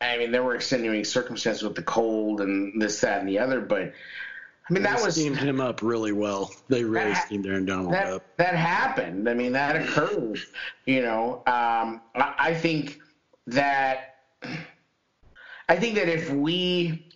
I 0.00 0.18
mean, 0.18 0.32
there 0.32 0.42
were 0.42 0.54
extenuating 0.54 1.04
circumstances 1.04 1.62
with 1.62 1.74
the 1.74 1.82
cold 1.82 2.40
and 2.40 2.80
this, 2.80 3.00
that, 3.00 3.20
and 3.20 3.28
the 3.28 3.38
other, 3.38 3.60
but 3.60 3.92
I 4.68 4.72
mean, 4.72 4.82
that 4.84 4.96
They 4.98 5.04
was 5.04 5.14
steamed 5.14 5.36
him 5.36 5.60
up 5.60 5.82
really 5.82 6.12
well. 6.12 6.50
They 6.68 6.84
really 6.84 7.12
That- 7.12 7.26
steamed 7.26 7.46
Aaron 7.46 7.66
Donald 7.66 7.92
that 7.92 8.06
up. 8.06 8.22
that 8.38 8.54
happened. 8.54 9.28
I 9.28 9.34
mean, 9.34 9.52
that 9.52 9.76
occurred. 9.76 10.38
You 10.86 11.02
know, 11.02 11.42
um, 11.46 12.00
I, 12.14 12.34
I 12.38 12.54
think 12.54 12.98
that 13.46 14.16
I 15.68 15.76
think 15.76 15.96
that 15.96 16.08
if 16.08 16.30
we 16.30 17.06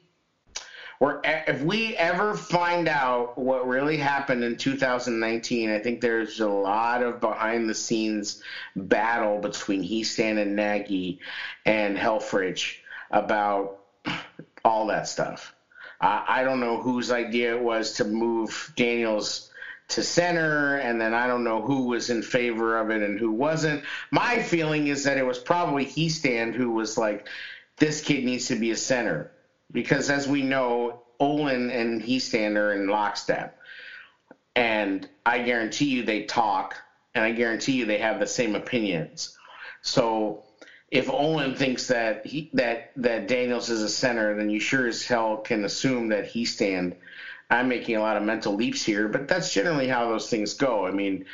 or 1.01 1.21
if 1.25 1.63
we 1.63 1.97
ever 1.97 2.35
find 2.35 2.89
out 2.89 3.39
what 3.39 3.67
really 3.69 3.97
happened 3.97 4.43
in 4.45 4.57
2019, 4.57 5.71
I 5.71 5.79
think 5.79 6.01
there's 6.01 6.41
a 6.41 6.49
lot 6.49 7.03
of 7.03 7.21
behind 7.21 7.69
the 7.71 7.75
scenes 7.75 8.43
battle 8.77 9.39
between 9.39 9.83
Hiestand 9.83 10.39
and 10.43 10.57
Nagy 10.57 11.21
and 11.65 11.97
Helfrich 11.97 12.79
about 13.11 13.79
all 14.65 14.87
that 14.89 15.07
stuff. 15.09 15.55
I 16.01 16.25
I 16.29 16.45
don't 16.45 16.61
know 16.61 16.81
whose 16.81 17.11
idea 17.11 17.57
it 17.57 17.63
was 17.63 17.95
to 17.95 18.05
move 18.05 18.73
Daniels 18.77 19.51
to 19.89 20.03
center, 20.03 20.77
and 20.77 21.01
then 21.01 21.15
I 21.15 21.27
don't 21.27 21.45
know 21.45 21.63
who 21.63 21.87
was 21.87 22.11
in 22.11 22.23
favor 22.23 22.79
of 22.79 22.91
it 22.91 23.03
and 23.03 23.19
who 23.19 23.33
wasn't. 23.33 23.85
My 24.11 24.43
feeling 24.43 24.89
is 24.89 25.05
that 25.05 25.17
it 25.17 25.27
was 25.27 25.39
probably 25.39 25.87
Hiestand 25.87 26.55
who 26.55 26.71
was 26.71 26.99
like, 26.99 27.27
this 27.79 28.03
kid 28.03 28.25
needs 28.25 28.49
to 28.49 28.57
be 28.57 28.71
a 28.71 28.77
center. 28.77 29.31
Because 29.73 30.11
as 30.11 30.29
we 30.29 30.43
know, 30.43 31.03
Olin 31.21 31.71
and 31.71 32.03
Hiestand 32.03 32.57
are 32.57 32.75
in 32.75 32.89
lockstep. 32.89 33.59
And 34.55 35.09
I 35.25 35.39
guarantee 35.39 35.87
you 35.87 36.05
they 36.05 36.25
talk, 36.25 36.77
and 37.15 37.25
I 37.25 37.33
guarantee 37.33 37.73
you 37.73 37.87
they 37.87 37.99
have 37.99 38.21
the 38.21 38.27
same 38.27 38.55
opinions. 38.57 39.39
So 39.81 40.45
if 40.91 41.11
Olin 41.11 41.55
thinks 41.55 41.89
that 41.89 42.27
he 42.27 42.51
that 42.55 42.93
that 42.97 43.29
Daniels 43.29 43.69
is 43.69 43.83
a 43.83 43.89
center, 43.89 44.35
then 44.37 44.49
you 44.49 44.61
sure 44.61 44.87
as 44.87 45.05
hell 45.05 45.39
can 45.39 45.65
assume 45.65 46.09
that 46.09 46.33
Hiestand. 46.33 46.97
I'm 47.51 47.69
making 47.69 47.97
a 47.97 48.01
lot 48.01 48.17
of 48.17 48.23
mental 48.23 48.55
leaps 48.55 48.85
here, 48.85 49.09
but 49.09 49.27
that's 49.27 49.53
generally 49.53 49.89
how 49.89 50.09
those 50.09 50.29
things 50.29 50.53
go. 50.55 50.87
I 50.87 50.91
mean, 50.91 51.25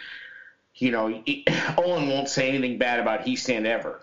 you 0.77 0.93
know, 0.93 1.09
Olin 1.79 2.09
won't 2.09 2.29
say 2.29 2.49
anything 2.49 2.79
bad 2.79 3.01
about 3.01 3.25
Hiestand 3.25 3.67
ever. 3.67 4.01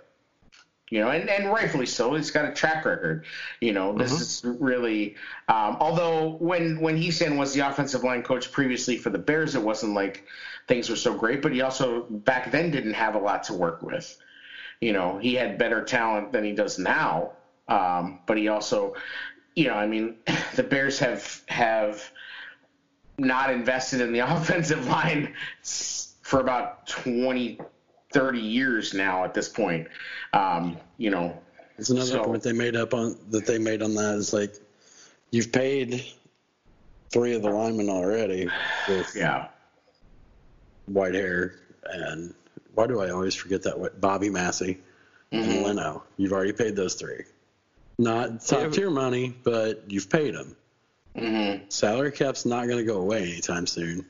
You 0.89 0.99
know, 0.99 1.09
and, 1.09 1.29
and 1.29 1.47
rightfully 1.53 1.85
so. 1.85 2.15
He's 2.15 2.31
got 2.31 2.43
a 2.43 2.51
track 2.51 2.83
record. 2.83 3.23
You 3.61 3.71
know, 3.71 3.97
this 3.97 4.11
is 4.11 4.41
really. 4.43 5.15
Um, 5.47 5.77
although 5.79 6.35
when 6.39 6.81
when 6.81 6.97
Hiestand 6.97 7.37
was 7.37 7.53
the 7.53 7.61
offensive 7.61 8.03
line 8.03 8.23
coach 8.23 8.51
previously 8.51 8.97
for 8.97 9.09
the 9.09 9.17
Bears, 9.17 9.55
it 9.55 9.61
wasn't 9.61 9.93
like 9.93 10.25
things 10.67 10.89
were 10.89 10.97
so 10.97 11.13
great. 11.13 11.41
But 11.41 11.53
he 11.53 11.61
also 11.61 12.03
back 12.09 12.51
then 12.51 12.71
didn't 12.71 12.93
have 12.93 13.15
a 13.15 13.19
lot 13.19 13.43
to 13.43 13.53
work 13.53 13.81
with 13.81 14.17
you 14.81 14.91
know, 14.93 15.19
he 15.19 15.35
had 15.35 15.57
better 15.57 15.83
talent 15.83 16.31
than 16.31 16.43
he 16.43 16.51
does 16.51 16.77
now. 16.79 17.31
Um, 17.67 18.19
but 18.25 18.37
he 18.37 18.47
also, 18.49 18.95
you 19.55 19.67
know, 19.67 19.75
I 19.75 19.87
mean, 19.87 20.17
the 20.55 20.63
Bears 20.63 20.99
have 20.99 21.41
have 21.47 22.11
not 23.17 23.51
invested 23.51 24.01
in 24.01 24.11
the 24.11 24.19
offensive 24.35 24.87
line 24.87 25.33
for 26.23 26.39
about 26.39 26.87
20, 26.87 27.59
30 28.11 28.39
years 28.39 28.93
now 28.93 29.23
at 29.23 29.33
this 29.33 29.47
point. 29.47 29.87
Um, 30.33 30.77
you 30.97 31.11
know, 31.11 31.37
It's 31.77 31.89
another 31.89 32.07
So- 32.07 32.23
point 32.25 32.43
they 32.43 32.53
made 32.53 32.75
up 32.75 32.93
on 32.93 33.15
that 33.29 33.45
they 33.45 33.57
made 33.59 33.81
on 33.81 33.93
that 33.95 34.15
is 34.15 34.33
like 34.33 34.55
you've 35.29 35.51
paid 35.51 36.03
three 37.11 37.35
of 37.35 37.41
the 37.43 37.49
linemen 37.49 37.89
already 37.89 38.49
with 38.87 39.13
yeah. 39.15 39.47
Whitehair 40.91 41.53
and 41.85 42.33
why 42.73 42.87
do 42.87 43.01
I 43.01 43.09
always 43.09 43.35
forget 43.35 43.63
that? 43.63 43.79
What 43.79 43.99
Bobby 43.99 44.29
Massie 44.29 44.79
and 45.31 45.63
Leno. 45.63 46.03
You've 46.17 46.33
already 46.33 46.53
paid 46.53 46.75
those 46.75 46.95
three. 46.95 47.23
Not 47.97 48.45
top 48.45 48.71
tier 48.71 48.89
money, 48.89 49.33
but 49.43 49.83
you've 49.87 50.09
paid 50.09 50.33
them. 50.33 50.55
Mm-hmm. 51.15 51.65
Salary 51.69 52.11
cap's 52.11 52.45
not 52.45 52.65
going 52.65 52.77
to 52.77 52.83
go 52.83 53.01
away 53.01 53.23
anytime 53.23 53.67
soon. 53.67 54.05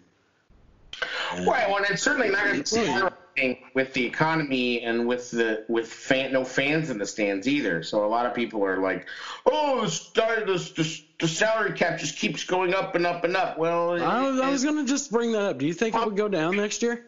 And 1.33 1.47
right. 1.47 1.69
Well, 1.69 1.83
it's 1.89 2.03
certainly 2.03 2.29
not 2.29 2.45
going 2.45 2.63
to 2.63 3.13
be 3.35 3.63
with 3.73 3.93
the 3.93 4.05
economy 4.05 4.81
and 4.81 5.07
with 5.07 5.31
the 5.31 5.65
with 5.67 5.91
fan, 5.91 6.31
no 6.31 6.43
fans 6.43 6.89
in 6.89 6.99
the 6.99 7.05
stands 7.05 7.47
either. 7.47 7.81
So 7.81 8.05
a 8.05 8.07
lot 8.07 8.25
of 8.25 8.35
people 8.35 8.63
are 8.63 8.77
like, 8.77 9.07
"Oh, 9.45 9.81
the, 9.81 10.73
the, 10.75 11.01
the 11.19 11.27
salary 11.27 11.73
cap 11.73 11.97
just 11.97 12.17
keeps 12.17 12.43
going 12.43 12.73
up 12.73 12.95
and 12.95 13.05
up 13.05 13.23
and 13.23 13.35
up." 13.35 13.57
Well, 13.57 14.01
I 14.01 14.29
was, 14.29 14.39
was 14.39 14.63
going 14.63 14.77
to 14.77 14.85
just 14.85 15.11
bring 15.11 15.31
that 15.31 15.41
up. 15.41 15.57
Do 15.57 15.65
you 15.65 15.73
think 15.73 15.95
it 15.95 16.05
would 16.05 16.17
go 16.17 16.27
down 16.27 16.55
next 16.55 16.81
year? 16.81 17.05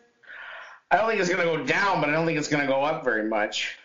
I 0.93 0.97
don't 0.97 1.09
think 1.09 1.19
it's 1.19 1.29
going 1.29 1.41
to 1.41 1.57
go 1.57 1.63
down, 1.65 2.01
but 2.01 2.09
I 2.09 2.13
don't 2.13 2.27
think 2.27 2.37
it's 2.37 2.47
going 2.47 2.61
to 2.61 2.71
go 2.71 2.83
up 2.83 3.03
very 3.03 3.27
much. 3.27 3.79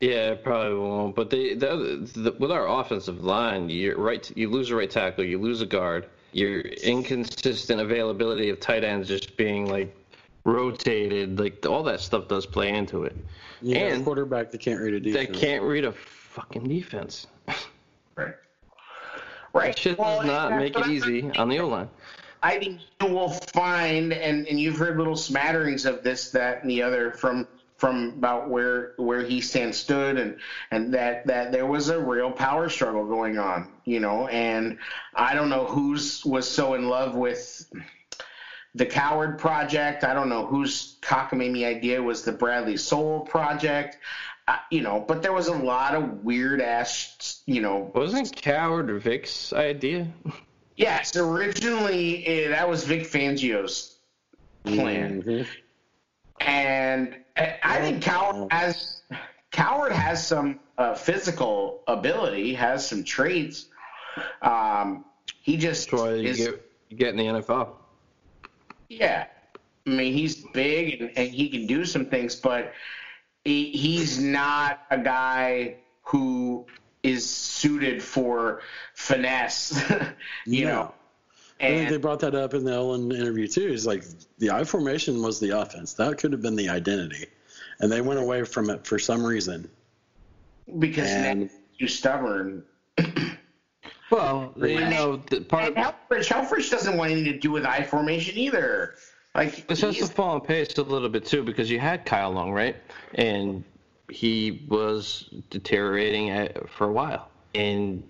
Yeah, 0.00 0.32
it 0.32 0.42
probably 0.42 0.76
won't. 0.76 1.14
But 1.14 1.30
the, 1.30 1.54
the, 1.54 2.10
the 2.14 2.34
with 2.40 2.50
our 2.50 2.66
offensive 2.66 3.22
line, 3.22 3.70
you 3.70 3.94
right, 3.94 4.28
you 4.36 4.50
lose 4.50 4.70
a 4.70 4.74
right 4.74 4.90
tackle, 4.90 5.22
you 5.22 5.38
lose 5.38 5.60
a 5.60 5.66
guard, 5.66 6.08
your 6.32 6.62
inconsistent 6.62 7.80
availability 7.80 8.50
of 8.50 8.58
tight 8.58 8.82
ends 8.82 9.06
just 9.06 9.36
being 9.36 9.70
like 9.70 9.96
rotated, 10.42 11.38
like 11.38 11.64
all 11.64 11.84
that 11.84 12.00
stuff 12.00 12.26
does 12.26 12.44
play 12.44 12.70
into 12.70 13.04
it. 13.04 13.16
Yeah, 13.62 13.94
and 13.94 14.04
quarterback 14.04 14.50
that 14.50 14.60
can't 14.60 14.80
read 14.80 14.94
a 14.94 15.00
defense. 15.00 15.28
That 15.28 15.38
can't 15.38 15.62
read 15.62 15.84
a 15.84 15.92
fucking 15.92 16.64
defense. 16.64 17.28
right. 18.16 18.34
Right. 19.52 19.66
That 19.66 19.78
shit 19.78 19.98
well, 20.00 20.18
does 20.18 20.26
not 20.26 20.56
make 20.56 20.76
it 20.76 20.88
easy 20.88 21.30
on 21.36 21.48
the 21.48 21.60
O 21.60 21.68
line. 21.68 21.88
I 22.44 22.58
think 22.58 22.80
you 23.00 23.08
will 23.08 23.30
find, 23.30 24.12
and, 24.12 24.46
and 24.46 24.60
you've 24.60 24.76
heard 24.76 24.98
little 24.98 25.16
smatterings 25.16 25.86
of 25.86 26.02
this, 26.02 26.30
that, 26.32 26.60
and 26.60 26.70
the 26.70 26.82
other 26.82 27.10
from 27.10 27.48
from 27.78 28.10
about 28.10 28.48
where 28.48 28.92
where 28.98 29.24
he 29.24 29.40
stands 29.40 29.76
stood 29.76 30.16
and 30.16 30.36
and 30.70 30.94
that 30.94 31.26
that 31.26 31.50
there 31.50 31.66
was 31.66 31.88
a 31.88 31.98
real 31.98 32.30
power 32.30 32.68
struggle 32.68 33.04
going 33.04 33.36
on 33.36 33.68
you 33.84 33.98
know 33.98 34.28
and 34.28 34.78
i 35.16 35.34
don't 35.34 35.48
know 35.48 35.64
who's 35.64 36.24
was 36.24 36.48
so 36.48 36.74
in 36.74 36.88
love 36.88 37.16
with 37.16 37.68
the 38.76 38.86
coward 38.86 39.38
project. 39.38 40.02
I 40.04 40.14
don't 40.14 40.28
know 40.28 40.46
whose 40.46 40.98
cockamamie 41.00 41.66
idea 41.66 42.00
was 42.00 42.22
the 42.22 42.32
bradley 42.32 42.76
Sowell 42.76 43.20
project. 43.20 43.98
Uh, 44.46 44.56
you 44.70 44.82
know 44.82 45.04
but 45.06 45.20
there 45.20 45.32
was 45.32 45.48
a 45.48 45.56
lot 45.56 45.94
of 45.94 46.22
weird 46.22 46.60
ass 46.60 47.42
you 47.46 47.60
know 47.60 47.90
wasn't 47.92 48.34
coward 48.36 49.02
vic's 49.02 49.52
idea 49.52 50.06
yes 50.76 51.16
originally 51.16 52.26
eh, 52.26 52.48
that 52.48 52.68
was 52.68 52.84
vic 52.84 53.02
fangio's 53.02 53.98
plan 54.64 55.22
mm-hmm. 55.22 55.42
and 56.40 57.16
I 57.36 57.80
think 57.80 58.02
Coward 58.02 58.52
has 58.52 59.02
Coward 59.50 59.92
has 59.92 60.24
some 60.24 60.60
uh, 60.78 60.94
physical 60.94 61.82
ability, 61.86 62.54
has 62.54 62.86
some 62.86 63.04
traits. 63.04 63.66
Um, 64.42 65.04
he 65.42 65.56
just 65.56 65.90
That's 65.90 66.02
why 66.02 66.14
you 66.14 66.28
is, 66.28 66.36
get, 66.38 66.70
you 66.90 66.96
get 66.96 67.08
in 67.08 67.16
the 67.16 67.24
NFL. 67.24 67.70
Yeah, 68.88 69.26
I 69.86 69.90
mean 69.90 70.12
he's 70.12 70.36
big 70.36 71.00
and, 71.00 71.10
and 71.16 71.28
he 71.30 71.48
can 71.48 71.66
do 71.66 71.84
some 71.84 72.06
things, 72.06 72.36
but 72.36 72.72
he, 73.44 73.70
he's 73.70 74.20
not 74.20 74.82
a 74.90 74.98
guy 74.98 75.76
who 76.02 76.66
is 77.04 77.28
suited 77.28 78.02
for 78.02 78.62
finesse. 78.94 79.80
you 80.46 80.64
know. 80.64 80.92
And 81.60 81.72
I 81.72 81.78
think 81.78 81.90
they 81.90 81.96
brought 81.98 82.18
that 82.20 82.34
up 82.34 82.54
in 82.54 82.64
the 82.64 82.74
Olin 82.74 83.12
interview 83.12 83.46
too. 83.46 83.68
Is 83.68 83.86
like 83.86 84.02
the 84.38 84.50
I 84.50 84.64
formation 84.64 85.22
was 85.22 85.38
the 85.38 85.50
offense. 85.50 85.92
That 85.92 86.18
could 86.18 86.32
have 86.32 86.42
been 86.42 86.56
the 86.56 86.68
identity, 86.68 87.26
and 87.78 87.92
they 87.92 88.00
went 88.00 88.18
away 88.18 88.42
from 88.42 88.70
it 88.70 88.84
for 88.84 88.98
some 88.98 89.24
reason. 89.24 89.70
Because 90.78 91.08
and, 91.08 91.50
too 91.78 91.86
stubborn. 91.86 92.64
well, 94.10 94.52
you 94.56 94.80
know, 94.80 95.22
the 95.30 95.42
part. 95.42 95.74
Helfrich, 95.74 96.26
Helfrich 96.26 96.70
doesn't 96.70 96.96
want 96.96 97.12
anything 97.12 97.32
to 97.32 97.38
do 97.38 97.52
with 97.52 97.64
I 97.64 97.84
formation 97.84 98.36
either. 98.36 98.94
Like 99.34 99.64
it's 99.70 99.80
just 99.80 99.98
to 99.98 100.06
fall 100.06 100.36
and 100.36 100.44
pace 100.44 100.76
a 100.78 100.82
little 100.82 101.08
bit 101.08 101.24
too, 101.24 101.44
because 101.44 101.70
you 101.70 101.78
had 101.78 102.04
Kyle 102.04 102.32
Long, 102.32 102.52
right? 102.52 102.76
And 103.14 103.64
he 104.08 104.64
was 104.68 105.30
deteriorating 105.50 106.30
at, 106.30 106.68
for 106.68 106.88
a 106.88 106.92
while, 106.92 107.30
and 107.54 108.02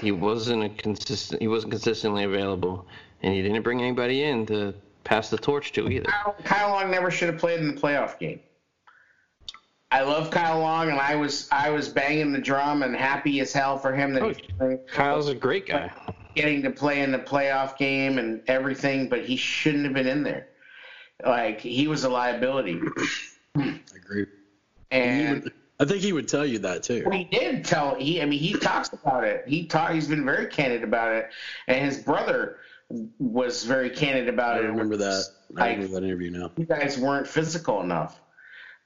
he 0.00 0.12
wasn't 0.12 0.64
a 0.64 0.68
consistent. 0.68 1.40
He 1.40 1.48
wasn't 1.48 1.72
consistently 1.72 2.24
available, 2.24 2.86
and 3.22 3.34
he 3.34 3.42
didn't 3.42 3.62
bring 3.62 3.80
anybody 3.80 4.24
in 4.24 4.46
to 4.46 4.74
pass 5.04 5.30
the 5.30 5.38
torch 5.38 5.72
to 5.72 5.88
either. 5.88 6.06
Kyle, 6.06 6.36
Kyle 6.44 6.70
Long 6.70 6.90
never 6.90 7.10
should 7.10 7.28
have 7.28 7.38
played 7.38 7.60
in 7.60 7.74
the 7.74 7.80
playoff 7.80 8.18
game. 8.18 8.40
I 9.90 10.02
love 10.02 10.30
Kyle 10.30 10.58
Long, 10.58 10.90
and 10.90 10.98
I 10.98 11.14
was 11.14 11.48
I 11.52 11.70
was 11.70 11.88
banging 11.88 12.32
the 12.32 12.40
drum 12.40 12.82
and 12.82 12.96
happy 12.96 13.40
as 13.40 13.52
hell 13.52 13.78
for 13.78 13.94
him 13.94 14.12
that 14.14 14.22
oh, 14.60 14.78
Kyle's 14.88 15.28
a 15.28 15.34
great 15.34 15.66
guy. 15.66 15.92
Getting 16.34 16.62
to 16.62 16.70
play 16.70 17.00
in 17.00 17.12
the 17.12 17.18
playoff 17.18 17.78
game 17.78 18.18
and 18.18 18.42
everything, 18.48 19.08
but 19.08 19.24
he 19.24 19.36
shouldn't 19.36 19.84
have 19.84 19.94
been 19.94 20.08
in 20.08 20.24
there. 20.24 20.48
Like 21.24 21.60
he 21.60 21.86
was 21.86 22.02
a 22.02 22.08
liability. 22.08 22.80
And 24.94 25.50
I 25.80 25.84
think 25.84 26.02
he 26.02 26.12
would 26.12 26.28
tell 26.28 26.46
you 26.46 26.60
that 26.60 26.84
too. 26.84 27.02
Well, 27.04 27.18
he 27.18 27.24
did 27.24 27.64
tell 27.64 27.96
he. 27.96 28.22
I 28.22 28.26
mean, 28.26 28.38
he 28.38 28.54
talks 28.54 28.92
about 28.92 29.24
it. 29.24 29.44
He 29.46 29.66
talk, 29.66 29.90
He's 29.90 30.08
been 30.08 30.24
very 30.24 30.46
candid 30.46 30.84
about 30.84 31.12
it, 31.12 31.30
and 31.66 31.84
his 31.84 31.98
brother 31.98 32.58
was 33.18 33.64
very 33.64 33.90
candid 33.90 34.28
about 34.28 34.56
I 34.56 34.60
it. 34.60 34.64
I 34.64 34.68
remember 34.68 34.96
that. 34.98 35.24
I 35.56 35.72
remember 35.72 36.00
that 36.00 36.04
interview 36.04 36.30
now. 36.30 36.52
You 36.56 36.64
guys 36.64 36.96
weren't 36.96 37.26
physical 37.26 37.80
enough. 37.80 38.20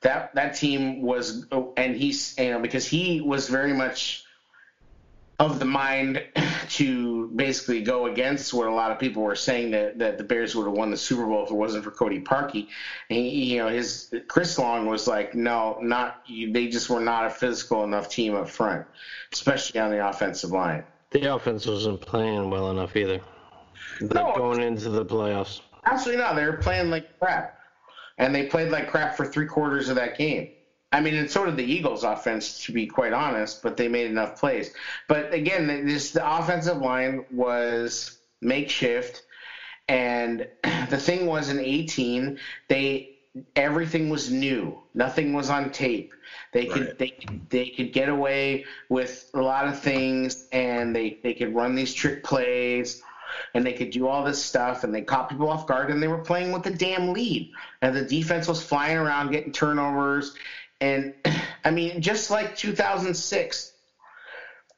That 0.01 0.35
that 0.35 0.57
team 0.57 1.03
was, 1.03 1.47
oh, 1.53 1.75
and 1.77 1.95
he's 1.95 2.39
you 2.39 2.53
know 2.53 2.61
because 2.61 2.87
he 2.87 3.21
was 3.21 3.49
very 3.49 3.75
much 3.75 4.25
of 5.39 5.59
the 5.59 5.65
mind 5.65 6.23
to 6.71 7.29
basically 7.29 7.83
go 7.83 8.07
against 8.07 8.53
what 8.53 8.67
a 8.67 8.75
lot 8.75 8.91
of 8.91 8.99
people 8.99 9.23
were 9.23 9.35
saying 9.35 9.71
that, 9.71 9.99
that 9.99 10.19
the 10.19 10.25
Bears 10.25 10.55
would 10.55 10.67
have 10.67 10.75
won 10.75 10.91
the 10.91 10.97
Super 10.97 11.27
Bowl 11.27 11.45
if 11.45 11.51
it 11.51 11.55
wasn't 11.55 11.85
for 11.85 11.91
Cody 11.91 12.21
Parkey. 12.21 12.69
And 13.11 13.19
he, 13.19 13.55
you 13.55 13.59
know, 13.59 13.69
his 13.69 14.13
Chris 14.29 14.59
Long 14.59 14.87
was 14.87 15.07
like, 15.07 15.35
no, 15.35 15.79
not 15.81 16.23
they 16.29 16.69
just 16.69 16.91
were 16.91 17.01
not 17.01 17.27
a 17.27 17.31
physical 17.31 17.85
enough 17.85 18.09
team 18.09 18.35
up 18.35 18.49
front, 18.49 18.87
especially 19.33 19.81
on 19.81 19.91
the 19.91 20.07
offensive 20.07 20.51
line. 20.51 20.85
The 21.11 21.35
offense 21.35 21.67
wasn't 21.67 22.01
playing 22.01 22.51
well 22.51 22.71
enough 22.71 22.95
either. 22.97 23.21
no, 24.01 24.35
going 24.37 24.61
into 24.61 24.91
the 24.91 25.05
playoffs. 25.05 25.61
Absolutely 25.85 26.23
not. 26.23 26.37
They 26.37 26.45
were 26.45 26.59
playing 26.59 26.91
like 26.91 27.19
crap, 27.19 27.59
and 28.19 28.35
they 28.35 28.47
played 28.47 28.71
like 28.71 28.91
crap 28.91 29.17
for 29.17 29.25
three 29.25 29.47
quarters 29.47 29.89
of 29.89 29.97
that 29.97 30.19
game. 30.19 30.51
I 30.91 31.01
mean, 31.01 31.15
and 31.15 31.31
so 31.31 31.45
did 31.45 31.57
the 31.57 31.65
Eagles' 31.65 32.03
offense, 32.03 32.65
to 32.65 32.73
be 32.73 32.87
quite 32.87 33.13
honest, 33.13 33.63
but 33.63 33.77
they 33.77 33.89
made 33.89 34.07
enough 34.07 34.41
plays. 34.41 34.73
But 35.07 35.35
again, 35.35 35.67
this 35.67 36.13
the 36.13 36.39
offensive 36.39 36.79
line 36.79 37.27
was 37.31 38.19
makeshift, 38.41 39.23
and 39.89 40.49
the 40.89 40.97
thing 40.97 41.27
was 41.27 41.51
in 41.51 41.61
18, 41.61 42.39
they 42.69 43.17
everything 43.55 44.09
was 44.09 44.31
new, 44.31 44.81
nothing 44.95 45.35
was 45.35 45.51
on 45.51 45.71
tape. 45.71 46.15
They 46.53 46.65
could 46.65 46.87
right. 46.87 46.99
they 46.99 47.19
they 47.51 47.69
could 47.69 47.93
get 47.93 48.09
away 48.09 48.65
with 48.89 49.31
a 49.35 49.41
lot 49.41 49.69
of 49.69 49.79
things, 49.79 50.49
and 50.53 50.97
they 50.97 51.19
they 51.23 51.35
could 51.35 51.55
run 51.55 51.75
these 51.75 51.93
trick 51.93 52.25
plays 52.25 53.03
and 53.55 53.65
they 53.65 53.73
could 53.73 53.91
do 53.91 54.09
all 54.09 54.25
this 54.25 54.43
stuff 54.43 54.85
and 54.85 54.95
they 54.95 55.03
caught 55.03 55.29
people 55.29 55.51
off 55.51 55.67
guard 55.67 55.91
and 55.91 56.03
they 56.03 56.09
were 56.09 56.19
playing 56.19 56.53
with 56.53 56.67
a 56.67 56.71
damn 56.71 57.13
lead 57.13 57.53
and 57.83 57.95
the 57.95 58.03
defense 58.03 58.49
was 58.49 58.63
flying 58.63 58.97
around 58.97 59.31
getting 59.31 59.53
turnovers 59.53 60.35
and 60.81 61.15
I 61.65 61.71
mean, 61.71 62.01
just 62.01 62.31
like 62.31 62.57
2006, 62.57 63.73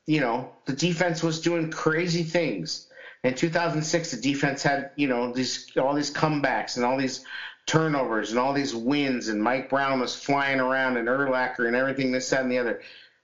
you 0.07 0.21
know, 0.21 0.51
the 0.67 0.73
defense 0.73 1.23
was 1.23 1.41
doing 1.41 1.71
crazy 1.71 2.23
things. 2.23 2.89
In 3.23 3.35
2006, 3.35 4.13
the 4.13 4.17
defense 4.17 4.63
had, 4.63 4.91
you 4.97 5.07
know, 5.07 5.33
these 5.33 5.71
all 5.77 5.95
these 5.95 6.13
comebacks 6.13 6.77
and 6.77 6.85
all 6.85 6.97
these 6.97 7.25
turnovers 7.67 8.31
and 8.31 8.41
all 8.41 8.55
these 8.55 8.75
wins, 8.75 9.29
and 9.29 9.43
Mike 9.43 9.69
Brown 9.69 10.01
was 10.01 10.17
flying 10.17 10.59
around 10.59 10.97
and 10.97 11.07
Urlacher 11.07 11.67
and 11.67 11.77
everything, 11.77 12.13
this, 12.13 12.31
that, 12.31 12.43
and 12.43 12.51
the 12.51 12.59
other. 12.59 12.81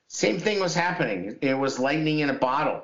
Same 0.09 0.39
thing 0.39 0.61
was 0.61 0.75
happening. 0.75 1.39
It 1.41 1.55
was 1.55 1.79
lightning 1.79 2.21
in 2.21 2.31
a 2.31 2.35
bottle, 2.35 2.83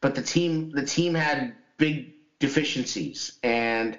but 0.00 0.14
the 0.14 0.22
team 0.22 0.70
the 0.70 0.84
team 0.84 1.14
had 1.14 1.54
big 1.78 2.12
deficiencies, 2.38 3.38
and 3.42 3.98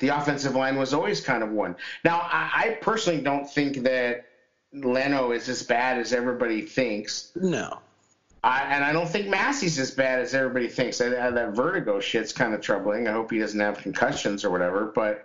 the 0.00 0.08
offensive 0.08 0.54
line 0.54 0.76
was 0.76 0.92
always 0.92 1.20
kind 1.20 1.42
of 1.42 1.50
one. 1.50 1.76
Now, 2.04 2.20
I, 2.20 2.50
I 2.54 2.78
personally 2.80 3.20
don't 3.20 3.48
think 3.48 3.78
that 3.84 4.26
Leno 4.72 5.32
is 5.32 5.48
as 5.48 5.62
bad 5.62 5.98
as 5.98 6.12
everybody 6.12 6.62
thinks. 6.62 7.32
No. 7.34 7.80
I, 8.44 8.62
and 8.62 8.84
I 8.84 8.92
don't 8.92 9.08
think 9.08 9.28
Massie's 9.28 9.78
as 9.78 9.92
bad 9.92 10.18
as 10.18 10.34
everybody 10.34 10.68
thinks. 10.68 11.00
I, 11.00 11.06
I, 11.06 11.30
that 11.30 11.54
vertigo 11.54 12.00
shit's 12.00 12.32
kind 12.32 12.54
of 12.54 12.60
troubling. 12.60 13.06
I 13.06 13.12
hope 13.12 13.30
he 13.30 13.38
doesn't 13.38 13.60
have 13.60 13.78
concussions 13.78 14.44
or 14.44 14.50
whatever. 14.50 14.92
But, 14.94 15.22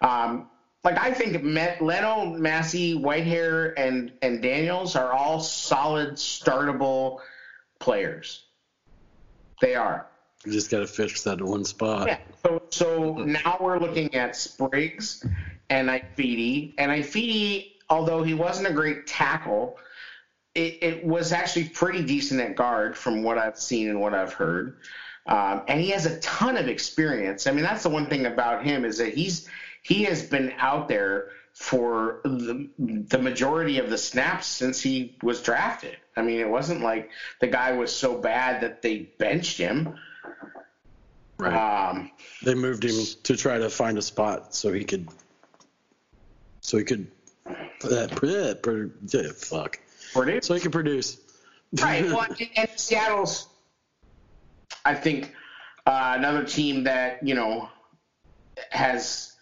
um, 0.00 0.48
like 0.84 0.98
I 0.98 1.12
think 1.12 1.42
Met, 1.42 1.82
Leno, 1.82 2.26
Massey, 2.26 2.96
Whitehair, 2.96 3.74
and 3.76 4.12
and 4.22 4.40
Daniels 4.40 4.94
are 4.94 5.12
all 5.12 5.40
solid, 5.40 6.10
startable 6.14 7.18
players. 7.80 8.44
They 9.60 9.74
are. 9.74 10.06
You 10.46 10.52
just 10.52 10.70
got 10.70 10.78
to 10.78 10.86
fix 10.86 11.22
that 11.24 11.42
one 11.42 11.64
spot. 11.64 12.06
Yeah. 12.06 12.18
So, 12.44 12.62
so 12.70 13.14
now 13.14 13.58
we're 13.60 13.78
looking 13.78 14.14
at 14.14 14.36
Spriggs 14.36 15.26
and 15.68 15.88
Ifedi. 15.88 16.74
And 16.78 16.92
Ifedi, 16.92 17.72
although 17.90 18.22
he 18.22 18.34
wasn't 18.34 18.68
a 18.68 18.72
great 18.72 19.06
tackle, 19.06 19.76
it, 20.54 20.78
it, 20.82 21.04
was 21.04 21.32
actually 21.32 21.68
pretty 21.68 22.04
decent 22.04 22.40
at 22.40 22.56
guard 22.56 22.96
from 22.96 23.22
what 23.22 23.38
I've 23.38 23.58
seen 23.58 23.90
and 23.90 24.00
what 24.00 24.14
I've 24.14 24.32
heard. 24.32 24.78
Um, 25.26 25.62
and 25.66 25.80
he 25.80 25.90
has 25.90 26.06
a 26.06 26.18
ton 26.20 26.56
of 26.56 26.68
experience. 26.68 27.46
I 27.46 27.52
mean, 27.52 27.64
that's 27.64 27.82
the 27.82 27.90
one 27.90 28.06
thing 28.06 28.26
about 28.26 28.64
him 28.64 28.84
is 28.84 28.98
that 28.98 29.14
he's 29.14 29.48
he 29.82 30.04
has 30.04 30.22
been 30.22 30.52
out 30.58 30.88
there 30.88 31.30
for 31.52 32.20
the, 32.24 32.68
the 32.78 33.18
majority 33.18 33.78
of 33.78 33.88
the 33.88 33.96
snaps 33.96 34.46
since 34.46 34.80
he 34.80 35.16
was 35.22 35.42
drafted. 35.42 35.96
I 36.16 36.22
mean, 36.22 36.38
it 36.38 36.48
wasn't 36.48 36.82
like 36.82 37.10
the 37.40 37.46
guy 37.46 37.72
was 37.72 37.94
so 37.94 38.18
bad 38.18 38.62
that 38.62 38.82
they 38.82 39.10
benched 39.18 39.58
him. 39.58 39.94
Right. 41.38 41.90
Um, 41.90 42.10
they 42.42 42.54
moved 42.54 42.84
him 42.84 43.04
to 43.24 43.36
try 43.36 43.58
to 43.58 43.68
find 43.68 43.98
a 43.98 44.02
spot 44.02 44.54
so 44.54 44.72
he 44.72 44.84
could, 44.84 45.08
so 46.60 46.78
he 46.78 46.84
could, 46.84 47.06
uh, 47.84 48.08
uh, 48.22 48.54
uh, 48.64 49.32
fuck, 49.34 49.78
produce. 50.12 50.46
So 50.46 50.54
he 50.54 50.60
could 50.60 50.72
produce. 50.72 51.18
Right. 51.80 52.06
Well, 52.06 52.26
and 52.56 52.70
Seattle's, 52.76 53.48
I 54.84 54.94
think, 54.94 55.34
uh, 55.84 56.14
another 56.16 56.44
team 56.44 56.84
that 56.84 57.26
you 57.26 57.34
know 57.34 57.68
has 58.70 59.34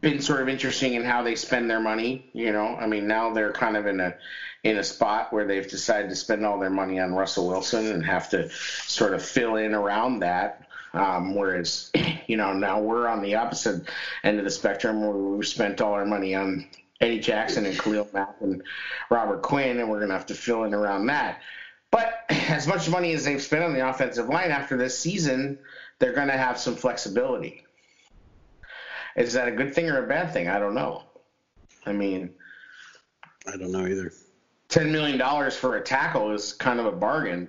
been 0.00 0.20
sort 0.20 0.42
of 0.42 0.48
interesting 0.48 0.94
in 0.94 1.04
how 1.04 1.22
they 1.22 1.36
spend 1.36 1.70
their 1.70 1.80
money. 1.80 2.30
You 2.32 2.52
know, 2.52 2.76
I 2.76 2.86
mean, 2.86 3.06
now 3.06 3.32
they're 3.32 3.52
kind 3.52 3.76
of 3.76 3.86
in 3.86 4.00
a 4.00 4.14
in 4.64 4.78
a 4.78 4.82
spot 4.82 5.30
where 5.30 5.46
they've 5.46 5.68
decided 5.68 6.08
to 6.08 6.16
spend 6.16 6.44
all 6.44 6.58
their 6.58 6.70
money 6.70 6.98
on 6.98 7.12
Russell 7.12 7.48
Wilson 7.48 7.86
and 7.92 8.04
have 8.04 8.30
to 8.30 8.48
sort 8.50 9.12
of 9.12 9.22
fill 9.22 9.56
in 9.56 9.74
around 9.74 10.20
that. 10.20 10.66
Um, 10.94 11.34
whereas, 11.34 11.90
you 12.26 12.38
know, 12.38 12.54
now 12.54 12.80
we're 12.80 13.06
on 13.06 13.22
the 13.22 13.34
opposite 13.34 13.86
end 14.24 14.38
of 14.38 14.44
the 14.44 14.50
spectrum 14.50 15.02
where 15.02 15.12
we've 15.12 15.46
spent 15.46 15.82
all 15.82 15.92
our 15.92 16.06
money 16.06 16.34
on 16.34 16.66
Eddie 17.00 17.20
Jackson 17.20 17.66
and 17.66 17.78
Khalil 17.78 18.08
Mack 18.14 18.36
and 18.40 18.62
Robert 19.10 19.42
Quinn, 19.42 19.78
and 19.80 19.90
we're 19.90 19.98
going 19.98 20.08
to 20.08 20.16
have 20.16 20.26
to 20.26 20.34
fill 20.34 20.64
in 20.64 20.72
around 20.72 21.06
that. 21.06 21.42
But 21.90 22.24
as 22.30 22.66
much 22.66 22.88
money 22.88 23.12
as 23.12 23.24
they've 23.24 23.42
spent 23.42 23.64
on 23.64 23.74
the 23.74 23.86
offensive 23.86 24.28
line 24.30 24.50
after 24.50 24.78
this 24.78 24.98
season, 24.98 25.58
they're 25.98 26.14
going 26.14 26.28
to 26.28 26.38
have 26.38 26.58
some 26.58 26.74
flexibility. 26.74 27.64
Is 29.14 29.34
that 29.34 29.46
a 29.46 29.52
good 29.52 29.74
thing 29.74 29.90
or 29.90 30.02
a 30.02 30.08
bad 30.08 30.32
thing? 30.32 30.48
I 30.48 30.58
don't 30.58 30.74
know. 30.74 31.02
I 31.84 31.92
mean, 31.92 32.30
I 33.46 33.58
don't 33.58 33.70
know 33.70 33.86
either 33.86 34.10
ten 34.74 34.90
million 34.90 35.16
dollars 35.16 35.56
for 35.56 35.76
a 35.76 35.80
tackle 35.80 36.32
is 36.32 36.52
kind 36.52 36.80
of 36.80 36.86
a 36.86 36.92
bargain 36.92 37.48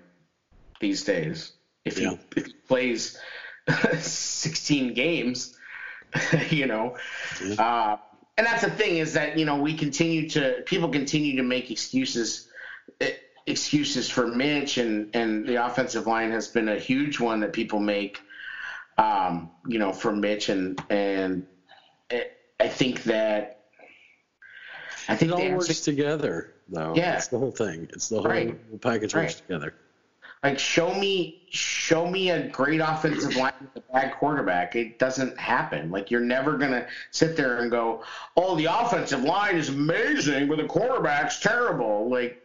these 0.80 1.04
days. 1.04 1.54
If 1.84 1.98
yeah. 1.98 2.12
he, 2.12 2.18
if 2.38 2.46
he 2.46 2.54
plays 2.68 3.18
sixteen 4.00 4.94
games, 4.94 5.58
you 6.50 6.68
know. 6.68 6.98
Yeah. 7.44 7.56
Uh, 7.56 7.98
and 8.38 8.46
that's 8.46 8.62
the 8.62 8.70
thing 8.70 8.98
is 8.98 9.14
that 9.14 9.40
you 9.40 9.46
know 9.46 9.58
we 9.58 9.74
continue 9.74 10.30
to 10.30 10.62
people 10.68 10.90
continue 10.90 11.36
to 11.38 11.44
make 11.44 11.72
excuses 11.72 12.48
eh, 13.02 13.14
excuses 13.48 14.08
for 14.08 14.28
Mitch 14.28 14.78
and 14.78 15.16
and 15.16 15.48
the 15.48 15.66
offensive 15.66 16.06
line 16.06 16.30
has 16.30 16.48
been 16.48 16.70
a 16.70 16.78
huge 16.78 17.20
one 17.20 17.40
that 17.40 17.54
people 17.54 17.80
make 17.80 18.22
um, 19.00 19.50
you 19.68 19.80
know 19.80 19.92
for 19.92 20.12
Mitch 20.12 20.50
and 20.50 20.80
and 20.92 21.48
eh, 22.12 22.26
I 22.60 22.68
think 22.68 23.04
that 23.04 23.64
I 25.08 25.16
think 25.16 25.32
it 25.32 25.34
all 25.34 25.58
works 25.58 25.82
together 25.82 26.55
though. 26.70 26.94
Yeah, 26.96 27.18
it's 27.18 27.28
the 27.28 27.40
whole 27.40 27.52
thing. 27.52 27.88
It's 27.94 28.10
the 28.10 28.18
whole 28.18 28.26
right. 28.26 28.82
package 28.82 29.14
right. 29.14 29.24
works 29.24 29.36
together. 29.36 29.74
Like 30.44 30.60
show 30.60 30.94
me, 30.94 31.42
show 31.50 32.08
me 32.08 32.30
a 32.30 32.48
great 32.50 32.80
offensive 32.80 33.36
line 33.36 33.54
with 33.62 33.84
a 33.84 33.92
bad 33.92 34.14
quarterback. 34.14 34.76
It 34.76 35.00
doesn't 35.00 35.40
happen. 35.40 35.90
Like 35.90 36.12
you're 36.12 36.22
never 36.22 36.58
gonna 36.58 36.86
sit 37.10 37.36
there 37.36 37.60
and 37.60 37.72
go, 37.72 38.04
"Oh, 38.38 38.56
the 38.56 38.66
offensive 38.66 39.24
line 39.24 39.56
is 39.56 39.70
amazing, 39.70 40.48
but 40.48 40.58
the 40.58 40.66
quarterback's 40.66 41.40
terrible." 41.40 42.10
Like, 42.10 42.44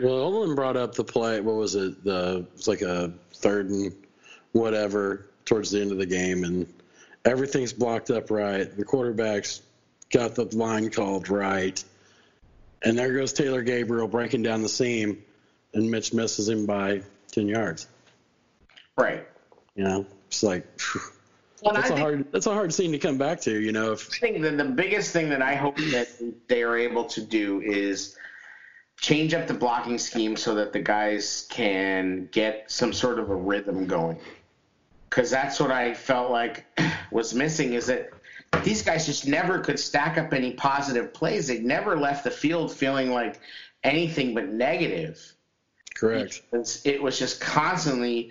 well, 0.00 0.14
Olin 0.14 0.56
brought 0.56 0.76
up 0.76 0.96
the 0.96 1.04
play. 1.04 1.40
What 1.40 1.54
was 1.54 1.76
it? 1.76 2.02
The 2.02 2.38
it 2.38 2.56
was 2.56 2.66
like 2.66 2.82
a 2.82 3.12
third 3.34 3.70
and 3.70 3.92
whatever 4.50 5.26
towards 5.44 5.70
the 5.70 5.80
end 5.80 5.92
of 5.92 5.98
the 5.98 6.06
game, 6.06 6.42
and 6.42 6.66
everything's 7.24 7.72
blocked 7.72 8.10
up 8.10 8.32
right. 8.32 8.76
The 8.76 8.84
quarterback's 8.84 9.62
got 10.10 10.34
the 10.34 10.44
line 10.56 10.90
called 10.90 11.28
right 11.28 11.84
and 12.82 12.98
there 12.98 13.12
goes 13.12 13.32
Taylor 13.32 13.62
Gabriel 13.62 14.08
breaking 14.08 14.42
down 14.42 14.62
the 14.62 14.68
seam, 14.68 15.22
and 15.74 15.90
Mitch 15.90 16.12
misses 16.12 16.48
him 16.48 16.66
by 16.66 17.02
10 17.32 17.48
yards. 17.48 17.88
Right. 18.96 19.26
You 19.74 19.84
know, 19.84 20.06
it's 20.28 20.42
like, 20.42 20.66
well, 21.62 21.74
that's, 21.74 21.90
a 21.90 21.96
hard, 21.96 22.32
that's 22.32 22.46
a 22.46 22.52
hard 22.52 22.72
scene 22.72 22.92
to 22.92 22.98
come 22.98 23.18
back 23.18 23.40
to, 23.42 23.60
you 23.60 23.72
know. 23.72 23.92
If, 23.92 24.08
I 24.14 24.18
think 24.18 24.42
that 24.42 24.56
the 24.56 24.64
biggest 24.64 25.12
thing 25.12 25.28
that 25.30 25.42
I 25.42 25.54
hope 25.54 25.76
that 25.76 26.08
they 26.48 26.62
are 26.62 26.76
able 26.76 27.04
to 27.04 27.20
do 27.20 27.60
is 27.60 28.16
change 29.00 29.34
up 29.34 29.46
the 29.46 29.54
blocking 29.54 29.98
scheme 29.98 30.36
so 30.36 30.54
that 30.54 30.72
the 30.72 30.80
guys 30.80 31.46
can 31.50 32.28
get 32.32 32.70
some 32.70 32.92
sort 32.92 33.18
of 33.18 33.30
a 33.30 33.34
rhythm 33.34 33.86
going. 33.86 34.18
Because 35.08 35.30
that's 35.30 35.60
what 35.60 35.70
I 35.70 35.94
felt 35.94 36.30
like 36.30 36.64
was 37.10 37.34
missing 37.34 37.74
is 37.74 37.86
that 37.86 38.10
these 38.64 38.82
guys 38.82 39.06
just 39.06 39.26
never 39.26 39.60
could 39.60 39.78
stack 39.78 40.18
up 40.18 40.32
any 40.32 40.52
positive 40.52 41.12
plays. 41.12 41.46
They 41.46 41.58
never 41.58 41.96
left 41.98 42.24
the 42.24 42.30
field 42.30 42.72
feeling 42.72 43.10
like 43.10 43.40
anything 43.82 44.34
but 44.34 44.48
negative. 44.48 45.34
Correct. 45.94 46.42
It 46.84 47.02
was, 47.02 47.18
just 47.18 47.40
constantly 47.40 48.30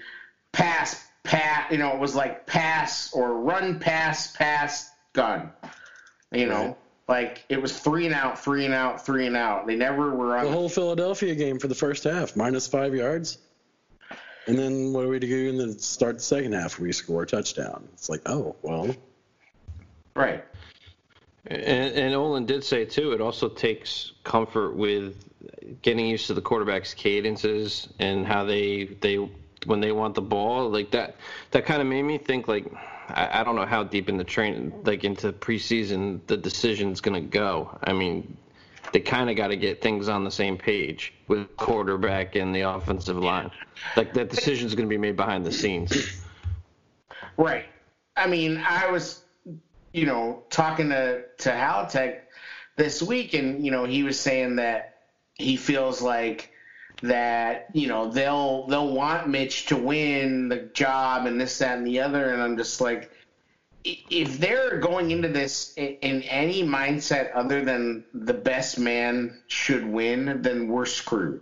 pass, 0.51 1.03
pass. 1.23 1.71
You 1.71 1.79
know, 1.79 1.93
it 1.93 1.99
was 1.99 2.15
like 2.15 2.45
pass 2.45 3.11
or 3.13 3.33
run, 3.33 3.79
pass, 3.79 4.35
pass, 4.35 4.91
gun. 5.13 5.51
You 6.31 6.47
know, 6.47 6.65
right. 6.65 6.77
like 7.07 7.45
it 7.49 7.61
was 7.61 7.77
three 7.77 8.05
and 8.05 8.13
out, 8.13 8.43
three 8.43 8.65
and 8.65 8.73
out, 8.73 9.05
three 9.05 9.25
and 9.25 9.35
out. 9.35 9.65
They 9.65 9.75
never 9.75 10.15
were 10.15 10.37
on 10.37 10.45
the 10.45 10.51
whole 10.51 10.69
Philadelphia 10.69 11.33
game 11.33 11.59
for 11.59 11.67
the 11.67 11.75
first 11.75 12.03
half, 12.03 12.35
minus 12.35 12.67
five 12.67 12.93
yards. 12.93 13.37
And 14.47 14.59
then 14.59 14.93
what 14.93 15.01
do 15.01 15.09
we 15.09 15.19
do 15.19 15.49
in 15.49 15.57
the 15.57 15.79
start 15.79 16.17
the 16.17 16.23
second 16.23 16.53
half? 16.53 16.79
We 16.79 16.91
score 16.91 17.23
a 17.23 17.25
touchdown. 17.25 17.87
It's 17.93 18.09
like, 18.09 18.21
oh 18.27 18.55
well, 18.61 18.95
Right. 20.15 20.43
And, 21.47 21.93
and 21.93 22.15
Olin 22.15 22.45
did 22.45 22.63
say 22.63 22.85
too. 22.85 23.11
It 23.11 23.21
also 23.21 23.49
takes 23.49 24.13
comfort 24.23 24.75
with 24.75 25.23
getting 25.81 26.07
used 26.07 26.27
to 26.27 26.33
the 26.33 26.41
quarterback's 26.41 26.93
cadences 26.93 27.87
and 27.99 28.25
how 28.25 28.45
they 28.45 28.85
they 29.01 29.17
when 29.65 29.79
they 29.79 29.91
want 29.91 30.15
the 30.15 30.21
ball 30.21 30.69
like 30.69 30.91
that. 30.91 31.15
That 31.51 31.65
kind 31.65 31.81
of 31.81 31.87
made 31.87 32.03
me 32.03 32.17
think 32.17 32.47
like 32.47 32.65
I, 33.09 33.41
I 33.41 33.43
don't 33.43 33.55
know 33.55 33.65
how 33.65 33.83
deep 33.83 34.09
in 34.09 34.17
the 34.17 34.23
train 34.23 34.73
like 34.83 35.03
into 35.03 35.33
preseason 35.33 36.21
the 36.27 36.37
decision's 36.37 37.01
gonna 37.01 37.21
go. 37.21 37.77
I 37.83 37.93
mean, 37.93 38.37
they 38.95 39.01
kind 39.01 39.29
of 39.29 39.35
got 39.35 39.47
to 39.47 39.57
get 39.57 39.81
things 39.81 40.07
on 40.07 40.23
the 40.23 40.31
same 40.31 40.57
page 40.57 41.13
with 41.27 41.53
quarterback 41.57 42.35
and 42.35 42.55
the 42.55 42.61
offensive 42.61 43.17
line. 43.17 43.51
Like 43.97 44.13
that 44.13 44.29
decision's 44.29 44.73
going 44.73 44.87
to 44.87 44.89
be 44.89 44.97
made 44.97 45.17
behind 45.17 45.45
the 45.45 45.51
scenes. 45.51 46.21
Right. 47.35 47.65
I 48.15 48.27
mean, 48.27 48.63
I 48.65 48.89
was 48.89 49.24
you 49.95 50.05
know, 50.05 50.43
talking 50.49 50.89
to 50.89 51.23
to 51.37 51.49
Halatek 51.49 52.19
this 52.75 53.01
week, 53.01 53.33
and 53.33 53.63
you 53.63 53.71
know, 53.71 53.85
he 53.85 54.03
was 54.03 54.19
saying 54.19 54.57
that 54.57 54.97
he 55.35 55.55
feels 55.55 56.01
like 56.01 56.51
that 57.01 57.67
you 57.73 57.87
know 57.87 58.09
they'll 58.09 58.67
they'll 58.67 58.93
want 58.93 59.29
Mitch 59.29 59.67
to 59.67 59.77
win 59.77 60.49
the 60.49 60.69
job 60.73 61.25
and 61.25 61.39
this 61.39 61.59
that 61.59 61.77
and 61.77 61.87
the 61.87 62.01
other, 62.01 62.33
and 62.33 62.41
I'm 62.41 62.57
just 62.57 62.81
like, 62.81 63.09
if 63.85 64.37
they're 64.37 64.79
going 64.79 65.11
into 65.11 65.29
this 65.29 65.73
in 65.77 66.23
any 66.23 66.61
mindset 66.61 67.31
other 67.33 67.63
than 67.63 68.03
the 68.13 68.33
best 68.33 68.77
man 68.77 69.41
should 69.47 69.85
win, 69.85 70.41
then 70.41 70.67
we're 70.67 70.85
screwed. 70.85 71.39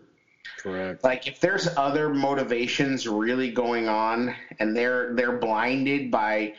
Correct. 0.59 1.03
Like 1.03 1.27
if 1.27 1.39
there's 1.39 1.67
other 1.75 2.13
motivations 2.13 3.07
really 3.07 3.51
going 3.51 3.89
on 3.89 4.35
and 4.59 4.77
they're 4.77 5.15
they're 5.15 5.37
blinded 5.37 6.11
by 6.11 6.53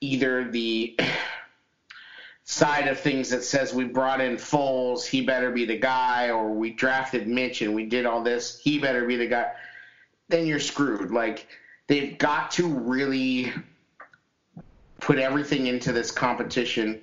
either 0.00 0.50
the 0.50 0.98
side 2.44 2.88
of 2.88 2.98
things 2.98 3.30
that 3.30 3.44
says 3.44 3.72
we 3.72 3.84
brought 3.84 4.20
in 4.20 4.36
Foles, 4.36 5.06
he 5.06 5.20
better 5.20 5.50
be 5.50 5.64
the 5.64 5.78
guy, 5.78 6.30
or 6.30 6.52
we 6.52 6.70
drafted 6.72 7.28
Mitch 7.28 7.62
and 7.62 7.74
we 7.74 7.86
did 7.86 8.06
all 8.06 8.22
this, 8.22 8.58
he 8.58 8.78
better 8.78 9.06
be 9.06 9.16
the 9.16 9.26
guy, 9.26 9.52
then 10.28 10.46
you're 10.46 10.58
screwed. 10.58 11.10
Like 11.10 11.46
they've 11.86 12.18
got 12.18 12.50
to 12.52 12.66
really 12.66 13.52
put 15.00 15.18
everything 15.18 15.66
into 15.66 15.92
this 15.92 16.10
competition 16.10 17.00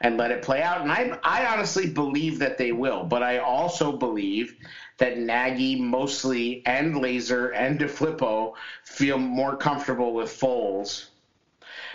and 0.00 0.16
let 0.16 0.30
it 0.30 0.42
play 0.42 0.62
out. 0.62 0.82
And 0.82 0.92
I, 0.92 1.18
I 1.22 1.46
honestly 1.46 1.90
believe 1.90 2.38
that 2.38 2.56
they 2.56 2.72
will, 2.72 3.04
but 3.04 3.22
I 3.22 3.38
also 3.38 3.92
believe 3.92 4.54
that 4.98 5.18
Nagy 5.18 5.76
mostly 5.76 6.62
and 6.64 6.94
Lazor 6.94 7.52
and 7.54 7.78
DeFilippo 7.78 8.52
feel 8.84 9.18
more 9.18 9.56
comfortable 9.56 10.14
with 10.14 10.28
Foles 10.28 11.08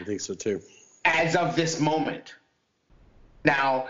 I 0.02 0.04
think 0.04 0.22
so 0.22 0.34
too. 0.34 0.62
As 1.06 1.36
of 1.36 1.56
this 1.56 1.80
moment. 1.80 2.36
Now, 3.46 3.88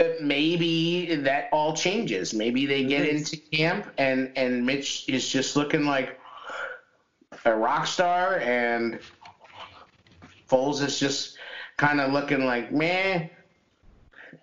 uh, 0.00 0.04
maybe 0.20 1.14
that 1.16 1.48
all 1.52 1.74
changes. 1.74 2.32
Maybe 2.32 2.66
they 2.66 2.84
get 2.84 3.06
into 3.06 3.36
camp 3.36 3.86
and 3.98 4.32
and 4.36 4.64
Mitch 4.64 5.08
is 5.08 5.28
just 5.28 5.56
looking 5.56 5.84
like 5.84 6.18
a 7.44 7.54
rock 7.54 7.86
star, 7.86 8.38
and 8.38 8.98
Foles 10.48 10.82
is 10.82 10.98
just 10.98 11.36
kind 11.76 12.00
of 12.00 12.12
looking 12.12 12.44
like 12.44 12.72
meh, 12.72 13.28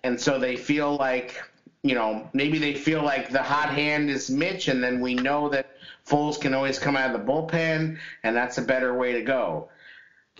and 0.04 0.20
so 0.20 0.38
they 0.38 0.56
feel 0.56 0.96
like 0.96 1.42
you 1.82 1.94
know, 1.94 2.28
maybe 2.34 2.58
they 2.58 2.74
feel 2.74 3.02
like 3.02 3.30
the 3.30 3.42
hot 3.42 3.70
hand 3.70 4.10
is 4.10 4.28
Mitch, 4.28 4.68
and 4.68 4.84
then 4.84 5.00
we 5.00 5.14
know 5.14 5.48
that 5.48 5.76
Foles 6.06 6.38
can 6.38 6.52
always 6.52 6.78
come 6.78 6.94
out 6.96 7.14
of 7.14 7.20
the 7.20 7.32
bullpen, 7.32 7.98
and 8.22 8.36
that's 8.36 8.58
a 8.58 8.62
better 8.62 8.94
way 8.94 9.12
to 9.12 9.22
go. 9.22 9.70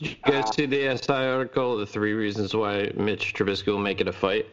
Did 0.00 0.10
you 0.10 0.16
guys 0.24 0.44
uh, 0.44 0.52
see 0.52 0.66
the 0.66 0.96
SI 0.96 1.12
article? 1.12 1.76
The 1.76 1.86
three 1.86 2.14
reasons 2.14 2.54
why 2.54 2.90
Mitch 2.96 3.34
Trubisky 3.34 3.66
will 3.66 3.78
make 3.78 4.00
it 4.00 4.08
a 4.08 4.12
fight. 4.12 4.46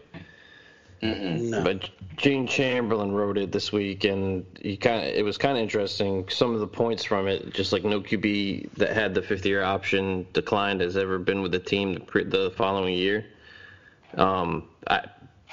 No. 1.02 1.64
But 1.64 1.90
Gene 2.18 2.48
Chamberlain 2.48 3.12
wrote 3.12 3.38
it 3.38 3.52
this 3.52 3.72
week, 3.72 4.04
and 4.04 4.46
he 4.60 4.76
kind 4.76 5.08
of 5.08 5.16
it 5.16 5.24
was 5.24 5.38
kind 5.38 5.56
of 5.58 5.62
interesting. 5.62 6.28
Some 6.30 6.54
of 6.54 6.60
the 6.60 6.68
points 6.68 7.04
from 7.04 7.28
it, 7.28 7.54
just 7.54 7.72
like 7.72 7.84
no 7.84 8.02
QB 8.02 8.74
that 8.74 8.94
had 8.94 9.14
the 9.14 9.22
50-year 9.22 9.64
option 9.64 10.26
declined 10.34 10.82
has 10.82 10.98
ever 10.98 11.20
been 11.20 11.42
with 11.42 11.52
the 11.52 11.60
team 11.60 11.94
the, 11.94 12.24
the 12.24 12.52
following 12.58 12.96
year. 12.96 13.26
Um, 14.16 14.68
I, 14.88 15.06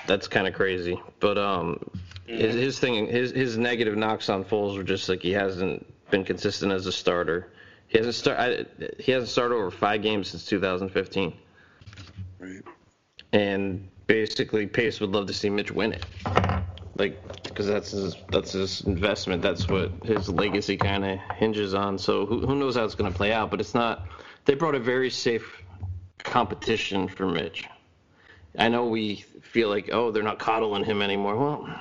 that's 0.06 0.26
kind 0.26 0.48
of 0.48 0.54
crazy. 0.54 0.98
But 1.20 1.36
um, 1.36 1.78
his, 2.26 2.54
his 2.54 2.78
thing, 2.78 3.06
his 3.06 3.30
his 3.30 3.58
negative 3.58 3.96
knocks 3.96 4.28
on 4.28 4.44
Foles 4.44 4.76
were 4.76 4.82
just 4.82 5.08
like 5.08 5.22
he 5.22 5.32
hasn't 5.32 5.86
been 6.10 6.24
consistent 6.24 6.72
as 6.72 6.86
a 6.86 6.92
starter. 6.92 7.52
He 7.94 7.98
hasn't 7.98 8.16
start. 8.16 8.66
he 8.98 9.12
hasn't 9.12 9.30
started 9.30 9.54
over 9.54 9.70
five 9.70 10.02
games 10.02 10.28
since 10.28 10.44
2015. 10.46 11.32
Right. 12.40 12.60
And 13.32 13.88
basically 14.08 14.66
Pace 14.66 14.98
would 14.98 15.10
love 15.10 15.28
to 15.28 15.32
see 15.32 15.48
Mitch 15.48 15.70
win 15.70 15.92
it. 15.92 16.04
Like, 16.96 17.44
because 17.44 17.68
that's 17.68 17.92
his 17.92 18.16
that's 18.32 18.50
his 18.50 18.80
investment. 18.80 19.42
That's 19.42 19.68
what 19.68 19.92
his 20.02 20.28
legacy 20.28 20.76
kind 20.76 21.04
of 21.04 21.20
hinges 21.36 21.72
on. 21.72 21.96
So 21.96 22.26
who 22.26 22.44
who 22.44 22.56
knows 22.56 22.74
how 22.74 22.84
it's 22.84 22.96
going 22.96 23.12
to 23.12 23.16
play 23.16 23.32
out? 23.32 23.52
But 23.52 23.60
it's 23.60 23.74
not. 23.74 24.08
They 24.44 24.56
brought 24.56 24.74
a 24.74 24.80
very 24.80 25.08
safe 25.08 25.62
competition 26.18 27.06
for 27.06 27.26
Mitch. 27.26 27.68
I 28.58 28.68
know 28.70 28.86
we 28.86 29.24
feel 29.40 29.68
like 29.68 29.90
oh 29.92 30.10
they're 30.10 30.24
not 30.24 30.40
coddling 30.40 30.82
him 30.82 31.00
anymore. 31.00 31.36
Well, 31.36 31.80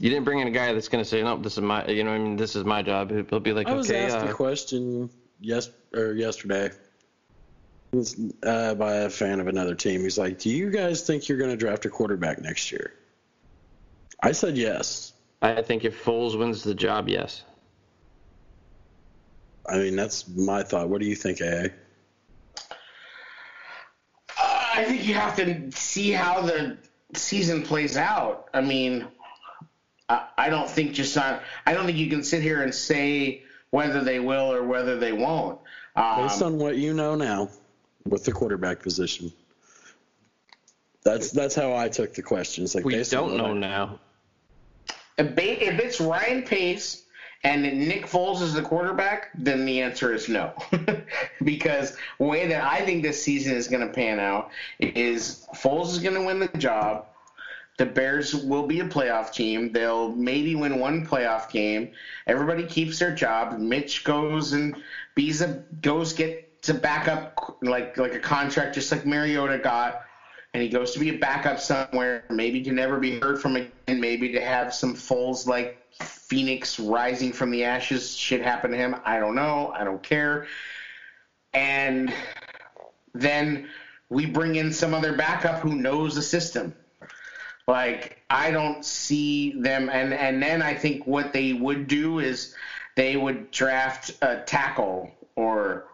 you 0.00 0.10
didn't 0.10 0.24
bring 0.24 0.40
in 0.40 0.48
a 0.48 0.52
guy 0.52 0.72
that's 0.72 0.88
going 0.88 1.02
to 1.02 1.08
say 1.08 1.22
no. 1.22 1.36
This 1.38 1.54
is 1.54 1.60
my 1.60 1.86
you 1.86 2.04
know 2.04 2.12
I 2.12 2.18
mean 2.18 2.36
this 2.36 2.56
is 2.56 2.64
my 2.64 2.82
job. 2.82 3.10
He'll 3.10 3.40
be 3.40 3.52
like 3.52 3.66
"Okay." 3.66 3.74
I 3.74 3.76
was 3.76 3.90
okay. 3.90 4.04
asked 4.04 4.24
uh, 4.24 4.30
a 4.30 4.34
question 4.34 5.10
yes 5.40 5.70
or 5.94 6.12
yesterday 6.12 6.70
uh, 8.42 8.74
by 8.74 8.94
a 8.94 9.10
fan 9.10 9.40
of 9.40 9.48
another 9.48 9.74
team. 9.74 10.02
He's 10.02 10.18
like, 10.18 10.38
"Do 10.38 10.50
you 10.50 10.70
guys 10.70 11.06
think 11.06 11.28
you're 11.28 11.38
going 11.38 11.50
to 11.50 11.56
draft 11.56 11.84
a 11.84 11.90
quarterback 11.90 12.40
next 12.40 12.70
year?" 12.70 12.94
I 14.22 14.32
said 14.32 14.56
yes. 14.56 15.12
I 15.40 15.62
think 15.62 15.84
if 15.84 16.04
Foles 16.04 16.36
wins 16.36 16.64
the 16.64 16.74
job, 16.74 17.08
yes. 17.08 17.44
I 19.68 19.78
mean, 19.78 19.96
that's 19.96 20.26
my 20.28 20.62
thought. 20.62 20.88
What 20.88 21.00
do 21.00 21.06
you 21.06 21.14
think, 21.14 21.40
AA? 21.40 21.68
Uh, 24.36 24.66
I 24.74 24.84
think 24.84 25.06
you 25.06 25.14
have 25.14 25.36
to 25.36 25.70
see 25.72 26.10
how 26.10 26.42
the 26.42 26.78
season 27.14 27.62
plays 27.62 27.96
out. 27.96 28.48
I 28.52 28.60
mean, 28.60 29.06
I, 30.08 30.26
I 30.36 30.48
don't 30.48 30.68
think 30.68 30.92
just 30.92 31.16
on. 31.16 31.40
I 31.66 31.74
don't 31.74 31.86
think 31.86 31.98
you 31.98 32.08
can 32.08 32.22
sit 32.22 32.42
here 32.42 32.62
and 32.62 32.74
say 32.74 33.42
whether 33.70 34.02
they 34.02 34.20
will 34.20 34.52
or 34.52 34.62
whether 34.62 34.98
they 34.98 35.12
won't. 35.12 35.58
Um, 35.96 36.22
Based 36.22 36.42
on 36.42 36.58
what 36.58 36.76
you 36.76 36.94
know 36.94 37.14
now 37.14 37.50
with 38.06 38.24
the 38.24 38.32
quarterback 38.32 38.82
position. 38.82 39.32
That's 41.04 41.30
that's 41.30 41.54
how 41.54 41.74
I 41.74 41.88
took 41.88 42.14
the 42.14 42.22
questions. 42.22 42.74
Like 42.74 42.84
we 42.84 43.02
don't 43.04 43.36
know 43.36 43.54
now. 43.54 44.00
If 45.16 45.36
it's 45.36 46.00
Ryan 46.00 46.42
Pace 46.42 47.04
and 47.44 47.62
Nick 47.62 48.06
Foles 48.06 48.42
is 48.42 48.54
the 48.54 48.62
quarterback, 48.62 49.30
then 49.34 49.64
the 49.64 49.80
answer 49.80 50.12
is 50.12 50.28
no. 50.28 50.52
because 51.44 51.96
the 52.18 52.24
way 52.24 52.46
that 52.48 52.64
I 52.64 52.84
think 52.84 53.02
this 53.02 53.22
season 53.22 53.54
is 53.54 53.68
going 53.68 53.86
to 53.86 53.92
pan 53.92 54.20
out 54.20 54.50
is 54.78 55.46
Foles 55.54 55.90
is 55.90 55.98
going 55.98 56.14
to 56.14 56.24
win 56.24 56.40
the 56.40 56.48
job. 56.58 57.06
The 57.78 57.86
Bears 57.86 58.34
will 58.34 58.66
be 58.66 58.80
a 58.80 58.84
playoff 58.84 59.32
team. 59.32 59.72
They'll 59.72 60.10
maybe 60.10 60.56
win 60.56 60.80
one 60.80 61.06
playoff 61.06 61.48
game. 61.50 61.92
Everybody 62.26 62.64
keeps 62.66 62.98
their 62.98 63.14
job. 63.14 63.58
Mitch 63.58 64.02
goes 64.04 64.52
and 64.52 64.76
Biza 65.16 65.62
goes 65.80 66.12
get 66.12 66.62
to 66.62 66.74
back 66.74 67.06
up 67.06 67.58
like 67.62 67.96
like 67.96 68.14
a 68.14 68.18
contract 68.18 68.74
just 68.74 68.90
like 68.90 69.06
Mariota 69.06 69.58
got, 69.58 70.02
and 70.52 70.62
he 70.62 70.68
goes 70.68 70.92
to 70.92 70.98
be 70.98 71.10
a 71.10 71.18
backup 71.18 71.60
somewhere, 71.60 72.24
maybe 72.30 72.60
to 72.62 72.72
never 72.72 72.98
be 72.98 73.20
heard 73.20 73.40
from 73.40 73.54
again, 73.56 74.00
maybe 74.00 74.32
to 74.32 74.40
have 74.40 74.74
some 74.74 74.94
Foles 74.94 75.46
like 75.46 75.78
Phoenix 76.02 76.80
rising 76.80 77.32
from 77.32 77.50
the 77.50 77.64
ashes 77.64 78.14
shit 78.14 78.42
happen 78.42 78.72
to 78.72 78.76
him. 78.76 78.96
I 79.04 79.20
don't 79.20 79.36
know. 79.36 79.72
I 79.74 79.84
don't 79.84 80.02
care. 80.02 80.46
And 81.54 82.12
then 83.14 83.68
we 84.08 84.26
bring 84.26 84.56
in 84.56 84.72
some 84.72 84.94
other 84.94 85.16
backup 85.16 85.60
who 85.60 85.76
knows 85.76 86.14
the 86.14 86.22
system. 86.22 86.74
Like 87.68 88.18
I 88.30 88.50
don't 88.50 88.84
see 88.84 89.52
them, 89.52 89.88
and 89.90 90.12
and 90.12 90.42
then 90.42 90.62
I 90.62 90.74
think 90.74 91.06
what 91.06 91.32
they 91.32 91.52
would 91.52 91.86
do 91.86 92.18
is 92.18 92.54
they 92.96 93.16
would 93.16 93.50
draft 93.50 94.16
a 94.22 94.42
tackle 94.44 95.12
or 95.36 95.84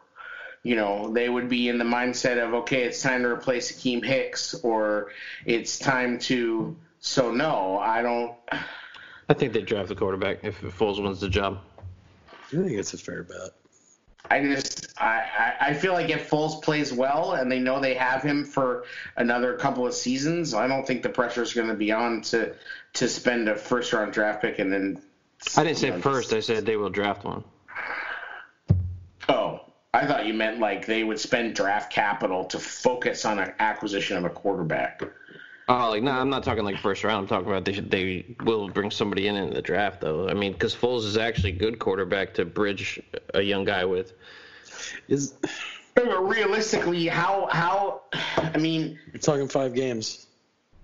you 0.64 0.76
know, 0.76 1.12
they 1.12 1.28
would 1.28 1.48
be 1.48 1.68
in 1.68 1.78
the 1.78 1.84
mindset 1.84 2.42
of, 2.42 2.54
okay, 2.54 2.84
it's 2.84 3.02
time 3.02 3.22
to 3.22 3.28
replace 3.28 3.70
Akiem 3.70 4.02
Hicks 4.02 4.54
or 4.54 5.10
it's 5.44 5.78
time 5.78 6.18
to. 6.20 6.74
So, 7.00 7.30
no, 7.30 7.78
I 7.78 8.00
don't. 8.00 8.34
I 9.28 9.34
think 9.34 9.52
they 9.52 9.60
draft 9.60 9.90
the 9.90 9.94
quarterback 9.94 10.38
if 10.42 10.60
Foles 10.62 11.02
wins 11.02 11.20
the 11.20 11.28
job. 11.28 11.60
I 12.46 12.56
think 12.56 12.72
it's 12.72 12.94
a 12.94 12.98
fair 12.98 13.22
bet. 13.22 13.50
I 14.30 14.42
just 14.42 14.86
I, 14.98 15.54
I 15.60 15.74
feel 15.74 15.92
like 15.92 16.08
if 16.10 16.30
Foles 16.30 16.62
plays 16.62 16.92
well 16.92 17.32
and 17.32 17.50
they 17.50 17.58
know 17.58 17.80
they 17.80 17.94
have 17.94 18.22
him 18.22 18.44
for 18.44 18.84
another 19.16 19.56
couple 19.56 19.86
of 19.86 19.94
seasons, 19.94 20.54
I 20.54 20.66
don't 20.66 20.86
think 20.86 21.02
the 21.02 21.08
pressure 21.08 21.42
is 21.42 21.52
going 21.52 21.68
to 21.68 21.74
be 21.74 21.92
on 21.92 22.22
to 22.22 22.54
to 22.94 23.08
spend 23.08 23.48
a 23.48 23.56
first 23.56 23.92
round 23.92 24.12
draft 24.12 24.42
pick 24.42 24.58
and 24.58 24.72
then. 24.72 25.02
I 25.56 25.64
didn't 25.64 25.78
say 25.78 25.90
know, 25.90 26.00
first. 26.00 26.32
I 26.32 26.40
said 26.40 26.64
they 26.64 26.76
will 26.76 26.90
draft 26.90 27.24
one. 27.24 27.44
Oh, 29.28 29.60
I 29.92 30.06
thought 30.06 30.26
you 30.26 30.34
meant 30.34 30.58
like 30.58 30.86
they 30.86 31.04
would 31.04 31.20
spend 31.20 31.54
draft 31.54 31.92
capital 31.92 32.44
to 32.46 32.58
focus 32.58 33.24
on 33.24 33.38
an 33.38 33.52
acquisition 33.58 34.16
of 34.16 34.24
a 34.24 34.30
quarterback. 34.30 35.02
Oh, 35.66 35.90
like 35.90 36.02
no, 36.02 36.10
I'm 36.10 36.28
not 36.28 36.44
talking 36.44 36.64
like 36.64 36.78
first 36.78 37.04
round. 37.04 37.22
I'm 37.22 37.26
talking 37.26 37.48
about 37.48 37.64
they 37.64 37.72
should, 37.72 37.90
they 37.90 38.24
will 38.44 38.68
bring 38.68 38.90
somebody 38.90 39.28
in 39.28 39.36
in 39.36 39.50
the 39.50 39.62
draft 39.62 40.00
though. 40.00 40.28
I 40.28 40.34
mean, 40.34 40.52
because 40.52 40.74
Foles 40.74 41.04
is 41.04 41.16
actually 41.16 41.50
a 41.50 41.56
good 41.56 41.78
quarterback 41.78 42.34
to 42.34 42.44
bridge 42.44 43.00
a 43.32 43.40
young 43.40 43.64
guy 43.64 43.84
with. 43.84 44.12
Is 45.08 45.34
realistically 45.96 47.06
how 47.06 47.48
how 47.50 48.02
I 48.36 48.58
mean 48.58 48.98
you're 49.12 49.20
talking 49.20 49.48
five 49.48 49.74
games. 49.74 50.26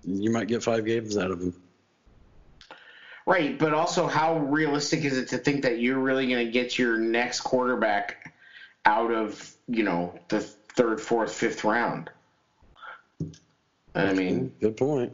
You 0.03 0.31
might 0.31 0.47
get 0.47 0.63
five 0.63 0.83
games 0.83 1.15
out 1.15 1.29
of 1.29 1.41
him. 1.41 1.53
Right, 3.27 3.59
but 3.59 3.75
also 3.75 4.07
how 4.07 4.39
realistic 4.39 5.05
is 5.05 5.15
it 5.15 5.27
to 5.29 5.37
think 5.37 5.61
that 5.61 5.79
you're 5.79 5.99
really 5.99 6.25
going 6.27 6.43
to 6.43 6.51
get 6.51 6.79
your 6.79 6.97
next 6.97 7.41
quarterback 7.41 8.33
out 8.85 9.11
of 9.11 9.55
you 9.67 9.83
know 9.83 10.19
the 10.29 10.41
third, 10.41 10.99
fourth, 10.99 11.31
fifth 11.31 11.63
round. 11.63 12.09
I 13.95 14.13
mean, 14.13 14.53
good 14.59 14.77
point. 14.77 15.11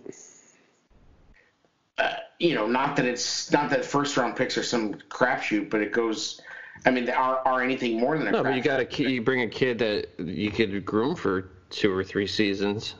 Uh, 1.97 2.13
you 2.39 2.53
know, 2.53 2.67
not 2.67 2.95
that 2.95 3.05
it's 3.05 3.51
not 3.51 3.69
that 3.71 3.83
first 3.83 4.17
round 4.17 4.35
picks 4.35 4.57
are 4.57 4.63
some 4.63 4.95
crapshoot, 5.09 5.69
but 5.69 5.81
it 5.81 5.91
goes. 5.91 6.41
I 6.85 6.91
mean, 6.91 7.09
are 7.09 7.37
are 7.39 7.63
anything 7.63 7.99
more 7.99 8.17
than 8.17 8.27
a 8.27 8.31
no? 8.31 8.43
But 8.43 8.55
you 8.55 8.61
got 8.61 8.89
to 8.89 9.11
you 9.11 9.21
bring 9.21 9.41
a 9.41 9.47
kid 9.47 9.79
that 9.79 10.07
you 10.19 10.51
could 10.51 10.85
groom 10.85 11.15
for 11.15 11.49
two 11.69 11.91
or 11.91 12.03
three 12.03 12.27
seasons. 12.27 12.95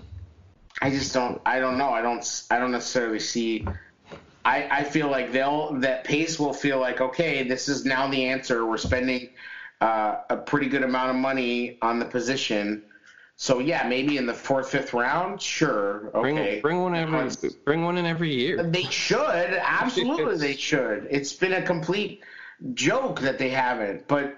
I 0.82 0.90
just 0.90 1.14
don't. 1.14 1.42
I 1.46 1.60
don't 1.60 1.78
know. 1.78 1.90
I 1.90 2.02
don't. 2.02 2.44
I 2.50 2.58
don't 2.58 2.72
necessarily 2.72 3.20
see. 3.20 3.68
I, 4.46 4.68
I 4.72 4.84
feel 4.84 5.10
like 5.10 5.32
they'll 5.32 5.74
that 5.80 6.04
Pace 6.06 6.40
will 6.40 6.54
feel 6.54 6.80
like 6.80 7.02
okay, 7.02 7.48
this 7.48 7.68
is 7.68 7.86
now 7.86 8.08
the 8.10 8.26
answer. 8.26 8.66
We're 8.66 8.78
spending 8.78 9.30
uh, 9.82 10.22
a 10.30 10.38
pretty 10.38 10.70
good 10.70 10.84
amount 10.84 11.12
of 11.12 11.16
money 11.18 11.78
on 11.82 12.00
the 12.00 12.06
position. 12.06 12.84
So 13.40 13.60
yeah, 13.60 13.88
maybe 13.88 14.18
in 14.18 14.26
the 14.26 14.34
fourth, 14.34 14.72
fifth 14.72 14.94
round, 14.94 15.42
sure. 15.42 16.10
Okay. 16.14 16.60
Bring, 16.60 16.62
bring 16.62 16.82
one 16.82 16.96
every 16.96 17.52
bring 17.64 17.84
one 17.84 17.98
in 17.98 18.06
every 18.06 18.34
year. 18.34 18.64
They 18.64 18.84
should 18.84 19.20
absolutely. 19.62 20.38
they 20.38 20.56
should. 20.56 21.08
It's 21.10 21.34
been 21.34 21.54
a 21.54 21.62
complete 21.62 22.22
joke 22.74 23.22
that 23.22 23.38
they 23.38 23.50
haven't. 23.50 24.08
But 24.08 24.38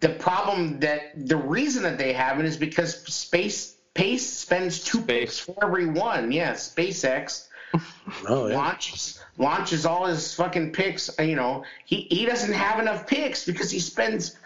the 0.00 0.08
problem 0.08 0.80
that 0.80 1.26
the 1.28 1.36
reason 1.36 1.82
that 1.82 1.98
they 1.98 2.14
haven't 2.14 2.46
is 2.46 2.56
because 2.56 2.96
space 3.12 3.76
Pace 3.98 4.24
spends 4.24 4.84
two 4.84 4.98
Space. 4.98 5.06
picks 5.06 5.38
for 5.40 5.56
every 5.60 5.86
one. 5.86 6.30
Yeah, 6.30 6.52
SpaceX 6.52 7.48
oh, 8.28 8.46
yeah. 8.46 8.56
launches 8.56 9.20
launches 9.38 9.84
all 9.84 10.06
his 10.06 10.32
fucking 10.34 10.72
picks. 10.72 11.10
You 11.18 11.34
know, 11.34 11.64
he, 11.84 12.06
he 12.08 12.24
doesn't 12.24 12.52
have 12.52 12.78
enough 12.78 13.08
picks 13.08 13.44
because 13.44 13.72
he 13.72 13.80
spends 13.80 14.36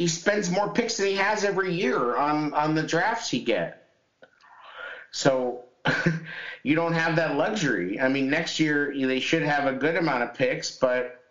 he 0.00 0.06
spends 0.06 0.48
more 0.48 0.72
picks 0.72 0.96
than 0.96 1.08
he 1.08 1.16
has 1.16 1.44
every 1.44 1.74
year 1.74 2.16
on 2.16 2.54
on 2.54 2.74
the 2.74 2.82
drafts 2.82 3.28
he 3.28 3.38
get. 3.38 3.90
So 5.10 5.64
you 6.62 6.74
don't 6.74 6.94
have 6.94 7.16
that 7.16 7.36
luxury. 7.36 8.00
I 8.00 8.08
mean, 8.08 8.30
next 8.30 8.58
year 8.58 8.94
they 8.96 9.20
should 9.20 9.42
have 9.42 9.66
a 9.66 9.74
good 9.74 9.96
amount 9.96 10.22
of 10.22 10.32
picks, 10.32 10.70
but 10.70 11.22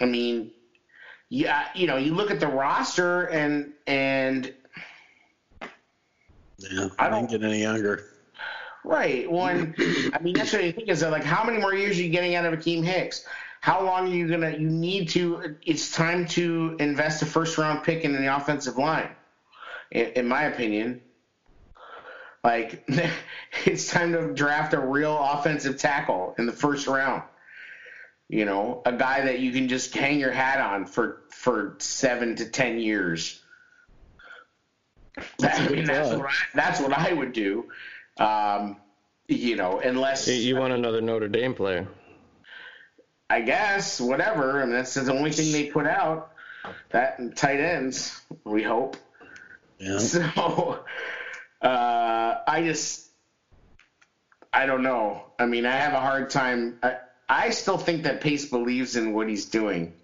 I 0.00 0.06
mean, 0.06 0.50
yeah, 1.28 1.66
you 1.72 1.86
know, 1.86 1.98
you 1.98 2.16
look 2.16 2.32
at 2.32 2.40
the 2.40 2.48
roster 2.48 3.26
and 3.26 3.72
and 3.86 4.52
yeah, 6.58 6.88
I 6.98 7.08
don't 7.10 7.30
get 7.30 7.44
any 7.44 7.62
younger. 7.62 8.06
Right. 8.82 9.30
One, 9.30 9.72
I 10.12 10.18
mean, 10.20 10.34
that's 10.34 10.52
what 10.52 10.64
you 10.64 10.72
think 10.72 10.88
is 10.88 11.00
that, 11.00 11.10
like, 11.10 11.24
how 11.24 11.42
many 11.44 11.58
more 11.58 11.74
years 11.74 11.98
are 11.98 12.02
you 12.02 12.10
getting 12.10 12.34
out 12.34 12.44
of 12.44 12.52
Akiem 12.58 12.84
Hicks? 12.84 13.24
How 13.64 13.82
long 13.82 14.12
are 14.12 14.14
you 14.14 14.28
gonna? 14.28 14.50
You 14.50 14.68
need 14.68 15.08
to. 15.10 15.56
It's 15.64 15.90
time 15.90 16.28
to 16.36 16.76
invest 16.78 17.22
a 17.22 17.24
first 17.24 17.56
round 17.56 17.82
pick 17.82 18.04
in 18.04 18.12
the 18.12 18.36
offensive 18.36 18.76
line, 18.76 19.08
in, 19.90 20.04
in 20.16 20.28
my 20.28 20.42
opinion. 20.42 21.00
Like, 22.44 22.86
it's 23.64 23.88
time 23.88 24.12
to 24.12 24.34
draft 24.34 24.74
a 24.74 24.78
real 24.78 25.18
offensive 25.18 25.78
tackle 25.78 26.34
in 26.36 26.44
the 26.44 26.52
first 26.52 26.86
round. 26.86 27.22
You 28.28 28.44
know, 28.44 28.82
a 28.84 28.92
guy 28.92 29.22
that 29.22 29.38
you 29.38 29.50
can 29.50 29.66
just 29.68 29.94
hang 29.94 30.20
your 30.20 30.32
hat 30.32 30.60
on 30.60 30.84
for 30.84 31.22
for 31.30 31.76
seven 31.78 32.36
to 32.36 32.44
ten 32.44 32.78
years. 32.78 33.40
That's, 35.38 35.58
I 35.58 35.68
mean, 35.68 35.84
that's 35.86 36.10
what 36.10 36.26
I, 36.26 36.34
that's 36.52 36.80
what 36.80 36.92
I 36.92 37.14
would 37.14 37.32
do. 37.32 37.70
Um, 38.18 38.76
you 39.26 39.56
know, 39.56 39.80
unless 39.80 40.28
you 40.28 40.56
want 40.56 40.74
another 40.74 41.00
Notre 41.00 41.28
Dame 41.28 41.54
player. 41.54 41.88
I 43.30 43.40
guess 43.40 44.00
whatever. 44.00 44.60
I 44.62 44.64
mean, 44.64 44.74
that's 44.74 44.94
the 44.94 45.12
only 45.12 45.32
thing 45.32 45.52
they 45.52 45.70
put 45.70 45.86
out. 45.86 46.32
That 46.90 47.36
tight 47.36 47.60
ends, 47.60 48.20
we 48.44 48.62
hope. 48.62 48.96
Yeah. 49.78 49.98
So, 49.98 50.84
uh, 51.62 52.34
I 52.46 52.62
just, 52.62 53.08
I 54.52 54.66
don't 54.66 54.82
know. 54.82 55.24
I 55.38 55.46
mean, 55.46 55.66
I 55.66 55.72
have 55.72 55.94
a 55.94 56.00
hard 56.00 56.30
time. 56.30 56.78
I, 56.82 56.96
I 57.28 57.50
still 57.50 57.78
think 57.78 58.04
that 58.04 58.20
Pace 58.20 58.46
believes 58.46 58.96
in 58.96 59.14
what 59.14 59.28
he's 59.28 59.46
doing. 59.46 59.94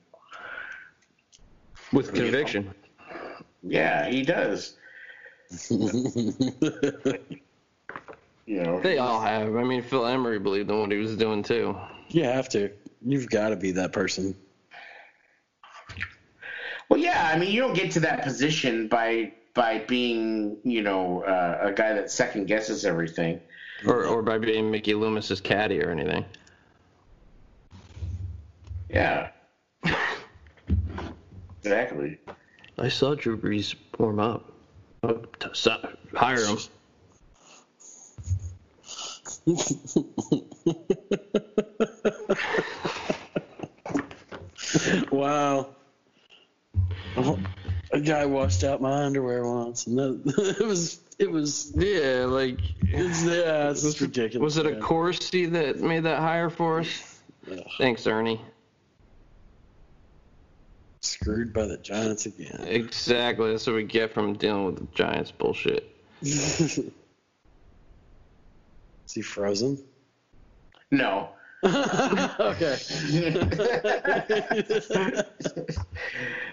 With 1.92 2.14
conviction. 2.14 2.74
Yeah, 3.62 4.08
he 4.08 4.22
does. 4.22 4.74
You 8.46 8.64
know, 8.64 8.80
they 8.80 8.98
all 8.98 9.20
have. 9.20 9.54
I 9.54 9.62
mean, 9.62 9.80
Phil 9.80 10.04
Emery 10.04 10.40
believed 10.40 10.70
in 10.70 10.80
what 10.80 10.90
he 10.90 10.98
was 10.98 11.16
doing 11.16 11.44
too. 11.44 11.76
You 12.08 12.24
have 12.24 12.48
to. 12.48 12.72
You've 13.02 13.28
got 13.28 13.50
to 13.50 13.56
be 13.56 13.72
that 13.72 13.92
person. 13.92 14.34
Well, 16.88 16.98
yeah. 16.98 17.30
I 17.32 17.38
mean, 17.38 17.52
you 17.52 17.60
don't 17.60 17.74
get 17.74 17.92
to 17.92 18.00
that 18.00 18.22
position 18.22 18.88
by 18.88 19.32
by 19.54 19.78
being, 19.78 20.58
you 20.64 20.82
know, 20.82 21.22
uh, 21.22 21.58
a 21.62 21.72
guy 21.72 21.94
that 21.94 22.10
second 22.10 22.46
guesses 22.46 22.84
everything, 22.84 23.40
or 23.86 24.04
or 24.04 24.22
by 24.22 24.38
being 24.38 24.70
Mickey 24.70 24.94
Loomis's 24.94 25.40
caddy 25.40 25.82
or 25.82 25.90
anything. 25.90 26.24
Yeah. 28.90 29.30
exactly. 31.62 32.18
I 32.78 32.88
saw 32.88 33.14
Drew 33.14 33.38
Brees 33.38 33.74
warm 33.98 34.18
up. 34.18 34.52
Oh, 35.02 35.22
hire 36.14 36.44
him. 36.44 36.58
wow. 45.10 45.68
A 47.92 48.00
guy 48.00 48.24
washed 48.26 48.64
out 48.64 48.80
my 48.80 49.04
underwear 49.04 49.44
once, 49.44 49.86
and 49.86 49.98
that, 49.98 50.56
it 50.60 50.64
was 50.64 51.00
it 51.18 51.30
was 51.30 51.72
yeah, 51.76 52.24
like 52.26 52.58
it's 52.82 53.24
yeah, 53.24 53.70
it's 53.70 53.82
was, 53.82 54.00
ridiculous. 54.00 54.56
Was 54.56 54.56
it 54.58 54.66
Accorsi 54.66 55.50
that 55.52 55.80
made 55.80 56.04
that 56.04 56.20
hire 56.20 56.50
for 56.50 56.80
us? 56.80 57.20
Ugh. 57.50 57.58
Thanks, 57.78 58.06
Ernie. 58.06 58.40
Screwed 61.00 61.52
by 61.52 61.66
the 61.66 61.78
Giants 61.78 62.26
again. 62.26 62.64
Exactly. 62.66 63.50
That's 63.50 63.66
what 63.66 63.76
we 63.76 63.84
get 63.84 64.12
from 64.12 64.34
dealing 64.34 64.66
with 64.66 64.76
the 64.76 64.86
Giants 64.94 65.30
bullshit. 65.30 65.90
Is 66.22 66.82
he 69.14 69.22
frozen? 69.22 69.82
No. 70.90 71.30
Okay. 71.62 72.78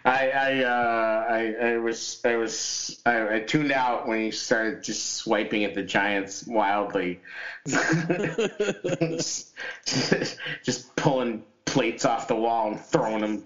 I 0.03 0.29
I, 0.29 0.63
uh, 0.63 1.25
I 1.29 1.55
I 1.61 1.77
was 1.77 2.19
I 2.25 2.35
was 2.35 3.01
I, 3.05 3.35
I, 3.35 3.39
tuned 3.39 3.71
out 3.71 4.05
when 4.05 4.19
he 4.19 4.31
started 4.31 4.83
just 4.83 5.13
swiping 5.13 5.63
at 5.63 5.75
the 5.75 5.83
Giants 5.83 6.45
wildly, 6.45 7.21
just, 7.65 9.53
just 10.63 10.93
pulling 10.97 11.45
plates 11.63 12.03
off 12.03 12.27
the 12.27 12.35
wall 12.35 12.71
and 12.71 12.79
throwing 12.81 13.21
them. 13.21 13.45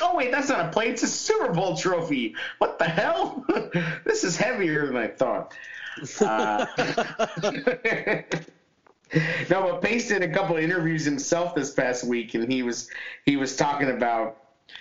oh 0.00 0.12
wait, 0.14 0.32
that's 0.32 0.48
not 0.48 0.66
a 0.66 0.70
plate; 0.70 0.92
it's 0.92 1.02
a 1.02 1.06
Super 1.06 1.52
Bowl 1.52 1.76
trophy. 1.76 2.34
What 2.58 2.78
the 2.78 2.86
hell? 2.86 3.44
this 4.06 4.24
is 4.24 4.38
heavier 4.38 4.86
than 4.86 4.96
I 4.96 5.08
thought. 5.08 5.54
Uh, 6.18 6.64
no, 9.50 9.62
but 9.62 9.82
Pace 9.82 10.08
did 10.08 10.22
a 10.22 10.32
couple 10.32 10.56
of 10.56 10.62
interviews 10.62 11.04
himself 11.04 11.54
this 11.54 11.72
past 11.72 12.04
week, 12.04 12.34
and 12.34 12.50
he 12.50 12.62
was 12.62 12.90
he 13.24 13.36
was 13.36 13.56
talking 13.56 13.90
about 13.90 14.36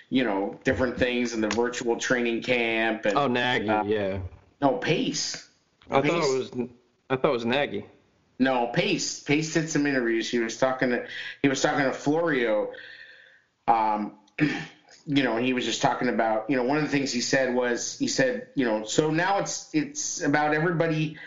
you 0.09 0.23
know 0.23 0.59
different 0.63 0.97
things 0.97 1.33
in 1.33 1.41
the 1.41 1.49
virtual 1.49 1.97
training 1.97 2.41
camp. 2.41 3.05
And, 3.05 3.17
oh, 3.17 3.27
Nagy, 3.27 3.69
uh, 3.69 3.83
yeah. 3.83 4.19
No, 4.61 4.73
Pace. 4.73 5.47
I 5.89 6.01
Pace. 6.01 6.11
thought 6.11 6.23
it 6.23 6.55
was 6.55 6.69
I 7.09 7.15
thought 7.15 7.29
it 7.29 7.33
was 7.33 7.45
Nagy. 7.45 7.85
No, 8.39 8.67
Pace. 8.67 9.21
Pace 9.21 9.53
did 9.53 9.69
some 9.69 9.87
interviews. 9.87 10.29
He 10.29 10.39
was 10.39 10.57
talking 10.57 10.89
to 10.89 11.05
he 11.41 11.47
was 11.47 11.61
talking 11.61 11.85
to 11.85 11.93
Florio. 11.93 12.71
Um, 13.67 14.13
you 15.07 15.23
know, 15.23 15.37
and 15.37 15.45
he 15.45 15.53
was 15.53 15.63
just 15.63 15.81
talking 15.81 16.09
about, 16.09 16.49
you 16.49 16.57
know, 16.57 16.63
one 16.63 16.77
of 16.77 16.83
the 16.83 16.89
things 16.89 17.13
he 17.13 17.21
said 17.21 17.55
was, 17.55 17.97
he 17.97 18.09
said, 18.09 18.47
you 18.55 18.65
know, 18.65 18.83
so 18.83 19.09
now 19.09 19.39
it's 19.39 19.69
it's 19.73 20.21
about 20.21 20.53
everybody. 20.53 21.17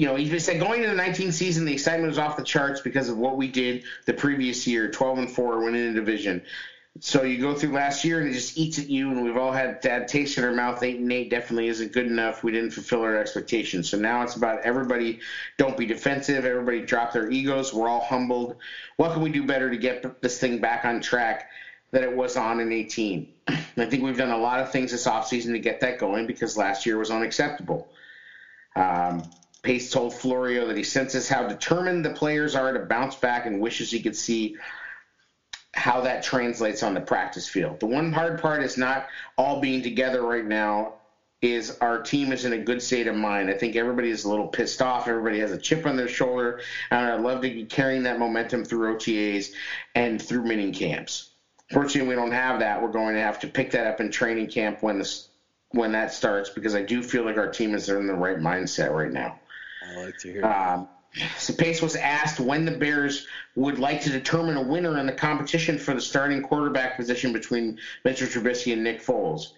You 0.00 0.06
know, 0.06 0.14
he 0.14 0.38
said 0.38 0.58
going 0.58 0.82
into 0.82 0.96
the 0.96 1.02
19th 1.02 1.34
season, 1.34 1.66
the 1.66 1.74
excitement 1.74 2.08
was 2.08 2.16
off 2.16 2.38
the 2.38 2.42
charts 2.42 2.80
because 2.80 3.10
of 3.10 3.18
what 3.18 3.36
we 3.36 3.48
did 3.48 3.84
the 4.06 4.14
previous 4.14 4.66
year, 4.66 4.90
12 4.90 5.18
and 5.18 5.30
four, 5.30 5.62
winning 5.62 5.90
a 5.90 5.92
division. 5.92 6.42
So 7.00 7.22
you 7.22 7.38
go 7.38 7.54
through 7.54 7.72
last 7.72 8.02
year 8.02 8.18
and 8.18 8.30
it 8.30 8.32
just 8.32 8.56
eats 8.56 8.78
at 8.78 8.88
you, 8.88 9.10
and 9.10 9.22
we've 9.22 9.36
all 9.36 9.52
had 9.52 9.82
that 9.82 10.08
taste 10.08 10.38
in 10.38 10.44
our 10.44 10.54
mouth. 10.54 10.82
Eight 10.82 11.00
and 11.00 11.12
eight 11.12 11.28
definitely 11.28 11.68
isn't 11.68 11.92
good 11.92 12.06
enough. 12.06 12.42
We 12.42 12.50
didn't 12.50 12.70
fulfill 12.70 13.02
our 13.02 13.18
expectations. 13.18 13.90
So 13.90 13.98
now 13.98 14.22
it's 14.22 14.36
about 14.36 14.62
everybody 14.62 15.20
don't 15.58 15.76
be 15.76 15.84
defensive. 15.84 16.46
Everybody 16.46 16.80
drop 16.80 17.12
their 17.12 17.30
egos. 17.30 17.74
We're 17.74 17.90
all 17.90 18.00
humbled. 18.02 18.56
What 18.96 19.12
can 19.12 19.20
we 19.20 19.30
do 19.30 19.44
better 19.44 19.68
to 19.68 19.76
get 19.76 20.22
this 20.22 20.38
thing 20.38 20.60
back 20.60 20.86
on 20.86 21.02
track? 21.02 21.50
that 21.92 22.04
it 22.04 22.14
was 22.14 22.36
on 22.36 22.60
in 22.60 22.70
18. 22.70 23.32
I 23.48 23.56
think 23.86 24.04
we've 24.04 24.16
done 24.16 24.30
a 24.30 24.38
lot 24.38 24.60
of 24.60 24.70
things 24.70 24.92
this 24.92 25.08
offseason 25.08 25.50
to 25.54 25.58
get 25.58 25.80
that 25.80 25.98
going 25.98 26.28
because 26.28 26.56
last 26.56 26.86
year 26.86 26.96
was 26.96 27.10
unacceptable. 27.10 27.88
Um, 28.76 29.24
Pace 29.62 29.90
told 29.90 30.14
Florio 30.14 30.66
that 30.66 30.76
he 30.76 30.82
senses 30.82 31.28
how 31.28 31.46
determined 31.46 32.04
the 32.04 32.10
players 32.10 32.54
are 32.54 32.72
to 32.72 32.80
bounce 32.80 33.14
back 33.14 33.46
and 33.46 33.60
wishes 33.60 33.90
he 33.90 34.00
could 34.00 34.16
see 34.16 34.56
how 35.74 36.00
that 36.00 36.22
translates 36.22 36.82
on 36.82 36.94
the 36.94 37.00
practice 37.00 37.48
field. 37.48 37.78
The 37.80 37.86
one 37.86 38.12
hard 38.12 38.40
part 38.40 38.62
is 38.62 38.76
not 38.76 39.06
all 39.36 39.60
being 39.60 39.82
together 39.82 40.22
right 40.22 40.44
now 40.44 40.94
is 41.42 41.78
our 41.80 42.02
team 42.02 42.32
is 42.32 42.44
in 42.44 42.52
a 42.52 42.58
good 42.58 42.82
state 42.82 43.06
of 43.06 43.16
mind. 43.16 43.48
I 43.48 43.54
think 43.54 43.76
everybody 43.76 44.10
is 44.10 44.24
a 44.24 44.28
little 44.28 44.46
pissed 44.46 44.82
off. 44.82 45.08
Everybody 45.08 45.38
has 45.38 45.52
a 45.52 45.56
chip 45.56 45.86
on 45.86 45.96
their 45.96 46.08
shoulder, 46.08 46.60
and 46.90 47.00
I'd 47.00 47.20
love 47.20 47.40
to 47.42 47.48
be 47.48 47.64
carrying 47.64 48.02
that 48.02 48.18
momentum 48.18 48.64
through 48.64 48.96
OTAs 48.96 49.52
and 49.94 50.20
through 50.20 50.44
mini 50.44 50.70
camps. 50.70 51.30
Fortunately, 51.72 52.08
we 52.08 52.14
don't 52.14 52.32
have 52.32 52.60
that. 52.60 52.82
We're 52.82 52.90
going 52.90 53.14
to 53.14 53.22
have 53.22 53.38
to 53.40 53.46
pick 53.46 53.70
that 53.70 53.86
up 53.86 54.00
in 54.00 54.10
training 54.10 54.48
camp 54.48 54.82
when 54.82 54.98
this 54.98 55.28
when 55.72 55.92
that 55.92 56.12
starts 56.12 56.50
because 56.50 56.74
I 56.74 56.82
do 56.82 57.00
feel 57.00 57.24
like 57.24 57.36
our 57.36 57.50
team 57.50 57.74
is 57.74 57.88
in 57.88 58.08
the 58.08 58.14
right 58.14 58.38
mindset 58.38 58.90
right 58.90 59.12
now. 59.12 59.39
I 59.82 59.96
like 59.96 60.18
to 60.18 60.32
hear. 60.32 60.44
Um, 60.44 60.88
so 61.36 61.54
Pace 61.54 61.82
was 61.82 61.96
asked 61.96 62.38
when 62.38 62.64
the 62.64 62.72
Bears 62.72 63.26
would 63.56 63.78
like 63.78 64.00
to 64.02 64.10
determine 64.10 64.56
a 64.56 64.62
winner 64.62 64.98
in 64.98 65.06
the 65.06 65.12
competition 65.12 65.78
for 65.78 65.94
the 65.94 66.00
starting 66.00 66.42
quarterback 66.42 66.96
position 66.96 67.32
between 67.32 67.78
Mitchell 68.04 68.28
Trubisky 68.28 68.72
and 68.72 68.84
Nick 68.84 69.02
Foles. 69.02 69.52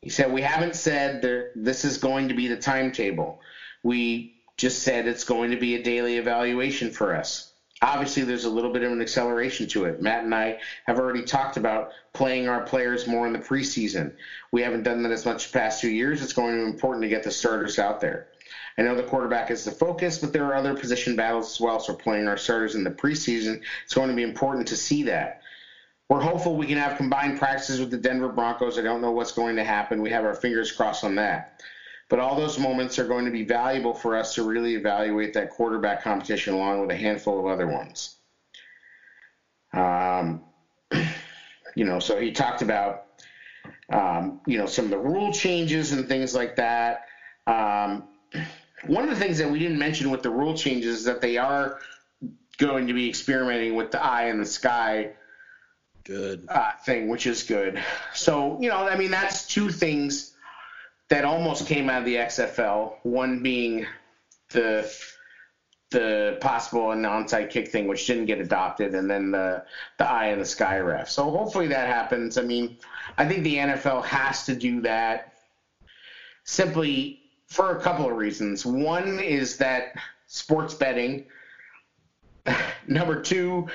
He 0.00 0.10
said, 0.10 0.32
"We 0.32 0.42
haven't 0.42 0.74
said 0.74 1.22
there, 1.22 1.52
this 1.54 1.84
is 1.84 1.98
going 1.98 2.28
to 2.28 2.34
be 2.34 2.48
the 2.48 2.56
timetable. 2.56 3.40
We 3.84 4.34
just 4.56 4.82
said 4.82 5.06
it's 5.06 5.24
going 5.24 5.50
to 5.52 5.56
be 5.56 5.76
a 5.76 5.82
daily 5.82 6.16
evaluation 6.16 6.90
for 6.90 7.14
us." 7.14 7.52
obviously 7.82 8.22
there's 8.22 8.44
a 8.44 8.50
little 8.50 8.72
bit 8.72 8.82
of 8.82 8.92
an 8.92 9.02
acceleration 9.02 9.66
to 9.66 9.84
it. 9.84 10.00
Matt 10.00 10.24
and 10.24 10.34
I 10.34 10.58
have 10.86 10.98
already 10.98 11.24
talked 11.24 11.56
about 11.56 11.90
playing 12.12 12.48
our 12.48 12.62
players 12.62 13.06
more 13.06 13.26
in 13.26 13.32
the 13.32 13.38
preseason. 13.38 14.12
We 14.52 14.62
haven't 14.62 14.84
done 14.84 15.02
that 15.02 15.12
as 15.12 15.26
much 15.26 15.50
the 15.50 15.58
past 15.58 15.80
two 15.80 15.90
years. 15.90 16.22
It's 16.22 16.32
going 16.32 16.56
to 16.56 16.64
be 16.64 16.70
important 16.70 17.02
to 17.02 17.08
get 17.08 17.24
the 17.24 17.30
starters 17.30 17.78
out 17.78 18.00
there. 18.00 18.28
I 18.78 18.82
know 18.82 18.94
the 18.94 19.02
quarterback 19.02 19.50
is 19.50 19.64
the 19.64 19.70
focus, 19.70 20.18
but 20.18 20.32
there 20.32 20.46
are 20.46 20.54
other 20.54 20.74
position 20.74 21.16
battles 21.16 21.52
as 21.52 21.60
well. 21.60 21.78
So 21.80 21.94
playing 21.94 22.26
our 22.26 22.36
starters 22.36 22.74
in 22.74 22.84
the 22.84 22.90
preseason, 22.90 23.60
it's 23.84 23.94
going 23.94 24.08
to 24.08 24.16
be 24.16 24.22
important 24.22 24.66
to 24.68 24.76
see 24.76 25.02
that. 25.04 25.40
We're 26.08 26.20
hopeful 26.20 26.56
we 26.56 26.66
can 26.66 26.78
have 26.78 26.96
combined 26.96 27.38
practices 27.38 27.80
with 27.80 27.90
the 27.90 27.96
Denver 27.96 28.28
Broncos. 28.28 28.78
I 28.78 28.82
don't 28.82 29.00
know 29.00 29.12
what's 29.12 29.32
going 29.32 29.56
to 29.56 29.64
happen. 29.64 30.02
We 30.02 30.10
have 30.10 30.24
our 30.24 30.34
fingers 30.34 30.70
crossed 30.70 31.04
on 31.04 31.14
that. 31.16 31.62
But 32.08 32.18
all 32.18 32.36
those 32.36 32.58
moments 32.58 32.98
are 32.98 33.06
going 33.06 33.24
to 33.24 33.30
be 33.30 33.44
valuable 33.44 33.94
for 33.94 34.14
us 34.16 34.34
to 34.34 34.42
really 34.42 34.74
evaluate 34.74 35.32
that 35.32 35.48
quarterback 35.48 36.02
competition 36.02 36.52
along 36.52 36.82
with 36.82 36.90
a 36.90 36.96
handful 36.96 37.38
of 37.38 37.46
other 37.46 37.66
ones. 37.66 38.16
Um, 39.72 40.42
you 41.74 41.84
know, 41.84 41.98
so 41.98 42.20
he 42.20 42.32
talked 42.32 42.60
about, 42.60 43.04
um, 43.90 44.40
you 44.46 44.58
know, 44.58 44.66
some 44.66 44.84
of 44.84 44.90
the 44.90 44.98
rule 44.98 45.32
changes 45.32 45.92
and 45.92 46.06
things 46.06 46.34
like 46.34 46.56
that. 46.56 47.06
Um, 47.46 48.08
one 48.86 49.04
of 49.04 49.10
the 49.10 49.16
things 49.16 49.38
that 49.38 49.50
we 49.50 49.58
didn't 49.58 49.78
mention 49.78 50.10
with 50.10 50.22
the 50.22 50.30
rule 50.30 50.56
changes 50.56 50.98
is 50.98 51.04
that 51.04 51.20
they 51.20 51.36
are 51.36 51.78
going 52.58 52.86
to 52.86 52.92
be 52.92 53.08
experimenting 53.08 53.74
with 53.74 53.90
the 53.90 54.02
eye 54.02 54.26
in 54.26 54.38
the 54.38 54.46
sky 54.46 55.10
Good. 56.04 56.46
uh, 56.48 56.72
thing, 56.84 57.08
which 57.08 57.26
is 57.26 57.42
good. 57.42 57.82
So, 58.14 58.60
you 58.60 58.68
know, 58.68 58.88
I 58.88 58.96
mean, 58.96 59.10
that's 59.10 59.46
two 59.46 59.70
things 59.70 60.34
that 61.08 61.24
almost 61.24 61.66
came 61.66 61.88
out 61.90 62.00
of 62.00 62.04
the 62.04 62.16
XFL. 62.16 62.94
One 63.02 63.42
being 63.42 63.86
the 64.50 64.92
the 65.90 66.38
possible 66.40 66.92
and 66.92 67.04
onside 67.04 67.50
kick 67.50 67.68
thing, 67.68 67.86
which 67.86 68.06
didn't 68.06 68.24
get 68.24 68.40
adopted, 68.40 68.94
and 68.94 69.10
then 69.10 69.30
the 69.30 69.62
the 69.98 70.08
eye 70.08 70.28
in 70.28 70.38
the 70.38 70.44
sky 70.44 70.78
ref. 70.78 71.10
So 71.10 71.30
hopefully 71.30 71.68
that 71.68 71.86
happens. 71.86 72.38
I 72.38 72.42
mean, 72.42 72.78
I 73.18 73.26
think 73.26 73.44
the 73.44 73.56
NFL 73.56 74.04
has 74.04 74.46
to 74.46 74.54
do 74.54 74.80
that 74.82 75.34
simply 76.44 77.21
for 77.52 77.76
a 77.76 77.80
couple 77.80 78.08
of 78.08 78.16
reasons. 78.16 78.64
One 78.64 79.20
is 79.20 79.58
that 79.58 79.94
sports 80.26 80.72
betting. 80.72 81.26
Number 82.88 83.20
two, 83.20 83.68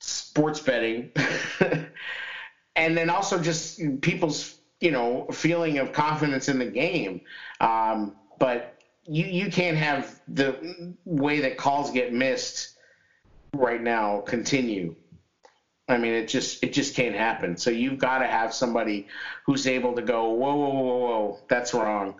sports 0.00 0.60
betting, 0.60 1.12
and 2.76 2.96
then 2.96 3.10
also 3.10 3.40
just 3.40 3.80
people's 4.00 4.56
you 4.80 4.90
know 4.90 5.26
feeling 5.30 5.78
of 5.78 5.92
confidence 5.92 6.48
in 6.48 6.58
the 6.58 6.66
game. 6.66 7.20
Um, 7.60 8.16
but 8.38 8.80
you 9.06 9.26
you 9.26 9.50
can't 9.50 9.76
have 9.76 10.20
the 10.26 10.94
way 11.04 11.40
that 11.40 11.58
calls 11.58 11.90
get 11.90 12.12
missed 12.12 12.76
right 13.54 13.82
now 13.82 14.20
continue. 14.20 14.96
I 15.88 15.96
mean, 15.96 16.12
it 16.12 16.28
just 16.28 16.62
it 16.64 16.72
just 16.72 16.94
can't 16.94 17.14
happen. 17.14 17.56
So 17.56 17.70
you've 17.70 17.98
got 17.98 18.18
to 18.18 18.26
have 18.26 18.52
somebody 18.52 19.06
who's 19.44 19.66
able 19.66 19.94
to 19.94 20.02
go, 20.02 20.30
whoa, 20.30 20.54
whoa, 20.54 20.70
whoa, 20.70 20.98
whoa, 20.98 21.38
that's 21.48 21.72
wrong, 21.72 22.14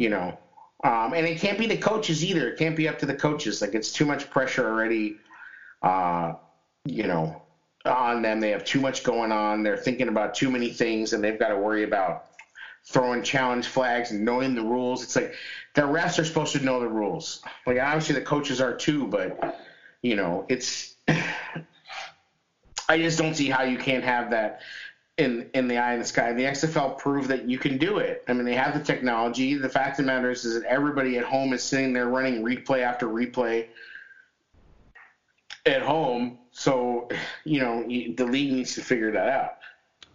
you 0.00 0.08
know. 0.08 0.38
Um, 0.82 1.12
and 1.12 1.26
it 1.26 1.38
can't 1.38 1.58
be 1.58 1.66
the 1.66 1.76
coaches 1.76 2.24
either. 2.24 2.48
It 2.48 2.58
can't 2.58 2.74
be 2.74 2.88
up 2.88 2.98
to 3.00 3.06
the 3.06 3.14
coaches. 3.14 3.60
Like 3.60 3.74
it's 3.74 3.92
too 3.92 4.06
much 4.06 4.30
pressure 4.30 4.66
already. 4.66 5.18
Uh, 5.82 6.32
you 6.86 7.06
know, 7.06 7.42
on 7.84 8.22
them. 8.22 8.40
They 8.40 8.50
have 8.50 8.64
too 8.64 8.80
much 8.80 9.04
going 9.04 9.30
on. 9.30 9.62
They're 9.62 9.76
thinking 9.76 10.08
about 10.08 10.34
too 10.34 10.50
many 10.50 10.70
things, 10.70 11.12
and 11.12 11.22
they've 11.22 11.38
got 11.38 11.48
to 11.48 11.58
worry 11.58 11.84
about 11.84 12.24
throwing 12.86 13.22
challenge 13.22 13.66
flags 13.66 14.10
and 14.10 14.24
knowing 14.24 14.54
the 14.54 14.62
rules. 14.62 15.02
It's 15.02 15.16
like 15.16 15.34
the 15.74 15.82
refs 15.82 16.18
are 16.18 16.24
supposed 16.24 16.52
to 16.52 16.64
know 16.64 16.80
the 16.80 16.88
rules. 16.88 17.42
Like 17.66 17.78
obviously 17.78 18.14
the 18.14 18.22
coaches 18.22 18.58
are 18.62 18.74
too, 18.74 19.06
but 19.06 19.60
you 20.00 20.16
know, 20.16 20.46
it's. 20.48 20.96
I 22.88 22.98
just 22.98 23.18
don't 23.18 23.34
see 23.34 23.48
how 23.48 23.62
you 23.62 23.78
can't 23.78 24.02
have 24.02 24.30
that 24.30 24.62
in 25.20 25.50
in 25.54 25.68
the 25.68 25.78
eye 25.78 25.92
in 25.92 26.00
the 26.00 26.04
sky. 26.04 26.32
The 26.32 26.44
XFL 26.44 26.98
proved 26.98 27.28
that 27.28 27.48
you 27.48 27.58
can 27.58 27.78
do 27.78 27.98
it. 27.98 28.24
I 28.26 28.32
mean, 28.32 28.44
they 28.44 28.54
have 28.54 28.74
the 28.74 28.84
technology. 28.84 29.54
The 29.54 29.68
fact 29.68 29.98
of 29.98 30.06
the 30.06 30.12
matter 30.12 30.30
is, 30.30 30.44
is 30.44 30.60
that 30.60 30.68
everybody 30.68 31.18
at 31.18 31.24
home 31.24 31.52
is 31.52 31.62
sitting 31.62 31.92
there 31.92 32.08
running 32.08 32.42
replay 32.42 32.80
after 32.82 33.06
replay 33.06 33.66
at 35.66 35.82
home. 35.82 36.38
So, 36.52 37.08
you 37.44 37.60
know, 37.60 37.82
the 37.82 38.26
league 38.26 38.52
needs 38.52 38.74
to 38.74 38.82
figure 38.82 39.12
that 39.12 39.28
out. 39.28 39.58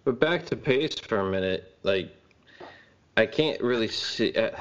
But 0.04 0.20
back 0.20 0.46
to 0.48 0.56
pace 0.56 1.00
for 1.00 1.20
a 1.20 1.32
minute, 1.32 1.78
like 1.84 2.12
I 3.18 3.26
can't 3.26 3.60
really 3.62 3.88
see. 3.88 4.34
Uh, 4.34 4.52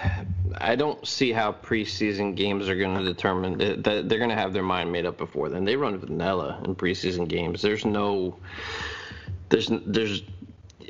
I 0.59 0.77
don't 0.77 1.05
see 1.07 1.33
how 1.33 1.53
preseason 1.53 2.37
games 2.37 2.69
are 2.69 2.77
going 2.77 2.97
to 2.97 3.05
determine 3.05 3.59
that 3.59 4.09
they're 4.09 4.19
going 4.19 4.31
to 4.31 4.37
have 4.37 4.53
their 4.53 4.63
mind 4.63 4.93
made 4.93 5.07
up 5.07 5.19
before 5.19 5.49
then. 5.49 5.65
They 5.65 5.77
run 5.77 5.99
vanilla 5.99 6.61
in 6.65 6.75
preseason 6.77 7.27
games. 7.29 7.63
There's 7.63 7.85
no. 7.85 8.37
There's 9.49 9.71
there's 9.85 10.23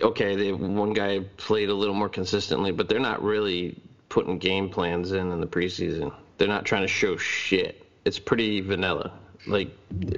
okay. 0.03 0.37
They 0.37 0.53
one 0.53 0.93
guy 0.93 1.21
played 1.37 1.69
a 1.69 1.75
little 1.75 1.95
more 1.95 2.09
consistently, 2.09 2.73
but 2.73 2.89
they're 2.89 2.99
not 3.01 3.23
really 3.23 3.81
putting 4.09 4.39
game 4.39 4.69
plans 4.69 5.13
in 5.13 5.31
in 5.31 5.41
the 5.41 5.47
preseason. 5.47 6.13
They're 6.39 6.49
not 6.49 6.65
trying 6.65 6.83
to 6.83 6.89
show 6.89 7.17
shit. 7.17 7.87
It's 8.05 8.19
pretty 8.19 8.61
vanilla 8.61 9.13
like 9.47 9.71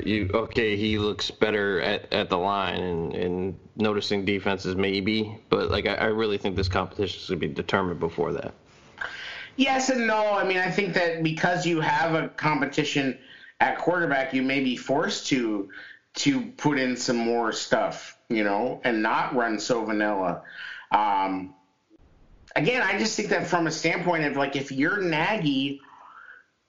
you 0.04 0.30
okay 0.32 0.76
he 0.76 0.98
looks 0.98 1.30
better 1.30 1.80
at, 1.80 2.12
at 2.12 2.28
the 2.28 2.38
line 2.38 2.80
and, 2.80 3.14
and 3.14 3.58
noticing 3.76 4.24
defenses 4.24 4.76
maybe 4.76 5.36
but 5.50 5.70
like 5.70 5.86
I, 5.86 5.94
I 5.94 6.04
really 6.06 6.38
think 6.38 6.56
this 6.56 6.68
competition 6.68 7.20
is 7.20 7.28
going 7.28 7.40
to 7.40 7.48
be 7.48 7.52
determined 7.52 8.00
before 8.00 8.32
that 8.32 8.54
yes 9.56 9.88
and 9.90 10.06
no 10.06 10.34
i 10.34 10.44
mean 10.44 10.58
i 10.58 10.70
think 10.70 10.94
that 10.94 11.22
because 11.22 11.66
you 11.66 11.80
have 11.80 12.14
a 12.14 12.28
competition 12.28 13.18
at 13.60 13.78
quarterback 13.78 14.32
you 14.32 14.42
may 14.42 14.60
be 14.60 14.76
forced 14.76 15.26
to 15.28 15.70
to 16.14 16.46
put 16.52 16.78
in 16.78 16.96
some 16.96 17.16
more 17.16 17.52
stuff 17.52 18.15
you 18.28 18.44
know 18.44 18.80
and 18.84 19.02
not 19.02 19.34
run 19.34 19.58
so 19.58 19.84
vanilla 19.84 20.42
um, 20.92 21.54
again 22.54 22.82
i 22.82 22.98
just 22.98 23.16
think 23.16 23.28
that 23.28 23.46
from 23.46 23.66
a 23.66 23.70
standpoint 23.70 24.24
of 24.24 24.36
like 24.36 24.56
if 24.56 24.70
you're 24.72 25.00
nagy 25.00 25.80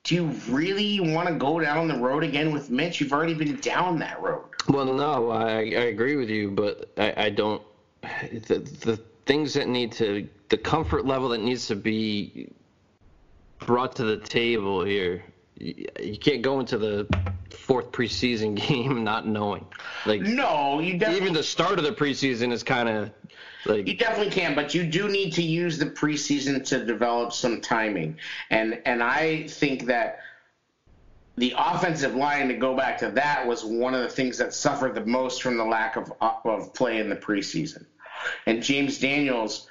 do 0.08 0.14
you 0.14 0.24
really 0.48 1.00
want 1.00 1.28
to 1.28 1.34
go 1.34 1.60
down 1.60 1.86
the 1.86 1.98
road 1.98 2.24
again 2.24 2.50
with 2.50 2.70
Mitch? 2.70 2.98
You've 2.98 3.12
already 3.12 3.34
been 3.34 3.56
down 3.56 3.98
that 3.98 4.20
road. 4.22 4.44
Well, 4.66 4.86
no, 4.86 5.30
I, 5.30 5.56
I 5.56 5.88
agree 5.92 6.16
with 6.16 6.30
you, 6.30 6.50
but 6.50 6.90
I, 6.96 7.26
I 7.26 7.30
don't. 7.30 7.62
The, 8.02 8.58
the 8.58 8.98
things 9.26 9.52
that 9.54 9.68
need 9.68 9.92
to, 9.92 10.26
the 10.48 10.56
comfort 10.56 11.04
level 11.04 11.28
that 11.30 11.42
needs 11.42 11.66
to 11.66 11.76
be 11.76 12.50
brought 13.58 13.96
to 13.96 14.04
the 14.04 14.16
table 14.16 14.82
here, 14.82 15.22
you, 15.58 15.86
you 16.00 16.16
can't 16.16 16.40
go 16.40 16.60
into 16.60 16.78
the 16.78 17.06
fourth 17.58 17.92
preseason 17.92 18.54
game 18.68 19.04
not 19.04 19.26
knowing. 19.26 19.66
Like 20.06 20.22
no, 20.22 20.80
you 20.80 20.98
definitely, 20.98 21.22
even 21.22 21.34
the 21.34 21.42
start 21.42 21.78
of 21.78 21.84
the 21.84 21.92
preseason 21.92 22.52
is 22.52 22.62
kind 22.62 22.88
of 22.88 23.10
like 23.66 23.86
you 23.86 23.94
definitely 23.94 24.32
can, 24.32 24.54
but 24.54 24.74
you 24.74 24.84
do 24.84 25.08
need 25.08 25.32
to 25.34 25.42
use 25.42 25.78
the 25.78 25.86
preseason 25.86 26.64
to 26.66 26.84
develop 26.84 27.32
some 27.32 27.60
timing, 27.60 28.18
and 28.50 28.80
and 28.84 29.02
I 29.02 29.46
think 29.48 29.86
that 29.86 30.20
the 31.36 31.54
offensive 31.56 32.14
line 32.14 32.48
to 32.48 32.54
go 32.54 32.76
back 32.76 32.98
to 32.98 33.10
that 33.10 33.46
was 33.46 33.64
one 33.64 33.94
of 33.94 34.02
the 34.02 34.08
things 34.08 34.38
that 34.38 34.52
suffered 34.52 34.94
the 34.94 35.04
most 35.04 35.42
from 35.42 35.56
the 35.56 35.64
lack 35.64 35.96
of 35.96 36.12
of 36.20 36.74
play 36.74 36.98
in 36.98 37.08
the 37.08 37.16
preseason, 37.16 37.84
and 38.46 38.62
James 38.62 38.98
Daniels 38.98 39.68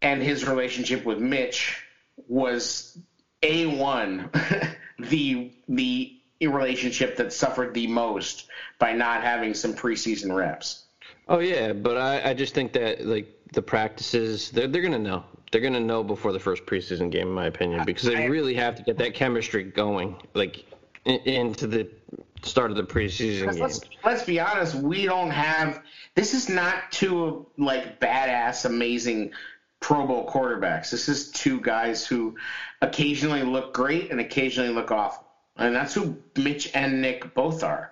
and 0.00 0.22
his 0.22 0.46
relationship 0.46 1.04
with 1.04 1.18
Mitch 1.18 1.84
was 2.28 2.98
a 3.42 3.66
one 3.66 4.30
the 4.98 5.52
the 5.68 6.18
relationship 6.46 7.16
that 7.16 7.32
suffered 7.32 7.74
the 7.74 7.86
most 7.86 8.48
by 8.78 8.92
not 8.92 9.22
having 9.22 9.54
some 9.54 9.74
preseason 9.74 10.34
reps. 10.34 10.84
Oh 11.28 11.38
yeah, 11.38 11.72
but 11.72 11.96
I, 11.96 12.30
I 12.30 12.34
just 12.34 12.54
think 12.54 12.72
that 12.72 13.04
like 13.04 13.28
the 13.52 13.62
practices 13.62 14.50
they're 14.50 14.66
they're 14.68 14.82
gonna 14.82 14.98
know. 14.98 15.24
They're 15.50 15.60
gonna 15.60 15.80
know 15.80 16.02
before 16.02 16.32
the 16.32 16.40
first 16.40 16.64
preseason 16.66 17.10
game, 17.10 17.28
in 17.28 17.34
my 17.34 17.46
opinion, 17.46 17.84
because 17.84 18.04
they 18.04 18.28
really 18.28 18.54
have 18.54 18.76
to 18.76 18.82
get 18.82 18.98
that 18.98 19.14
chemistry 19.14 19.64
going, 19.64 20.16
like 20.34 20.64
in, 21.04 21.16
into 21.20 21.66
the 21.66 21.90
start 22.42 22.70
of 22.70 22.76
the 22.76 22.82
preseason 22.82 23.52
game. 23.52 23.60
Let's, 23.60 23.80
let's 24.04 24.24
be 24.24 24.40
honest, 24.40 24.74
we 24.74 25.04
don't 25.04 25.30
have. 25.30 25.82
This 26.14 26.34
is 26.34 26.48
not 26.48 26.90
two 26.90 27.46
like 27.58 28.00
badass, 28.00 28.64
amazing 28.64 29.32
Pro 29.80 30.06
Bowl 30.06 30.26
quarterbacks. 30.26 30.90
This 30.90 31.08
is 31.08 31.30
two 31.30 31.60
guys 31.60 32.06
who 32.06 32.36
occasionally 32.80 33.42
look 33.42 33.74
great 33.74 34.10
and 34.10 34.20
occasionally 34.20 34.70
look 34.70 34.90
awful, 34.90 35.21
and 35.56 35.74
that's 35.74 35.94
who 35.94 36.16
Mitch 36.36 36.70
and 36.74 37.02
Nick 37.02 37.34
both 37.34 37.62
are. 37.62 37.90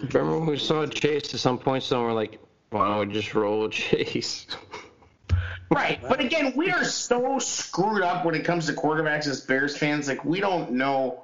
Remember 0.00 0.38
when 0.38 0.46
we 0.46 0.58
saw 0.58 0.86
Chase 0.86 1.32
at 1.34 1.40
some 1.40 1.58
point, 1.58 1.82
so 1.84 2.02
we're 2.02 2.12
like, 2.12 2.38
why 2.70 2.88
don't 2.88 3.08
we 3.08 3.14
just 3.14 3.34
roll 3.34 3.68
Chase? 3.68 4.46
right. 5.70 6.00
But 6.02 6.20
again, 6.20 6.54
we 6.56 6.70
are 6.70 6.84
so 6.84 7.38
screwed 7.38 8.02
up 8.02 8.24
when 8.24 8.34
it 8.34 8.44
comes 8.44 8.66
to 8.66 8.72
quarterbacks 8.72 9.26
as 9.26 9.42
Bears 9.42 9.76
fans. 9.76 10.08
Like, 10.08 10.24
we 10.24 10.40
don't 10.40 10.72
know. 10.72 11.22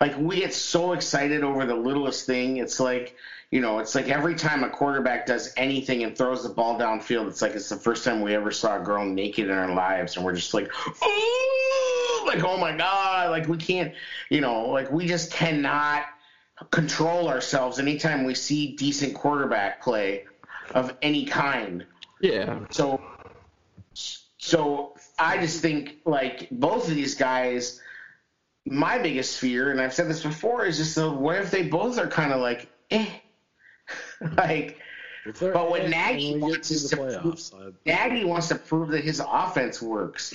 Like, 0.00 0.16
we 0.18 0.36
get 0.36 0.54
so 0.54 0.92
excited 0.92 1.42
over 1.42 1.66
the 1.66 1.74
littlest 1.74 2.26
thing. 2.26 2.58
It's 2.58 2.80
like, 2.80 3.16
you 3.50 3.60
know, 3.60 3.78
it's 3.78 3.94
like 3.94 4.08
every 4.08 4.34
time 4.34 4.64
a 4.64 4.70
quarterback 4.70 5.26
does 5.26 5.52
anything 5.56 6.02
and 6.02 6.16
throws 6.16 6.42
the 6.42 6.48
ball 6.48 6.78
downfield, 6.78 7.28
it's 7.28 7.42
like 7.42 7.52
it's 7.52 7.68
the 7.68 7.76
first 7.76 8.04
time 8.04 8.20
we 8.20 8.34
ever 8.34 8.50
saw 8.50 8.80
a 8.80 8.84
girl 8.84 9.04
naked 9.04 9.48
in 9.48 9.54
our 9.54 9.74
lives. 9.74 10.16
And 10.16 10.24
we're 10.24 10.34
just 10.34 10.54
like, 10.54 10.70
oh, 11.02 12.03
like, 12.34 12.44
oh 12.44 12.56
my 12.56 12.76
God. 12.76 13.30
Like, 13.30 13.48
we 13.48 13.56
can't, 13.56 13.94
you 14.30 14.40
know, 14.40 14.68
like, 14.70 14.90
we 14.90 15.06
just 15.06 15.32
cannot 15.32 16.04
control 16.70 17.28
ourselves 17.28 17.78
anytime 17.78 18.24
we 18.24 18.34
see 18.34 18.76
decent 18.76 19.14
quarterback 19.14 19.82
play 19.82 20.24
of 20.74 20.96
any 21.02 21.24
kind. 21.24 21.84
Yeah. 22.20 22.60
So 22.70 23.00
so 24.38 24.94
I 25.18 25.38
just 25.38 25.60
think 25.60 25.96
like 26.04 26.48
both 26.50 26.88
of 26.88 26.94
these 26.94 27.14
guys 27.14 27.80
my 28.66 28.98
biggest 28.98 29.38
fear 29.38 29.70
and 29.70 29.80
I've 29.80 29.94
said 29.94 30.08
this 30.08 30.22
before 30.22 30.64
is 30.64 30.78
just 30.78 30.94
the, 30.94 31.10
what 31.10 31.36
if 31.36 31.50
they 31.50 31.62
both 31.62 31.98
are 31.98 32.06
kind 32.06 32.32
of 32.32 32.40
like 32.40 32.68
eh 32.90 33.08
like 34.36 34.78
but 35.40 35.70
what 35.70 35.88
Nagy 35.88 36.36
wants 36.36 36.70
is 36.70 36.90
to 36.90 36.96
prove, 36.96 37.76
Nagy 37.86 38.24
wants 38.24 38.48
to 38.48 38.56
prove 38.56 38.90
that 38.90 39.02
his 39.02 39.22
offense 39.26 39.80
works. 39.80 40.34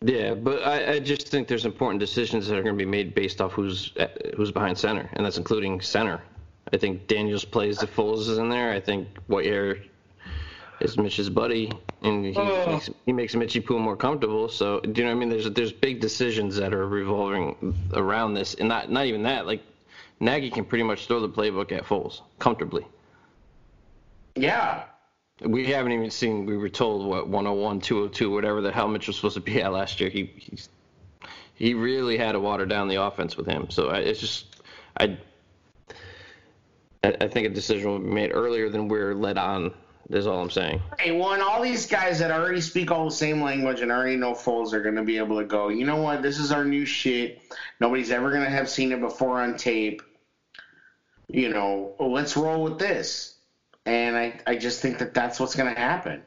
Yeah, 0.00 0.34
but 0.34 0.62
I, 0.62 0.92
I, 0.92 0.98
just 1.00 1.28
think 1.28 1.48
there's 1.48 1.66
important 1.66 1.98
decisions 1.98 2.46
that 2.46 2.56
are 2.56 2.62
going 2.62 2.76
to 2.76 2.78
be 2.78 2.88
made 2.88 3.16
based 3.16 3.40
off 3.40 3.52
who's 3.52 3.92
uh, 3.98 4.06
who's 4.36 4.52
behind 4.52 4.78
center, 4.78 5.10
and 5.14 5.26
that's 5.26 5.38
including 5.38 5.80
center. 5.80 6.22
I 6.72 6.76
think 6.76 7.08
Daniels 7.08 7.44
plays 7.44 7.78
the 7.78 7.88
Foles 7.88 8.28
is 8.28 8.38
in 8.38 8.48
there. 8.48 8.70
I 8.70 8.78
think 8.78 9.08
Whitehair 9.28 9.82
is 10.80 10.96
Mitch's 10.96 11.28
buddy, 11.28 11.72
and 12.02 12.24
he, 12.24 12.34
oh. 12.36 12.74
he's 12.74 12.90
he 13.06 13.12
makes 13.12 13.34
Mitchie 13.34 13.64
Poole 13.64 13.80
more 13.80 13.96
comfortable. 13.96 14.48
So 14.48 14.78
do 14.80 14.88
you 14.88 15.04
know 15.04 15.14
what 15.14 15.16
I 15.16 15.18
mean? 15.18 15.30
There's 15.30 15.50
there's 15.50 15.72
big 15.72 16.00
decisions 16.00 16.54
that 16.56 16.72
are 16.72 16.86
revolving 16.86 17.74
around 17.94 18.34
this, 18.34 18.54
and 18.54 18.68
not 18.68 18.92
not 18.92 19.06
even 19.06 19.24
that. 19.24 19.46
Like 19.46 19.62
Nagy 20.20 20.50
can 20.50 20.64
pretty 20.64 20.84
much 20.84 21.08
throw 21.08 21.18
the 21.18 21.28
playbook 21.28 21.72
at 21.72 21.82
Foles 21.84 22.20
comfortably. 22.38 22.86
Yeah. 24.36 24.84
We 25.40 25.66
haven't 25.66 25.92
even 25.92 26.10
seen. 26.10 26.46
We 26.46 26.56
were 26.56 26.68
told 26.68 27.06
what 27.06 27.28
101, 27.28 27.80
202, 27.80 28.30
whatever 28.30 28.60
the 28.60 28.72
hell 28.72 28.88
was 28.88 29.04
supposed 29.04 29.34
to 29.34 29.40
be 29.40 29.62
at 29.62 29.72
last 29.72 30.00
year. 30.00 30.10
He 30.10 30.32
he's, 30.36 30.68
he 31.54 31.74
really 31.74 32.18
had 32.18 32.32
to 32.32 32.40
water 32.40 32.66
down 32.66 32.88
the 32.88 33.02
offense 33.02 33.36
with 33.36 33.46
him. 33.46 33.70
So 33.70 33.88
I, 33.88 33.98
it's 33.98 34.20
just 34.20 34.56
I 34.98 35.18
I 37.04 37.28
think 37.28 37.46
a 37.46 37.50
decision 37.50 37.90
will 37.90 37.98
be 38.00 38.10
made 38.10 38.32
earlier 38.32 38.68
than 38.68 38.88
we're 38.88 39.14
led 39.14 39.38
on. 39.38 39.72
Is 40.10 40.26
all 40.26 40.40
I'm 40.40 40.48
saying. 40.48 40.80
Hey, 40.98 41.12
well, 41.12 41.34
and 41.34 41.42
all 41.42 41.62
these 41.62 41.86
guys 41.86 42.18
that 42.20 42.30
already 42.30 42.62
speak 42.62 42.90
all 42.90 43.04
the 43.04 43.14
same 43.14 43.42
language 43.42 43.82
and 43.82 43.92
already 43.92 44.16
know 44.16 44.32
Foles 44.32 44.72
are 44.72 44.82
going 44.82 44.94
to 44.94 45.02
be 45.02 45.18
able 45.18 45.38
to 45.38 45.44
go. 45.44 45.68
You 45.68 45.84
know 45.84 45.96
what? 45.96 46.22
This 46.22 46.38
is 46.38 46.50
our 46.50 46.64
new 46.64 46.86
shit. 46.86 47.42
Nobody's 47.78 48.10
ever 48.10 48.30
going 48.30 48.42
to 48.42 48.48
have 48.48 48.70
seen 48.70 48.90
it 48.92 49.00
before 49.00 49.42
on 49.42 49.58
tape. 49.58 50.00
You 51.28 51.50
know, 51.50 51.94
let's 52.00 52.38
roll 52.38 52.64
with 52.64 52.78
this. 52.78 53.34
And 53.86 54.16
I, 54.16 54.40
I 54.46 54.56
just 54.56 54.80
think 54.82 54.98
that 54.98 55.14
that's 55.14 55.40
what's 55.40 55.54
going 55.54 55.72
to 55.74 55.80
happen. 55.80 56.22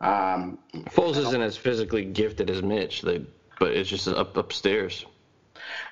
Um, 0.00 0.58
Foles 0.90 1.16
isn't 1.16 1.40
as 1.40 1.56
physically 1.56 2.04
gifted 2.04 2.50
as 2.50 2.62
Mitch, 2.62 3.02
they, 3.02 3.24
but 3.58 3.72
it's 3.72 3.88
just 3.88 4.08
up 4.08 4.36
upstairs. 4.36 5.04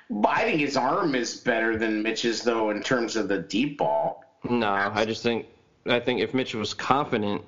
But 0.09 0.29
I 0.29 0.43
think 0.43 0.61
his 0.61 0.77
arm 0.77 1.13
is 1.15 1.37
better 1.37 1.77
than 1.77 2.01
Mitch's, 2.01 2.41
though, 2.41 2.69
in 2.69 2.81
terms 2.81 3.15
of 3.17 3.27
the 3.27 3.39
deep 3.39 3.77
ball. 3.77 4.23
No, 4.49 4.69
I 4.71 5.03
just 5.05 5.23
think 5.23 5.45
I 5.87 5.99
think 5.99 6.21
if 6.21 6.33
Mitch 6.33 6.55
was 6.55 6.73
confident, 6.73 7.41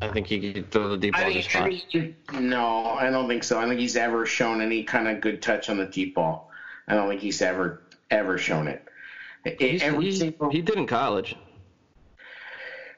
I 0.00 0.08
think 0.08 0.26
he 0.26 0.52
could 0.52 0.70
throw 0.70 0.88
the 0.88 0.96
deep 0.96 1.14
ball 1.14 1.22
I 1.24 1.32
just 1.32 1.50
think, 1.50 2.16
fine. 2.28 2.48
no, 2.48 2.84
I 2.86 3.08
don't 3.10 3.28
think 3.28 3.44
so. 3.44 3.60
I 3.60 3.68
think 3.68 3.78
he's 3.78 3.96
ever 3.96 4.26
shown 4.26 4.60
any 4.60 4.82
kind 4.82 5.06
of 5.06 5.20
good 5.20 5.40
touch 5.42 5.70
on 5.70 5.76
the 5.76 5.86
deep 5.86 6.14
ball. 6.16 6.50
I 6.88 6.94
don't 6.94 7.08
think 7.08 7.20
he's 7.20 7.40
ever 7.40 7.82
ever 8.10 8.36
shown 8.38 8.66
it. 8.66 8.84
It- 9.44 9.60
He's- 9.60 9.82
every 9.82 10.06
he, 10.06 10.12
single- 10.12 10.50
he 10.50 10.60
did 10.60 10.76
in 10.76 10.86
college. 10.86 11.36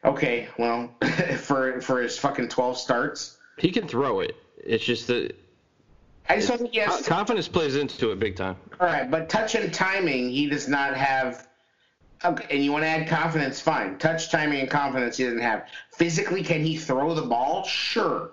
Okay, 0.05 0.49
well, 0.59 0.91
for 1.39 1.81
for 1.81 2.01
his 2.03 2.19
fucking 2.19 2.49
twelve 2.49 2.79
starts, 2.79 3.39
He 3.59 3.71
can 3.71 3.87
throw 3.89 4.21
it. 4.21 4.37
It's 4.59 4.85
just 4.85 5.07
that 5.09 5.35
I 6.29 6.37
just 6.37 6.49
don't 6.49 6.59
think 6.59 6.73
he 6.73 6.81
has. 6.81 7.07
confidence 7.07 7.49
plays 7.49 7.77
into 7.77 8.11
it 8.11 8.19
big 8.19 8.37
time. 8.37 8.57
All 8.81 8.87
right, 8.87 9.11
but 9.11 9.29
touch 9.29 9.55
and 9.55 9.73
timing, 9.73 10.31
he 10.31 10.49
does 10.49 10.69
not 10.69 10.97
have. 10.97 11.49
Okay, 12.25 12.47
and 12.51 12.65
you 12.65 12.73
want 12.73 12.85
to 12.85 12.89
add 12.89 13.07
confidence, 13.09 13.61
fine. 13.61 13.99
Touch, 13.99 14.31
timing, 14.31 14.61
and 14.61 14.71
confidence, 14.71 15.19
he 15.19 15.25
doesn't 15.25 15.41
have. 15.41 15.67
Physically, 15.93 16.43
can 16.43 16.65
he 16.65 16.79
throw 16.79 17.15
the 17.15 17.23
ball? 17.23 17.65
Sure. 17.65 18.31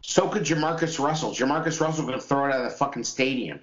So 0.00 0.28
could 0.28 0.44
Jamarcus 0.44 0.98
Russell. 0.98 1.32
Jamarcus 1.32 1.78
Russell 1.80 2.06
could 2.06 2.22
throw 2.22 2.46
it 2.46 2.54
out 2.54 2.64
of 2.64 2.70
the 2.70 2.76
fucking 2.78 3.04
stadium. 3.04 3.60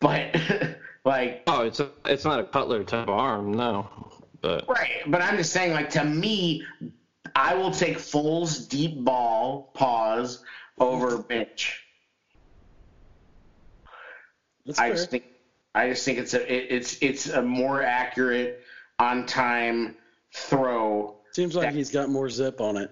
But, 0.00 0.36
like, 1.06 1.44
Oh, 1.46 1.62
it's 1.62 1.80
a, 1.80 1.90
it's 2.04 2.24
not 2.26 2.40
a 2.40 2.44
Cutler 2.44 2.84
type 2.84 3.08
of 3.08 3.14
arm, 3.14 3.52
no. 3.52 3.88
But 4.42 4.68
right. 4.68 5.02
But 5.06 5.22
I'm 5.22 5.36
just 5.36 5.52
saying, 5.52 5.72
like, 5.72 5.88
to 5.90 6.04
me, 6.04 6.64
I 7.34 7.54
will 7.54 7.70
take 7.70 7.96
Foles 7.98 8.68
deep 8.68 9.02
ball 9.04 9.70
pause 9.72 10.44
over 10.78 11.24
Mitch. 11.28 11.84
That's 14.66 14.78
I 14.78 14.88
fair. 14.88 14.96
just 14.96 15.10
think 15.10 15.24
I 15.74 15.88
just 15.88 16.04
think 16.04 16.18
it's 16.18 16.34
a 16.34 16.52
it, 16.52 16.66
it's 16.70 16.98
it's 17.02 17.28
a 17.28 17.40
more 17.40 17.82
accurate 17.82 18.62
on 18.98 19.26
time 19.26 19.96
throw. 20.34 21.16
Seems 21.32 21.54
like 21.54 21.72
he's 21.72 21.90
got 21.90 22.10
more 22.10 22.28
zip 22.28 22.60
on 22.60 22.76
it. 22.76 22.90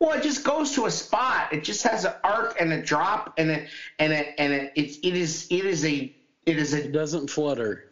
Well, 0.00 0.18
it 0.18 0.22
just 0.22 0.44
goes 0.44 0.72
to 0.72 0.86
a 0.86 0.90
spot. 0.90 1.52
It 1.52 1.64
just 1.64 1.82
has 1.84 2.04
an 2.04 2.12
arc 2.24 2.60
and 2.60 2.72
a 2.72 2.82
drop 2.82 3.34
and 3.38 3.50
a 3.50 3.66
and 3.98 4.12
a 4.12 4.40
and 4.40 4.52
a, 4.52 4.78
it's 4.78 4.98
it 4.98 5.14
is 5.14 5.46
it 5.50 5.64
is 5.64 5.84
a 5.84 6.14
it 6.46 6.58
is 6.58 6.74
It 6.74 6.86
a 6.86 6.92
doesn't 6.92 7.30
flutter. 7.30 7.86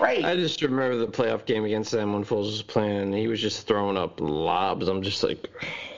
Right. 0.00 0.24
I 0.24 0.36
just 0.36 0.62
remember 0.62 0.96
the 0.96 1.06
playoff 1.08 1.44
game 1.46 1.64
against 1.64 1.90
them 1.90 2.12
when 2.12 2.24
Foles 2.24 2.46
was 2.50 2.62
playing, 2.62 3.12
he 3.12 3.28
was 3.28 3.40
just 3.40 3.66
throwing 3.66 3.96
up 3.96 4.20
lobs. 4.20 4.88
I'm 4.88 5.02
just 5.02 5.22
like, 5.22 5.48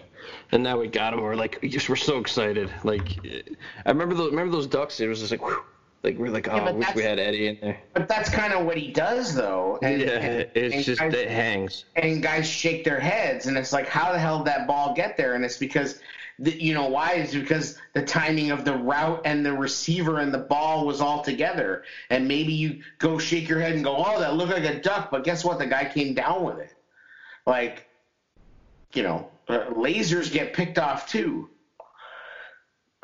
and 0.52 0.62
now 0.62 0.78
we 0.78 0.88
got 0.88 1.12
him. 1.14 1.20
We're 1.20 1.34
like, 1.36 1.58
we 1.62 1.68
just 1.68 1.88
we're 1.88 1.96
so 1.96 2.18
excited. 2.18 2.70
Like, 2.84 3.18
I 3.86 3.90
remember 3.90 4.14
those 4.14 4.30
remember 4.30 4.52
those 4.52 4.66
ducks. 4.66 5.00
It 5.00 5.06
was 5.08 5.20
just 5.20 5.30
like, 5.30 5.42
whew. 5.44 5.62
like 6.02 6.16
we're 6.18 6.30
like, 6.30 6.48
oh, 6.48 6.56
Yeah, 6.56 6.64
I 6.64 6.72
wish 6.72 6.94
we 6.94 7.02
had 7.02 7.18
Eddie 7.18 7.48
in 7.48 7.58
there. 7.60 7.80
but 7.94 8.08
that's 8.08 8.30
kind 8.30 8.52
of 8.52 8.64
what 8.66 8.76
he 8.76 8.92
does, 8.92 9.34
though. 9.34 9.78
And, 9.82 10.00
yeah, 10.00 10.08
and- 10.08 10.50
it's 10.54 10.74
and 10.74 10.84
just 10.84 11.00
guys- 11.00 11.14
it 11.14 11.28
hangs. 11.30 11.84
and 11.96 12.22
guys 12.22 12.48
shake 12.48 12.84
their 12.84 13.00
heads 13.00 13.46
and 13.46 13.56
it's 13.56 13.72
like 13.72 13.86
how 13.88 14.12
the 14.12 14.18
hell 14.18 14.38
did 14.38 14.46
that 14.48 14.66
ball 14.66 14.94
get 14.94 15.16
there 15.16 15.34
and 15.34 15.44
it's 15.44 15.56
because 15.58 16.00
the, 16.38 16.62
you 16.62 16.72
know 16.74 16.88
why? 16.88 17.14
Is 17.14 17.34
because 17.34 17.78
the 17.94 18.02
timing 18.02 18.50
of 18.50 18.64
the 18.64 18.74
route 18.74 19.22
and 19.24 19.44
the 19.44 19.52
receiver 19.52 20.20
and 20.20 20.32
the 20.32 20.38
ball 20.38 20.86
was 20.86 21.00
all 21.00 21.22
together. 21.22 21.82
And 22.10 22.28
maybe 22.28 22.52
you 22.52 22.82
go 22.98 23.18
shake 23.18 23.48
your 23.48 23.60
head 23.60 23.74
and 23.74 23.82
go 23.82 23.96
oh 23.96 24.20
that 24.20 24.34
looked 24.34 24.52
like 24.52 24.64
a 24.64 24.80
duck 24.80 25.10
but 25.10 25.24
guess 25.24 25.44
what? 25.44 25.58
The 25.58 25.66
guy 25.66 25.90
came 25.92 26.14
down 26.14 26.44
with 26.44 26.58
it. 26.58 26.74
Like 27.46 27.88
you 28.94 29.02
know 29.02 29.30
uh, 29.48 29.66
lasers 29.70 30.32
get 30.32 30.52
picked 30.52 30.78
off 30.78 31.08
too. 31.08 31.50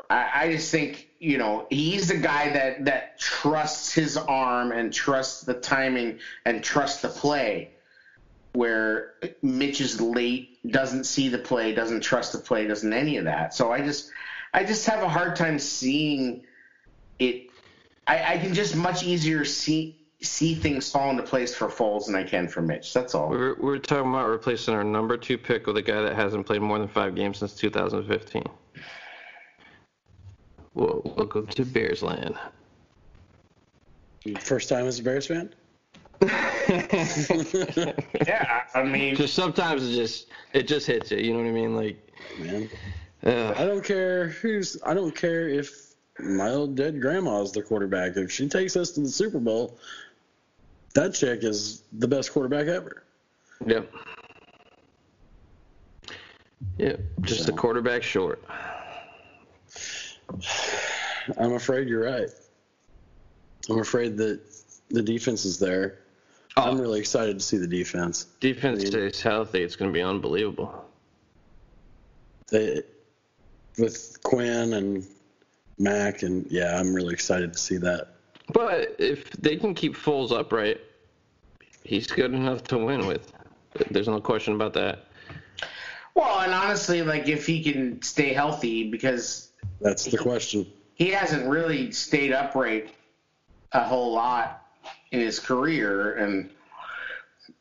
I, 0.09 0.29
I 0.33 0.51
just 0.51 0.71
think 0.71 1.09
you 1.19 1.37
know 1.37 1.67
he's 1.69 2.07
the 2.07 2.17
guy 2.17 2.53
that 2.53 2.85
that 2.85 3.19
trusts 3.19 3.93
his 3.93 4.15
arm 4.15 4.71
and 4.71 4.93
trusts 4.93 5.41
the 5.41 5.55
timing 5.55 6.19
and 6.45 6.63
trusts 6.63 7.01
the 7.01 7.09
play 7.09 7.71
where 8.55 9.13
Mitch 9.41 9.81
is 9.81 9.99
late, 9.99 10.54
doesn't 10.71 11.05
see 11.05 11.29
the 11.29 11.37
play, 11.37 11.73
doesn't 11.73 12.01
trust 12.01 12.31
the 12.31 12.37
play, 12.37 12.67
doesn't 12.67 12.93
any 12.93 13.17
of 13.17 13.25
that. 13.25 13.53
So 13.53 13.71
I 13.71 13.81
just 13.81 14.11
I 14.53 14.63
just 14.63 14.85
have 14.87 15.03
a 15.03 15.09
hard 15.09 15.35
time 15.35 15.59
seeing 15.59 16.45
it. 17.19 17.49
I, 18.07 18.35
I 18.35 18.37
can 18.37 18.53
just 18.53 18.75
much 18.75 19.03
easier 19.03 19.45
see 19.45 20.05
see 20.21 20.55
things 20.55 20.89
fall 20.89 21.09
into 21.09 21.23
place 21.23 21.53
for 21.53 21.67
Foles 21.67 22.07
than 22.07 22.15
I 22.15 22.23
can 22.23 22.47
for 22.47 22.61
Mitch. 22.61 22.93
That's 22.93 23.15
all. 23.15 23.29
We're 23.29 23.55
we're 23.55 23.77
talking 23.77 24.09
about 24.09 24.29
replacing 24.29 24.73
our 24.73 24.83
number 24.83 25.17
two 25.17 25.37
pick 25.37 25.67
with 25.67 25.77
a 25.77 25.81
guy 25.81 26.01
that 26.01 26.15
hasn't 26.15 26.45
played 26.45 26.61
more 26.61 26.79
than 26.79 26.87
five 26.87 27.15
games 27.15 27.39
since 27.39 27.53
2015. 27.55 28.43
Whoa, 30.73 31.01
welcome 31.17 31.47
to 31.47 31.65
Bears 31.65 32.03
land. 32.03 32.35
First 34.39 34.69
time 34.69 34.87
as 34.87 34.99
a 34.99 35.03
Bears 35.03 35.27
fan? 35.27 35.53
Yeah, 38.27 38.63
I 38.73 38.83
mean, 38.83 39.15
Just 39.15 39.33
sometimes 39.33 39.87
it 39.87 39.95
just 39.95 40.27
it 40.53 40.67
just 40.67 40.87
hits 40.87 41.11
you. 41.11 41.17
You 41.17 41.33
know 41.33 41.39
what 41.39 41.47
I 41.47 41.51
mean? 41.51 41.75
Like, 41.75 41.97
Man. 42.39 42.69
uh, 43.25 43.53
I 43.55 43.65
don't 43.65 43.83
care 43.83 44.29
who's 44.29 44.77
I 44.85 44.93
don't 44.93 45.15
care 45.15 45.47
if 45.47 45.93
my 46.19 46.49
old 46.49 46.75
dead 46.75 47.01
grandma 47.01 47.41
is 47.41 47.51
the 47.51 47.61
quarterback. 47.61 48.17
If 48.17 48.31
she 48.31 48.47
takes 48.47 48.75
us 48.75 48.91
to 48.91 49.01
the 49.01 49.09
Super 49.09 49.39
Bowl, 49.39 49.77
that 50.93 51.13
chick 51.13 51.43
is 51.43 51.83
the 51.93 52.07
best 52.07 52.31
quarterback 52.31 52.67
ever. 52.67 53.03
yep, 53.65 53.91
yep. 56.77 56.99
Just 57.21 57.49
a 57.49 57.51
quarterback 57.51 58.03
short. 58.03 58.43
I'm 61.37 61.53
afraid 61.53 61.87
you're 61.87 62.05
right. 62.05 62.29
I'm 63.69 63.79
afraid 63.79 64.17
that 64.17 64.39
the 64.89 65.01
defense 65.01 65.45
is 65.45 65.57
there. 65.57 65.99
I'm 66.57 66.77
oh. 66.77 66.81
really 66.81 66.99
excited 66.99 67.37
to 67.37 67.43
see 67.43 67.57
the 67.57 67.67
defense. 67.67 68.25
Defense 68.39 68.87
stays 68.87 69.21
healthy. 69.21 69.61
It's 69.61 69.75
going 69.75 69.91
to 69.91 69.93
be 69.93 70.01
unbelievable. 70.01 70.85
They, 72.47 72.81
with 73.77 74.17
Quinn 74.23 74.73
and 74.73 75.05
Mack, 75.77 76.23
and 76.23 76.49
yeah, 76.49 76.79
I'm 76.79 76.93
really 76.93 77.13
excited 77.13 77.51
to 77.51 77.59
see 77.59 77.77
that. 77.77 78.09
But 78.53 78.95
if 78.99 79.31
they 79.31 79.57
can 79.57 79.73
keep 79.73 79.95
Foles 79.95 80.31
upright, 80.31 80.79
he's 81.83 82.07
good 82.07 82.33
enough 82.33 82.63
to 82.65 82.77
win 82.77 83.05
with. 83.05 83.33
There's 83.91 84.07
no 84.07 84.21
question 84.21 84.53
about 84.53 84.73
that. 84.73 85.05
well, 86.13 86.39
and 86.39 86.53
honestly, 86.53 87.01
like 87.01 87.27
if 87.27 87.45
he 87.45 87.61
can 87.61 88.01
stay 88.01 88.31
healthy, 88.31 88.89
because 88.89 89.49
That's 89.81 90.05
the 90.05 90.17
question. 90.17 90.65
he 90.93 91.09
hasn't 91.09 91.49
really 91.49 91.91
stayed 91.91 92.31
upright 92.31 92.93
a 93.73 93.83
whole 93.83 94.13
lot 94.13 94.64
in 95.11 95.19
his 95.19 95.39
career 95.39 96.15
and 96.15 96.49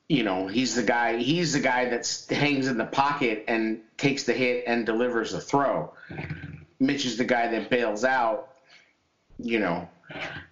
you 0.09 0.23
know 0.23 0.47
he's 0.47 0.75
the 0.75 0.83
guy 0.83 1.17
he's 1.17 1.53
the 1.53 1.61
guy 1.61 1.89
that 1.89 2.27
hangs 2.31 2.67
in 2.69 2.77
the 2.77 2.85
pocket 2.85 3.45
and 3.49 3.81
takes 3.97 4.25
the 4.25 4.33
hit 4.33 4.65
and 4.67 4.87
delivers 4.87 5.33
the 5.33 5.41
throw 5.41 5.93
mitch 6.81 7.07
is 7.07 7.17
the 7.17 7.25
guy 7.25 7.49
that 7.49 7.71
bails 7.71 8.05
out 8.05 8.51
you 9.39 9.59
know 9.59 9.89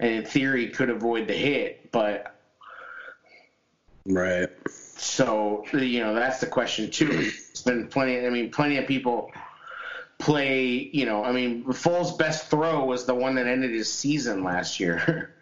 and 0.01 0.11
in 0.11 0.25
theory 0.25 0.69
could 0.69 0.91
avoid 0.91 1.27
the 1.27 1.35
hit 1.35 1.91
but 1.93 2.33
Right. 4.07 4.49
so 4.69 5.65
you 5.73 6.01
know 6.01 6.15
that's 6.15 6.41
the 6.41 6.47
question 6.47 6.91
too. 6.91 7.09
It's 7.11 7.63
been 7.63 7.89
plenty. 7.89 8.27
I 8.27 8.31
mean, 8.31 8.51
plenty 8.51 8.79
of 8.79 8.87
people 8.87 9.31
play. 10.19 10.91
You 10.93 11.07
know, 11.07 11.23
I 11.23 11.33
mean, 11.33 11.65
Foles' 11.65 12.19
best 12.19 12.49
throw 12.49 12.85
was 12.85 13.05
the 13.05 13.15
one 13.15 13.37
that 13.37 13.47
ended 13.47 13.71
his 13.71 13.93
season 13.93 14.43
last 14.43 14.81
year. 14.81 15.35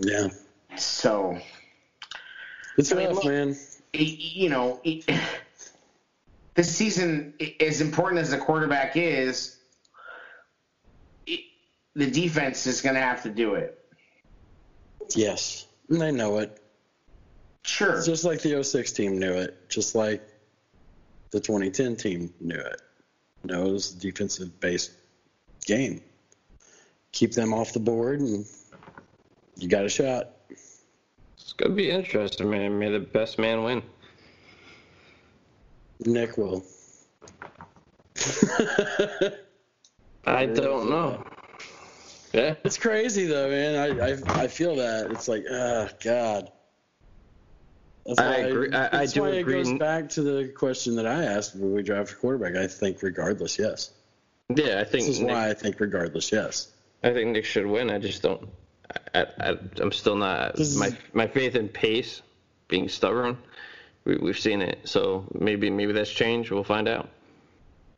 Yeah. 0.00 0.28
so 0.76 1.38
It's 2.76 2.92
I 2.92 2.96
mean, 2.96 3.06
rough, 3.08 3.16
look- 3.16 3.24
man. 3.26 3.56
you 3.92 4.48
know, 4.48 4.80
it- 4.84 5.04
this 6.54 6.74
season, 6.74 7.34
as 7.60 7.80
important 7.80 8.20
as 8.20 8.30
the 8.30 8.38
quarterback 8.38 8.96
is, 8.96 9.56
the 11.94 12.10
defense 12.10 12.66
is 12.66 12.80
going 12.80 12.94
to 12.94 13.00
have 13.00 13.22
to 13.24 13.30
do 13.30 13.54
it. 13.54 13.76
Yes, 15.16 15.66
and 15.88 16.00
they 16.00 16.12
know 16.12 16.38
it. 16.38 16.62
Sure. 17.64 17.96
It's 17.96 18.06
just 18.06 18.24
like 18.24 18.40
the 18.42 18.62
06 18.62 18.92
team 18.92 19.18
knew 19.18 19.32
it, 19.34 19.68
just 19.68 19.94
like 19.94 20.22
the 21.30 21.40
2010 21.40 21.96
team 21.96 22.32
knew 22.40 22.58
it. 22.58 22.80
Knows 23.42 23.90
defensive 23.90 24.60
based 24.60 24.92
game. 25.66 26.00
Keep 27.12 27.32
them 27.32 27.52
off 27.52 27.72
the 27.72 27.80
board, 27.80 28.20
and 28.20 28.46
you 29.60 29.68
got 29.68 29.84
a 29.84 29.88
shot. 29.88 30.30
It's 30.50 31.52
gonna 31.56 31.74
be 31.74 31.90
interesting, 31.90 32.50
man. 32.50 32.78
May 32.78 32.90
the 32.90 32.98
best 33.00 33.38
man 33.38 33.62
win. 33.62 33.82
Nick 36.06 36.36
will. 36.38 36.64
I 40.26 40.46
don't 40.46 40.90
know. 40.90 41.24
Yeah. 42.32 42.54
It's 42.64 42.78
crazy 42.78 43.26
though, 43.26 43.48
man. 43.50 43.74
I 44.00 44.10
I, 44.12 44.42
I 44.44 44.46
feel 44.48 44.76
that. 44.76 45.10
It's 45.10 45.28
like, 45.28 45.44
oh 45.50 45.88
God. 46.02 46.50
That's 48.06 48.18
I 48.18 48.34
agree- 48.36 48.72
I- 48.72 48.86
I 48.86 48.88
that's 49.00 49.12
do 49.12 49.22
why 49.22 49.28
agree. 49.30 49.60
It 49.60 49.64
goes 49.64 49.78
back 49.78 50.08
to 50.10 50.22
the 50.22 50.48
question 50.48 50.94
that 50.96 51.06
I 51.06 51.24
asked 51.24 51.54
when 51.54 51.74
we 51.74 51.82
draft 51.82 52.12
a 52.12 52.14
quarterback. 52.16 52.56
I 52.56 52.66
think 52.66 53.02
regardless, 53.02 53.58
yes. 53.58 53.90
Yeah, 54.48 54.80
I 54.80 54.84
think 54.84 55.04
This 55.06 55.16
is 55.16 55.20
Nick, 55.20 55.30
why 55.30 55.50
I 55.50 55.54
think 55.54 55.78
regardless, 55.80 56.32
yes. 56.32 56.72
I 57.04 57.12
think 57.12 57.30
Nick 57.30 57.44
should 57.44 57.66
win. 57.66 57.90
I 57.90 57.98
just 57.98 58.22
don't. 58.22 58.48
I, 59.14 59.26
I, 59.40 59.58
I'm 59.80 59.92
still 59.92 60.16
not. 60.16 60.58
Is- 60.58 60.76
My 60.76 60.96
my 61.12 61.26
faith 61.26 61.54
in 61.56 61.68
Pace, 61.68 62.22
being 62.68 62.88
stubborn. 62.88 63.36
We, 64.04 64.16
we've 64.16 64.38
seen 64.38 64.62
it, 64.62 64.78
so 64.84 65.26
maybe 65.34 65.68
maybe 65.70 65.92
that's 65.92 66.10
changed. 66.10 66.50
We'll 66.50 66.64
find 66.64 66.88
out. 66.88 67.08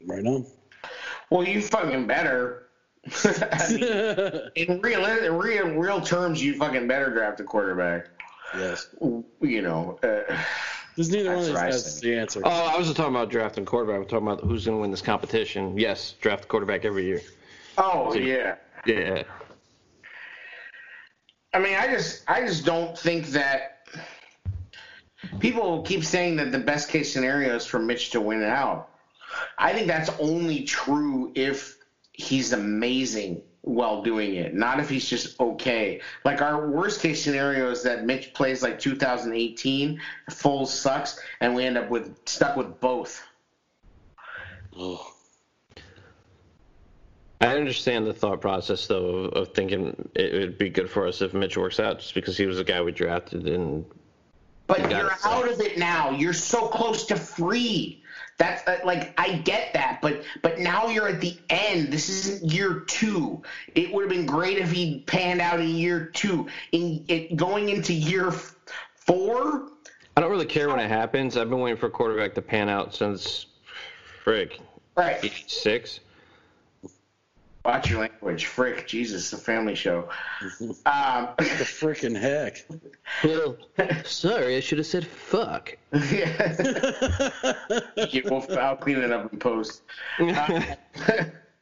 Right 0.07 0.25
on. 0.27 0.47
Well, 1.31 1.45
you 1.47 1.63
fucking 1.63 2.07
better. 2.07 2.69
I 3.25 3.73
mean, 3.73 4.41
in 4.69 4.81
real, 4.81 5.05
in 5.07 5.35
real, 5.39 5.69
real 5.69 6.01
terms, 6.01 6.43
you 6.43 6.55
fucking 6.55 6.87
better 6.89 7.11
draft 7.11 7.41
a 7.41 7.45
quarterback. 7.45 8.09
yes. 8.57 8.89
You 9.41 9.63
know, 9.63 9.99
uh, 10.03 10.37
Because 10.95 11.11
neither 11.11 11.31
one 11.35 11.39
of 11.39 11.45
That's 11.47 11.47
these 11.47 11.83
guys 11.83 11.87
is 11.95 12.01
the 12.01 12.17
answer. 12.17 12.41
Oh, 12.45 12.51
I 12.51 12.77
wasn't 12.77 12.97
talking 12.97 13.15
about 13.15 13.31
drafting 13.31 13.65
quarterback. 13.65 14.03
I'm 14.03 14.07
talking 14.09 14.27
about 14.29 14.41
who's 14.45 14.67
going 14.67 14.77
to 14.77 14.83
win 14.83 14.91
this 14.91 15.01
competition. 15.03 15.79
Yes, 15.79 16.15
draft 16.21 16.49
quarterback 16.49 16.85
every 16.85 17.05
year. 17.07 17.23
oh 17.79 18.13
yeah. 18.15 18.57
Yeah. 18.87 19.23
I 21.55 21.59
mean, 21.59 21.77
I 21.77 21.87
just, 21.89 22.23
I 22.29 22.47
just 22.47 22.65
don't 22.65 22.97
think 22.97 23.29
that 23.29 23.87
people 25.39 25.83
keep 25.83 26.05
saying 26.05 26.37
that 26.37 26.51
the 26.53 26.59
best 26.59 26.89
case 26.89 27.13
scenario 27.13 27.55
is 27.55 27.67
for 27.67 27.79
Mitch 27.79 28.11
to 28.11 28.21
win 28.21 28.43
it 28.43 28.49
out. 28.49 28.89
I 29.59 29.73
think 29.73 29.87
that's 29.87 30.11
only 30.19 30.65
true 30.65 31.33
if 31.35 31.77
he's 32.13 32.53
amazing 32.53 33.43
while 33.63 34.03
doing 34.03 34.35
it, 34.35 34.55
not 34.55 34.81
if 34.81 34.89
he's 34.89 35.09
just 35.09 35.39
okay. 35.41 36.01
Like 36.25 36.43
our 36.43 36.69
worst 36.69 37.01
case 37.01 37.23
scenario 37.23 37.71
is 37.71 37.83
that 37.85 38.05
Mitch 38.05 38.35
plays 38.35 38.63
like 38.63 38.79
2018, 38.79 40.01
Foles 40.31 40.67
sucks, 40.69 41.21
and 41.41 41.55
we 41.55 41.65
end 41.65 41.79
up 41.79 41.89
with 41.89 42.17
stuck 42.27 42.57
with 42.57 42.81
both. 42.81 43.23
Oh. 44.77 45.13
I 47.43 47.57
understand 47.57 48.07
the 48.07 48.15
thought 48.15 48.41
process, 48.41 48.87
though, 48.87 49.07
of, 49.07 49.33
of 49.33 49.49
thinking 49.49 50.09
it 50.15 50.33
would 50.33 50.59
be 50.59 50.71
good 50.71 50.89
for 50.89 51.09
us 51.09 51.21
if 51.23 51.35
Mitch 51.35 51.57
works 51.57 51.81
out, 51.81 51.99
just 51.99 52.15
because 52.15 52.37
he 52.37 52.47
was 52.47 52.59
the 52.59 52.65
guy 52.65 52.81
we 52.81 52.93
drafted. 52.93 53.49
And 53.49 53.85
But 54.69 54.89
you're 54.89 55.11
out 55.25 55.49
of 55.49 55.61
it 55.61 55.77
now. 55.77 56.11
You're 56.11 56.35
so 56.35 56.69
close 56.69 57.05
to 57.07 57.17
free. 57.17 58.01
That's 58.39 58.67
uh, 58.67 58.79
like 58.85 59.13
I 59.19 59.39
get 59.39 59.73
that, 59.75 59.99
but 60.01 60.23
but 60.41 60.59
now 60.61 60.87
you're 60.87 61.09
at 61.09 61.21
the 61.21 61.37
end. 61.51 61.93
This 61.93 62.09
isn't 62.09 62.51
year 62.51 62.81
two. 62.87 63.43
It 63.75 63.93
would 63.93 64.03
have 64.03 64.11
been 64.11 64.27
great 64.27 64.59
if 64.59 64.71
he 64.71 65.01
panned 65.07 65.41
out 65.41 65.61
in 65.61 65.69
year 65.69 66.07
two. 66.07 66.47
In 66.71 67.05
it 67.09 67.37
going 67.37 67.69
into 67.69 67.93
year 67.93 68.29
f- 68.29 68.57
four, 68.95 69.69
I 70.17 70.21
don't 70.21 70.31
really 70.31 70.47
care 70.47 70.69
when 70.69 70.79
it 70.79 70.89
happens. 70.89 71.37
I've 71.37 71.51
been 71.51 71.61
waiting 71.61 71.77
for 71.77 71.87
a 71.87 71.91
quarterback 71.91 72.35
to 72.35 72.43
pan 72.43 72.69
out 72.69 72.95
since, 72.95 73.47
frick, 74.23 74.61
right? 74.97 75.31
six. 75.47 76.01
Watch 77.65 77.91
your 77.91 78.01
language, 78.01 78.47
frick. 78.47 78.87
Jesus, 78.89 79.31
the 79.31 79.37
family 79.37 79.75
show. 79.75 80.09
Um, 80.85 81.29
The 81.39 81.65
freaking 81.65 82.19
heck. 82.19 82.65
Well, 83.23 83.57
sorry, 84.05 84.57
I 84.57 84.61
should 84.61 84.79
have 84.79 84.87
said 84.87 85.07
fuck. 85.07 85.77
yeah. 86.11 87.31
we'll, 88.25 88.59
I'll 88.59 88.77
clean 88.77 88.99
it 88.99 89.13
up 89.13 89.33
in 89.33 89.39
post. 89.39 89.83
Uh, 90.19 90.63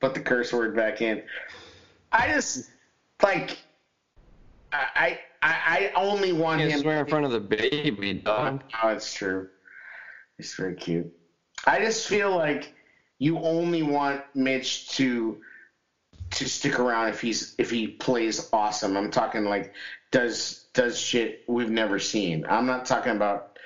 put 0.01 0.15
the 0.15 0.21
curse 0.21 0.53
word 0.53 0.75
back 0.75 1.03
in. 1.03 1.23
I 2.13 2.29
just 2.29 2.71
like 3.23 3.59
I 4.73 5.19
I, 5.43 5.91
I 5.93 5.93
only 5.97 6.33
want 6.33 6.61
Can't 6.61 6.73
him. 6.73 6.81
swear 6.81 7.01
in 7.01 7.07
front 7.07 7.25
of 7.27 7.33
the 7.33 7.41
baby, 7.41 8.15
dog. 8.15 8.63
Oh, 8.83 8.89
it's 8.89 9.13
true. 9.13 9.49
It's 10.39 10.55
very 10.55 10.75
cute. 10.75 11.13
I 11.67 11.81
just 11.81 12.07
feel 12.09 12.35
like 12.35 12.73
you 13.19 13.39
only 13.41 13.83
want 13.83 14.23
Mitch 14.35 14.89
to 14.97 15.39
to 16.33 16.49
stick 16.49 16.79
around 16.79 17.09
if 17.09 17.21
he's 17.21 17.55
if 17.59 17.71
he 17.71 17.89
plays 17.89 18.49
awesome. 18.53 18.97
I'm 18.97 19.11
talking 19.11 19.45
like 19.45 19.75
does 20.11 20.67
does 20.73 20.99
shit 20.99 21.45
we've 21.49 21.71
never 21.71 21.99
seen. 21.99 22.45
I'm 22.49 22.67
not 22.67 22.87
talking 22.87 23.13
about 23.13 23.59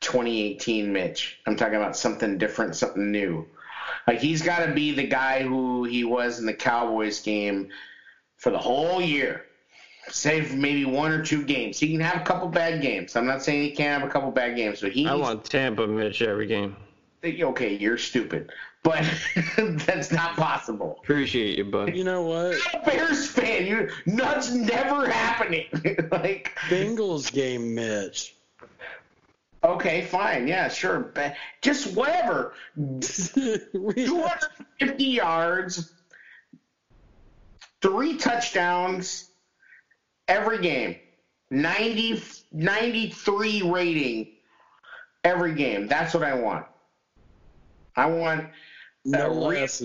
2018 0.00 0.92
Mitch. 0.92 1.38
I'm 1.46 1.56
talking 1.56 1.76
about 1.76 1.96
something 1.96 2.38
different, 2.38 2.76
something 2.76 3.10
new. 3.10 3.46
Like 4.06 4.20
he's 4.20 4.42
got 4.42 4.66
to 4.66 4.72
be 4.72 4.92
the 4.92 5.06
guy 5.06 5.42
who 5.42 5.84
he 5.84 6.04
was 6.04 6.38
in 6.38 6.46
the 6.46 6.54
Cowboys 6.54 7.20
game 7.20 7.70
for 8.36 8.50
the 8.50 8.58
whole 8.58 9.00
year. 9.00 9.46
Save 10.08 10.54
maybe 10.54 10.84
one 10.84 11.12
or 11.12 11.24
two 11.24 11.44
games. 11.44 11.78
He 11.78 11.92
can 11.92 12.00
have 12.00 12.20
a 12.20 12.24
couple 12.24 12.48
bad 12.48 12.82
games. 12.82 13.14
I'm 13.14 13.26
not 13.26 13.42
saying 13.42 13.62
he 13.62 13.70
can't 13.70 14.00
have 14.00 14.08
a 14.08 14.12
couple 14.12 14.32
bad 14.32 14.56
games, 14.56 14.80
but 14.80 14.90
he 14.90 15.06
I 15.06 15.12
needs 15.12 15.22
want 15.22 15.44
Tampa 15.44 15.86
Mitch 15.86 16.22
every 16.22 16.48
game. 16.48 16.76
okay, 17.24 17.76
you're 17.76 17.98
stupid, 17.98 18.50
but 18.82 19.04
that's 19.86 20.10
not 20.10 20.36
possible. 20.36 20.98
Appreciate 21.02 21.58
you, 21.58 21.64
bud. 21.64 21.94
You 21.94 22.04
know 22.04 22.22
what? 22.22 22.56
I'm 22.74 22.82
a 22.82 22.84
Bears 22.84 23.28
fan, 23.28 23.66
you 23.66 23.88
nuts 24.06 24.52
never 24.52 25.08
happening. 25.08 25.66
like, 26.10 26.52
Bengals 26.68 27.32
game, 27.32 27.74
Mitch. 27.74 28.34
okay, 29.62 30.02
fine, 30.04 30.48
yeah, 30.48 30.68
sure, 30.68 30.98
but 31.14 31.34
just 31.60 31.94
whatever. 31.96 32.54
We- 32.76 34.04
250 34.04 35.04
yards, 35.04 35.92
three 37.80 38.16
touchdowns 38.16 39.30
every 40.28 40.60
game, 40.60 40.96
90, 41.50 42.22
93 42.52 43.62
rating 43.62 44.28
every 45.22 45.54
game. 45.54 45.86
That's 45.86 46.14
what 46.14 46.24
I 46.24 46.34
want. 46.34 46.66
I 47.94 48.06
want 48.06 48.46
no 49.04 49.48
re- 49.48 49.60
less. 49.60 49.82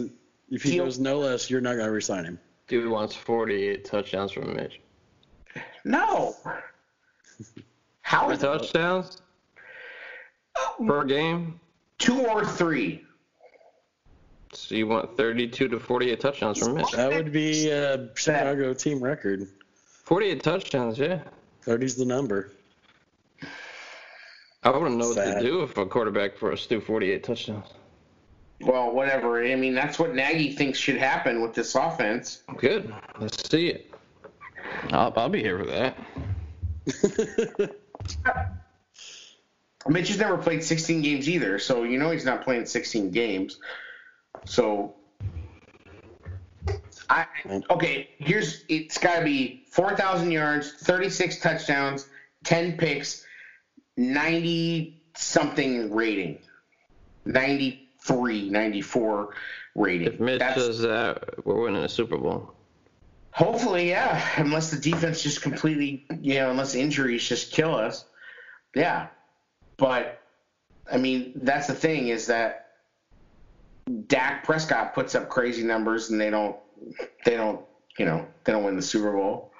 If 0.49 0.63
he 0.63 0.77
goes 0.77 0.99
no 0.99 1.19
less, 1.19 1.49
you're 1.49 1.61
not 1.61 1.73
going 1.73 1.87
to 1.87 1.91
resign 1.91 2.23
him. 2.25 2.39
Dude 2.67 2.89
wants 2.89 3.15
48 3.15 3.85
touchdowns 3.85 4.31
from 4.31 4.55
Mitch. 4.55 4.81
no. 5.85 6.35
How 8.01 8.27
many 8.27 8.39
touchdowns 8.39 9.21
oh. 10.57 10.85
per 10.85 11.03
game? 11.03 11.59
two 11.97 12.25
or 12.25 12.45
three? 12.45 13.03
So 14.53 14.75
you 14.75 14.87
want 14.87 15.17
32 15.17 15.67
to 15.67 15.79
48 15.79 16.19
touchdowns 16.19 16.59
from 16.59 16.75
Mitch? 16.75 16.91
That 16.91 17.11
would 17.11 17.31
be 17.31 17.69
a 17.69 18.09
Chicago 18.15 18.73
team 18.73 19.01
record. 19.03 19.47
48 20.03 20.41
touchdowns, 20.41 20.97
yeah. 20.97 21.19
30's 21.65 21.95
the 21.95 22.05
number. 22.05 22.51
I 24.63 24.69
wouldn't 24.69 24.97
know 24.97 25.09
what 25.09 25.15
to 25.15 25.41
do 25.41 25.63
if 25.63 25.77
a 25.77 25.85
quarterback 25.85 26.37
for 26.37 26.51
us 26.51 26.65
threw 26.65 26.81
48 26.81 27.23
touchdowns. 27.23 27.67
Well, 28.59 28.91
whatever. 28.91 29.43
I 29.43 29.55
mean, 29.55 29.75
that's 29.75 29.99
what 29.99 30.15
Nagy 30.15 30.53
thinks 30.53 30.79
should 30.79 30.97
happen 30.97 31.41
with 31.41 31.53
this 31.53 31.75
offense. 31.75 32.41
Good. 32.57 32.93
Let's 33.19 33.49
see 33.49 33.67
it. 33.67 33.93
I'll, 34.91 35.13
I'll 35.15 35.29
be 35.29 35.41
here 35.41 35.59
for 35.59 35.65
that. 35.65 35.97
Mitch 39.87 40.09
has 40.09 40.17
never 40.17 40.37
played 40.37 40.63
16 40.63 41.01
games 41.01 41.29
either, 41.29 41.59
so 41.59 41.83
you 41.83 41.97
know 41.97 42.11
he's 42.11 42.25
not 42.25 42.43
playing 42.43 42.65
16 42.65 43.11
games. 43.11 43.59
So, 44.45 44.95
I 47.09 47.25
okay. 47.69 48.09
Here's 48.17 48.63
it's 48.67 48.97
got 48.97 49.19
to 49.19 49.25
be 49.25 49.63
4,000 49.71 50.31
yards, 50.31 50.73
36 50.73 51.39
touchdowns, 51.39 52.07
10 52.43 52.77
picks, 52.77 53.25
90 53.95 55.01
something 55.15 55.93
rating, 55.93 56.39
93, 58.09 58.49
94 58.49 59.29
rating. 59.75 60.07
If 60.07 60.19
Mitch 60.19 60.39
That's- 60.39 60.65
does 60.65 60.79
that, 60.81 61.45
we're 61.45 61.61
winning 61.61 61.83
a 61.83 61.89
Super 61.89 62.17
Bowl. 62.17 62.53
Hopefully, 63.31 63.89
yeah. 63.89 64.27
Unless 64.37 64.71
the 64.71 64.77
defense 64.77 65.21
just 65.21 65.41
completely, 65.41 66.05
you 66.21 66.35
know, 66.35 66.49
unless 66.49 66.73
injuries 66.73 67.27
just 67.27 67.51
kill 67.51 67.75
us. 67.75 68.05
Yeah. 68.75 69.07
But, 69.77 70.21
I 70.91 70.97
mean, 70.97 71.33
that's 71.35 71.67
the 71.67 71.75
thing 71.75 72.07
is 72.07 72.25
that 72.27 72.69
Dak 74.07 74.43
Prescott 74.43 74.93
puts 74.95 75.13
up 75.15 75.29
crazy 75.29 75.63
numbers 75.63 76.09
and 76.09 76.19
they 76.19 76.29
don't 76.29 76.57
they 77.25 77.35
don't 77.37 77.61
you 77.97 78.05
know 78.05 78.27
they 78.43 78.51
don't 78.51 78.65
win 78.65 78.75
the 78.75 78.81
Super 78.81 79.13
Bowl. 79.13 79.53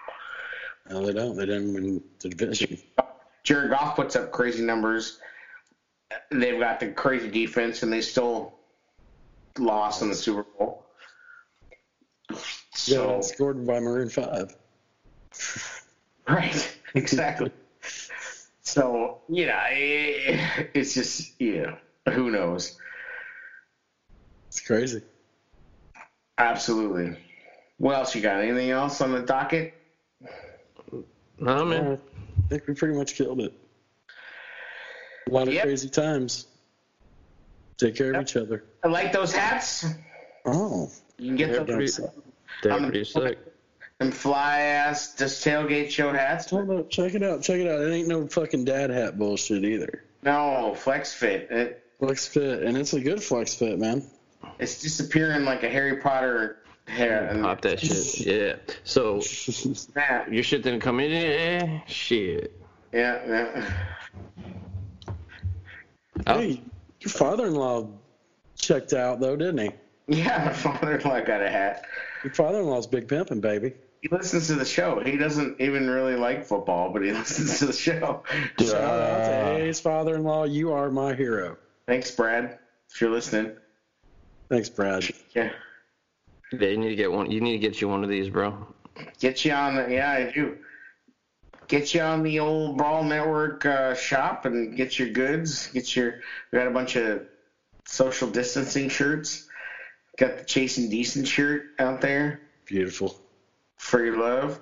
No, 0.90 1.06
they 1.06 1.14
don't. 1.14 1.36
They 1.36 1.46
didn't 1.46 1.74
win 1.74 2.04
the 2.20 2.30
division. 2.30 2.78
Jared 3.44 3.70
Goff 3.70 3.96
puts 3.96 4.16
up 4.18 4.32
crazy 4.32 4.64
numbers. 4.64 5.20
They've 6.32 6.60
got 6.60 6.80
the 6.80 6.88
crazy 6.90 7.30
defense 7.30 7.84
and 7.84 7.92
they 7.92 8.02
still 8.02 8.54
lost 9.58 10.02
in 10.02 10.10
the 10.10 10.16
Super 10.16 10.46
Bowl. 10.58 10.86
So 12.74 13.16
yeah, 13.16 13.22
scored 13.22 13.66
by 13.66 13.80
Maroon 13.80 14.10
Five. 14.10 14.56
Right. 16.30 16.78
Exactly. 16.94 17.52
so 18.62 19.20
you 19.30 19.46
know, 19.46 19.64
it's 20.74 20.94
just 20.94 21.40
you 21.40 21.62
know, 21.62 21.78
who 22.12 22.32
knows. 22.32 22.78
It's 24.48 24.60
crazy. 24.60 25.02
Absolutely. 26.38 27.18
What 27.78 27.96
else 27.96 28.14
you 28.14 28.22
got? 28.22 28.42
Anything 28.42 28.72
else 28.72 29.00
on 29.00 29.14
the 29.14 29.22
docket? 29.22 29.74
No, 31.40 31.64
man. 31.64 31.98
I 32.46 32.48
think 32.50 32.68
we 32.68 32.74
pretty 32.74 32.96
much 32.96 33.16
killed 33.16 33.40
it. 33.42 33.54
A 35.30 35.34
lot 35.34 35.48
of 35.48 35.54
yep. 35.54 35.64
crazy 35.64 35.90
times. 35.90 36.48
Take 37.78 37.96
care 37.96 38.08
yep. 38.08 38.16
of 38.16 38.22
each 38.24 38.38
other. 38.38 38.64
I 38.84 38.88
like 38.88 39.12
those 39.12 39.34
hats. 39.34 39.86
Oh. 40.46 40.90
You 41.18 41.28
can 41.28 41.36
get 41.36 41.52
they're 41.52 41.64
those. 41.64 42.00
Pretty, 42.00 42.20
they're 42.64 42.80
pretty 42.80 43.04
sick. 43.04 43.40
Them 44.00 44.12
fly 44.12 44.60
ass 44.60 45.16
just 45.16 45.44
tailgate 45.44 45.90
show 45.90 46.14
hats. 46.14 46.50
Hold 46.52 46.70
up, 46.70 46.90
check 46.90 47.16
it 47.16 47.24
out, 47.24 47.42
check 47.42 47.60
it 47.60 47.68
out. 47.68 47.82
It 47.82 47.92
ain't 47.92 48.08
no 48.08 48.28
fucking 48.28 48.66
dad 48.66 48.92
hat 48.92 49.18
bullshit 49.18 49.64
either. 49.64 50.04
No, 50.22 50.76
flex 50.76 51.14
fit. 51.14 51.50
It, 51.50 51.84
flex 51.98 52.28
fit, 52.28 52.62
and 52.62 52.78
it's 52.78 52.94
a 52.94 53.02
good 53.02 53.24
flex 53.24 53.56
fit, 53.56 53.80
man. 53.80 54.04
It's 54.60 54.82
disappearing 54.82 55.46
like 55.46 55.64
a 55.64 55.70
Harry 55.70 55.98
Potter 55.98 56.60
hair. 56.88 57.36
Pop 57.42 57.62
that 57.62 57.80
shit. 57.80 58.28
Yeah. 58.28 58.56
So 58.84 59.16
your 60.30 60.44
shit 60.44 60.62
didn't 60.62 60.82
come 60.82 61.00
in. 61.00 61.12
Eh, 61.12 61.80
shit. 61.88 62.54
Yeah. 62.94 63.20
yeah. 63.28 63.74
Oh. 66.28 66.40
Hey, 66.40 66.62
your 67.00 67.10
father-in-law 67.10 67.88
checked 68.58 68.94
out 68.94 69.20
though, 69.20 69.36
didn't 69.36 69.60
he? 69.60 69.72
Yeah, 70.20 70.44
my 70.46 70.54
father-in-law 70.54 71.22
got 71.22 71.42
a 71.42 71.50
hat. 71.50 71.86
Your 72.24 72.34
father-in-law's 72.34 72.88
big 72.88 73.08
pimping, 73.08 73.40
baby. 73.40 73.74
He 74.02 74.10
listens 74.10 74.48
to 74.48 74.56
the 74.56 74.66
show. 74.66 75.00
He 75.00 75.18
doesn't 75.18 75.60
even 75.60 75.90
really 75.90 76.16
like 76.16 76.46
football, 76.46 76.92
but 76.92 77.04
he 77.04 77.12
listens 77.14 77.60
to 77.60 77.68
the 77.68 77.74
show. 77.74 78.24
Shout 78.60 78.76
out 78.76 79.56
to 79.56 79.64
A's 79.64 79.80
father-in-law. 79.80 80.46
You 80.46 80.74
are 80.74 80.92
my 80.92 81.14
hero. 81.14 81.58
Thanks, 81.88 82.12
Brad. 82.12 82.60
If 82.90 83.02
you're 83.02 83.10
listening. 83.10 83.54
Thanks, 84.50 84.70
Brad. 84.70 85.10
Yeah. 85.34 85.52
Yeah, 86.52 86.68
you 86.70 86.78
need 86.78 86.90
to 86.90 86.96
get 86.96 87.12
one. 87.12 87.32
You 87.32 87.42
need 87.42 87.54
to 87.54 87.58
get 87.60 87.82
you 87.82 87.90
one 87.90 88.04
of 88.04 88.10
these, 88.10 88.30
bro. 88.30 88.68
Get 89.20 89.44
you 89.44 89.52
on 89.52 89.76
the. 89.76 89.88
Yeah, 89.90 90.12
I 90.12 90.32
do. 90.32 90.58
Get 91.68 91.94
you 91.94 92.02
on 92.02 92.24
the 92.24 92.40
old 92.40 92.78
Brawl 92.78 93.04
Network 93.04 93.66
uh, 93.66 93.94
shop 93.94 94.46
and 94.46 94.76
get 94.76 94.98
your 94.98 95.10
goods. 95.10 95.68
Get 95.68 95.96
your. 95.96 96.22
We 96.52 96.60
got 96.60 96.68
a 96.68 96.72
bunch 96.72 96.96
of 96.96 97.24
social 97.86 98.30
distancing 98.30 98.90
shirts. 98.90 99.48
Got 100.18 100.38
the 100.38 100.46
Chasing 100.46 100.90
Decent 100.90 101.28
shirt 101.28 101.66
out 101.78 102.02
there. 102.02 102.42
Beautiful. 102.66 103.20
For 103.78 104.04
your 104.04 104.18
love. 104.18 104.60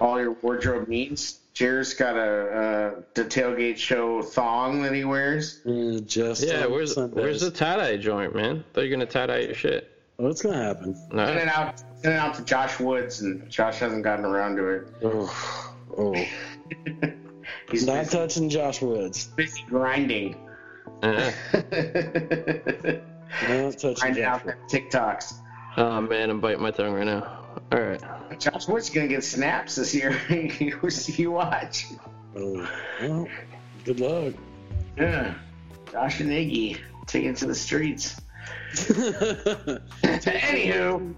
All 0.00 0.18
your 0.18 0.32
wardrobe 0.32 0.88
needs. 0.88 1.38
Jared's 1.54 1.92
got 1.92 2.16
a, 2.16 2.96
a 2.96 3.04
the 3.14 3.24
tailgate 3.26 3.76
show 3.76 4.22
thong 4.22 4.82
that 4.82 4.94
he 4.94 5.04
wears. 5.04 5.60
Mm, 5.66 6.06
just 6.06 6.42
yeah. 6.42 6.64
Where's 6.66 6.96
where's 6.96 7.42
the 7.42 7.50
tie 7.50 7.76
dye 7.76 7.98
joint, 7.98 8.34
man? 8.34 8.64
Thought 8.72 8.80
you're 8.82 8.90
gonna 8.90 9.04
tie 9.04 9.26
dye 9.26 9.40
your 9.40 9.54
shit. 9.54 9.90
What's 10.16 10.40
gonna 10.40 10.62
happen? 10.62 10.96
No. 11.12 11.26
Send 11.26 11.38
it 11.38 11.48
out. 11.48 11.78
Send 11.78 12.14
it 12.14 12.18
out 12.18 12.34
to 12.36 12.44
Josh 12.44 12.80
Woods, 12.80 13.20
and 13.20 13.48
Josh 13.50 13.78
hasn't 13.78 14.02
gotten 14.02 14.24
around 14.24 14.56
to 14.56 14.66
it. 14.68 14.86
Oh, 15.02 15.71
oh. 15.98 16.14
He's 17.70 17.86
not 17.86 18.04
busy, 18.04 18.16
touching 18.16 18.48
Josh 18.50 18.82
Woods. 18.82 19.26
Busy 19.28 19.64
grinding. 19.68 20.36
Uh-huh. 21.02 21.30
not 23.48 23.72
touching 23.78 23.94
grinding 23.94 24.22
Josh 24.22 24.24
out 24.24 24.44
TikToks. 24.68 25.34
Oh 25.76 26.00
man, 26.02 26.30
I'm 26.30 26.40
biting 26.40 26.62
my 26.62 26.70
tongue 26.70 26.92
right 26.92 27.06
now. 27.06 27.42
All 27.70 27.80
right. 27.80 28.00
Josh 28.38 28.68
Woods 28.68 28.90
gonna 28.90 29.08
get 29.08 29.24
snaps 29.24 29.76
this 29.76 29.94
year. 29.94 30.18
you 30.30 31.30
watch. 31.30 31.86
Oh, 32.36 32.68
well, 33.00 33.28
good 33.84 34.00
luck. 34.00 34.34
Yeah, 34.96 35.34
Josh 35.90 36.20
and 36.20 36.30
Iggy 36.30 36.78
taking 37.06 37.34
to 37.36 37.46
the 37.46 37.54
streets. 37.54 38.20
Anywho, 40.22 41.14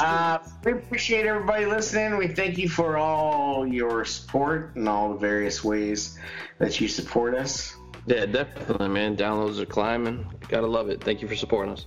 uh, 0.00 0.38
we 0.64 0.72
appreciate 0.72 1.26
everybody 1.26 1.66
listening. 1.66 2.16
We 2.16 2.28
thank 2.28 2.56
you 2.58 2.68
for 2.68 2.96
all 2.96 3.66
your 3.66 4.04
support 4.04 4.76
and 4.76 4.88
all 4.88 5.12
the 5.12 5.18
various 5.18 5.64
ways 5.64 6.18
that 6.58 6.80
you 6.80 6.88
support 6.88 7.34
us. 7.34 7.74
Yeah, 8.06 8.26
definitely, 8.26 8.88
man. 8.88 9.16
Downloads 9.16 9.58
are 9.58 9.66
climbing. 9.66 10.26
Gotta 10.48 10.66
love 10.66 10.88
it. 10.88 11.02
Thank 11.02 11.22
you 11.22 11.28
for 11.28 11.36
supporting 11.36 11.72
us. 11.72 11.86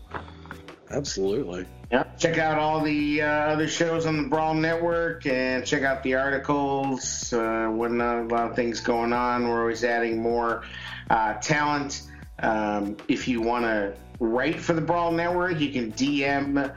Absolutely. 0.89 1.65
Yeah. 1.91 2.03
Check 2.17 2.37
out 2.37 2.57
all 2.57 2.81
the 2.81 3.21
uh, 3.21 3.27
other 3.27 3.67
shows 3.67 4.05
on 4.05 4.23
the 4.23 4.29
Brawl 4.29 4.53
Network 4.53 5.25
and 5.25 5.65
check 5.65 5.83
out 5.83 6.03
the 6.03 6.15
articles. 6.15 7.31
Uh, 7.31 7.67
when 7.67 8.01
a 8.01 8.23
lot 8.23 8.49
of 8.49 8.55
things 8.55 8.79
going 8.81 9.13
on, 9.13 9.47
we're 9.47 9.61
always 9.61 9.83
adding 9.83 10.21
more 10.21 10.63
uh, 11.09 11.35
talent. 11.35 12.03
Um, 12.39 12.97
if 13.07 13.27
you 13.27 13.41
want 13.41 13.65
to 13.65 13.93
write 14.19 14.59
for 14.59 14.73
the 14.73 14.81
Brawl 14.81 15.11
Network, 15.11 15.59
you 15.59 15.71
can 15.71 15.91
DM 15.93 16.73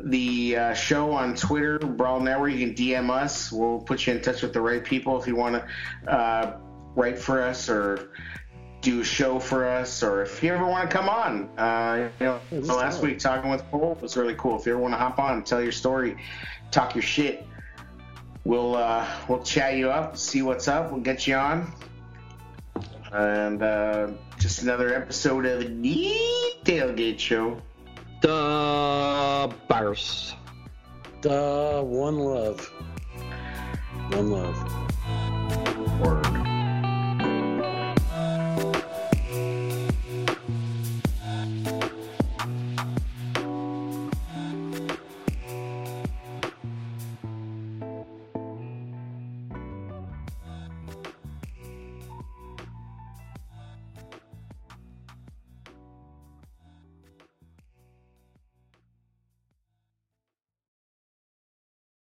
the 0.00 0.56
uh, 0.56 0.74
show 0.74 1.12
on 1.12 1.34
Twitter, 1.34 1.78
Brawl 1.78 2.20
Network. 2.20 2.52
You 2.52 2.66
can 2.66 2.74
DM 2.74 3.10
us. 3.10 3.50
We'll 3.50 3.80
put 3.80 4.06
you 4.06 4.14
in 4.14 4.22
touch 4.22 4.42
with 4.42 4.52
the 4.52 4.60
right 4.60 4.84
people 4.84 5.20
if 5.20 5.26
you 5.26 5.36
want 5.36 5.62
to 6.04 6.12
uh, 6.12 6.56
write 6.94 7.18
for 7.18 7.42
us 7.42 7.68
or 7.68 8.10
do 8.84 9.00
a 9.00 9.04
show 9.04 9.38
for 9.38 9.66
us, 9.66 10.02
or 10.02 10.22
if 10.22 10.42
you 10.42 10.52
ever 10.52 10.66
want 10.66 10.90
to 10.90 10.94
come 10.94 11.08
on. 11.08 11.48
Uh, 11.58 12.10
you 12.20 12.26
know, 12.26 12.74
last 12.74 13.02
week 13.02 13.18
talking 13.18 13.50
with 13.50 13.64
Paul 13.70 13.96
was 14.00 14.16
really 14.16 14.34
cool. 14.34 14.58
If 14.60 14.66
you 14.66 14.72
ever 14.72 14.80
want 14.80 14.92
to 14.92 14.98
hop 14.98 15.18
on, 15.18 15.42
tell 15.42 15.62
your 15.62 15.72
story, 15.72 16.18
talk 16.70 16.94
your 16.94 17.02
shit, 17.02 17.46
we'll 18.44 18.76
uh, 18.76 19.06
we'll 19.26 19.42
chat 19.42 19.76
you 19.76 19.90
up, 19.90 20.18
see 20.18 20.42
what's 20.42 20.68
up. 20.68 20.92
We'll 20.92 21.00
get 21.00 21.26
you 21.26 21.34
on, 21.34 21.72
and 23.10 23.62
uh, 23.62 24.08
just 24.44 24.60
another 24.60 24.94
episode 24.94 25.46
of 25.46 25.60
the 25.60 26.12
Tailgate 26.66 27.18
Show. 27.18 27.62
The 28.20 29.50
Bears. 29.70 30.34
The 31.22 31.80
one 31.82 32.18
love. 32.18 32.60
One 34.10 34.30
love. 34.30 34.93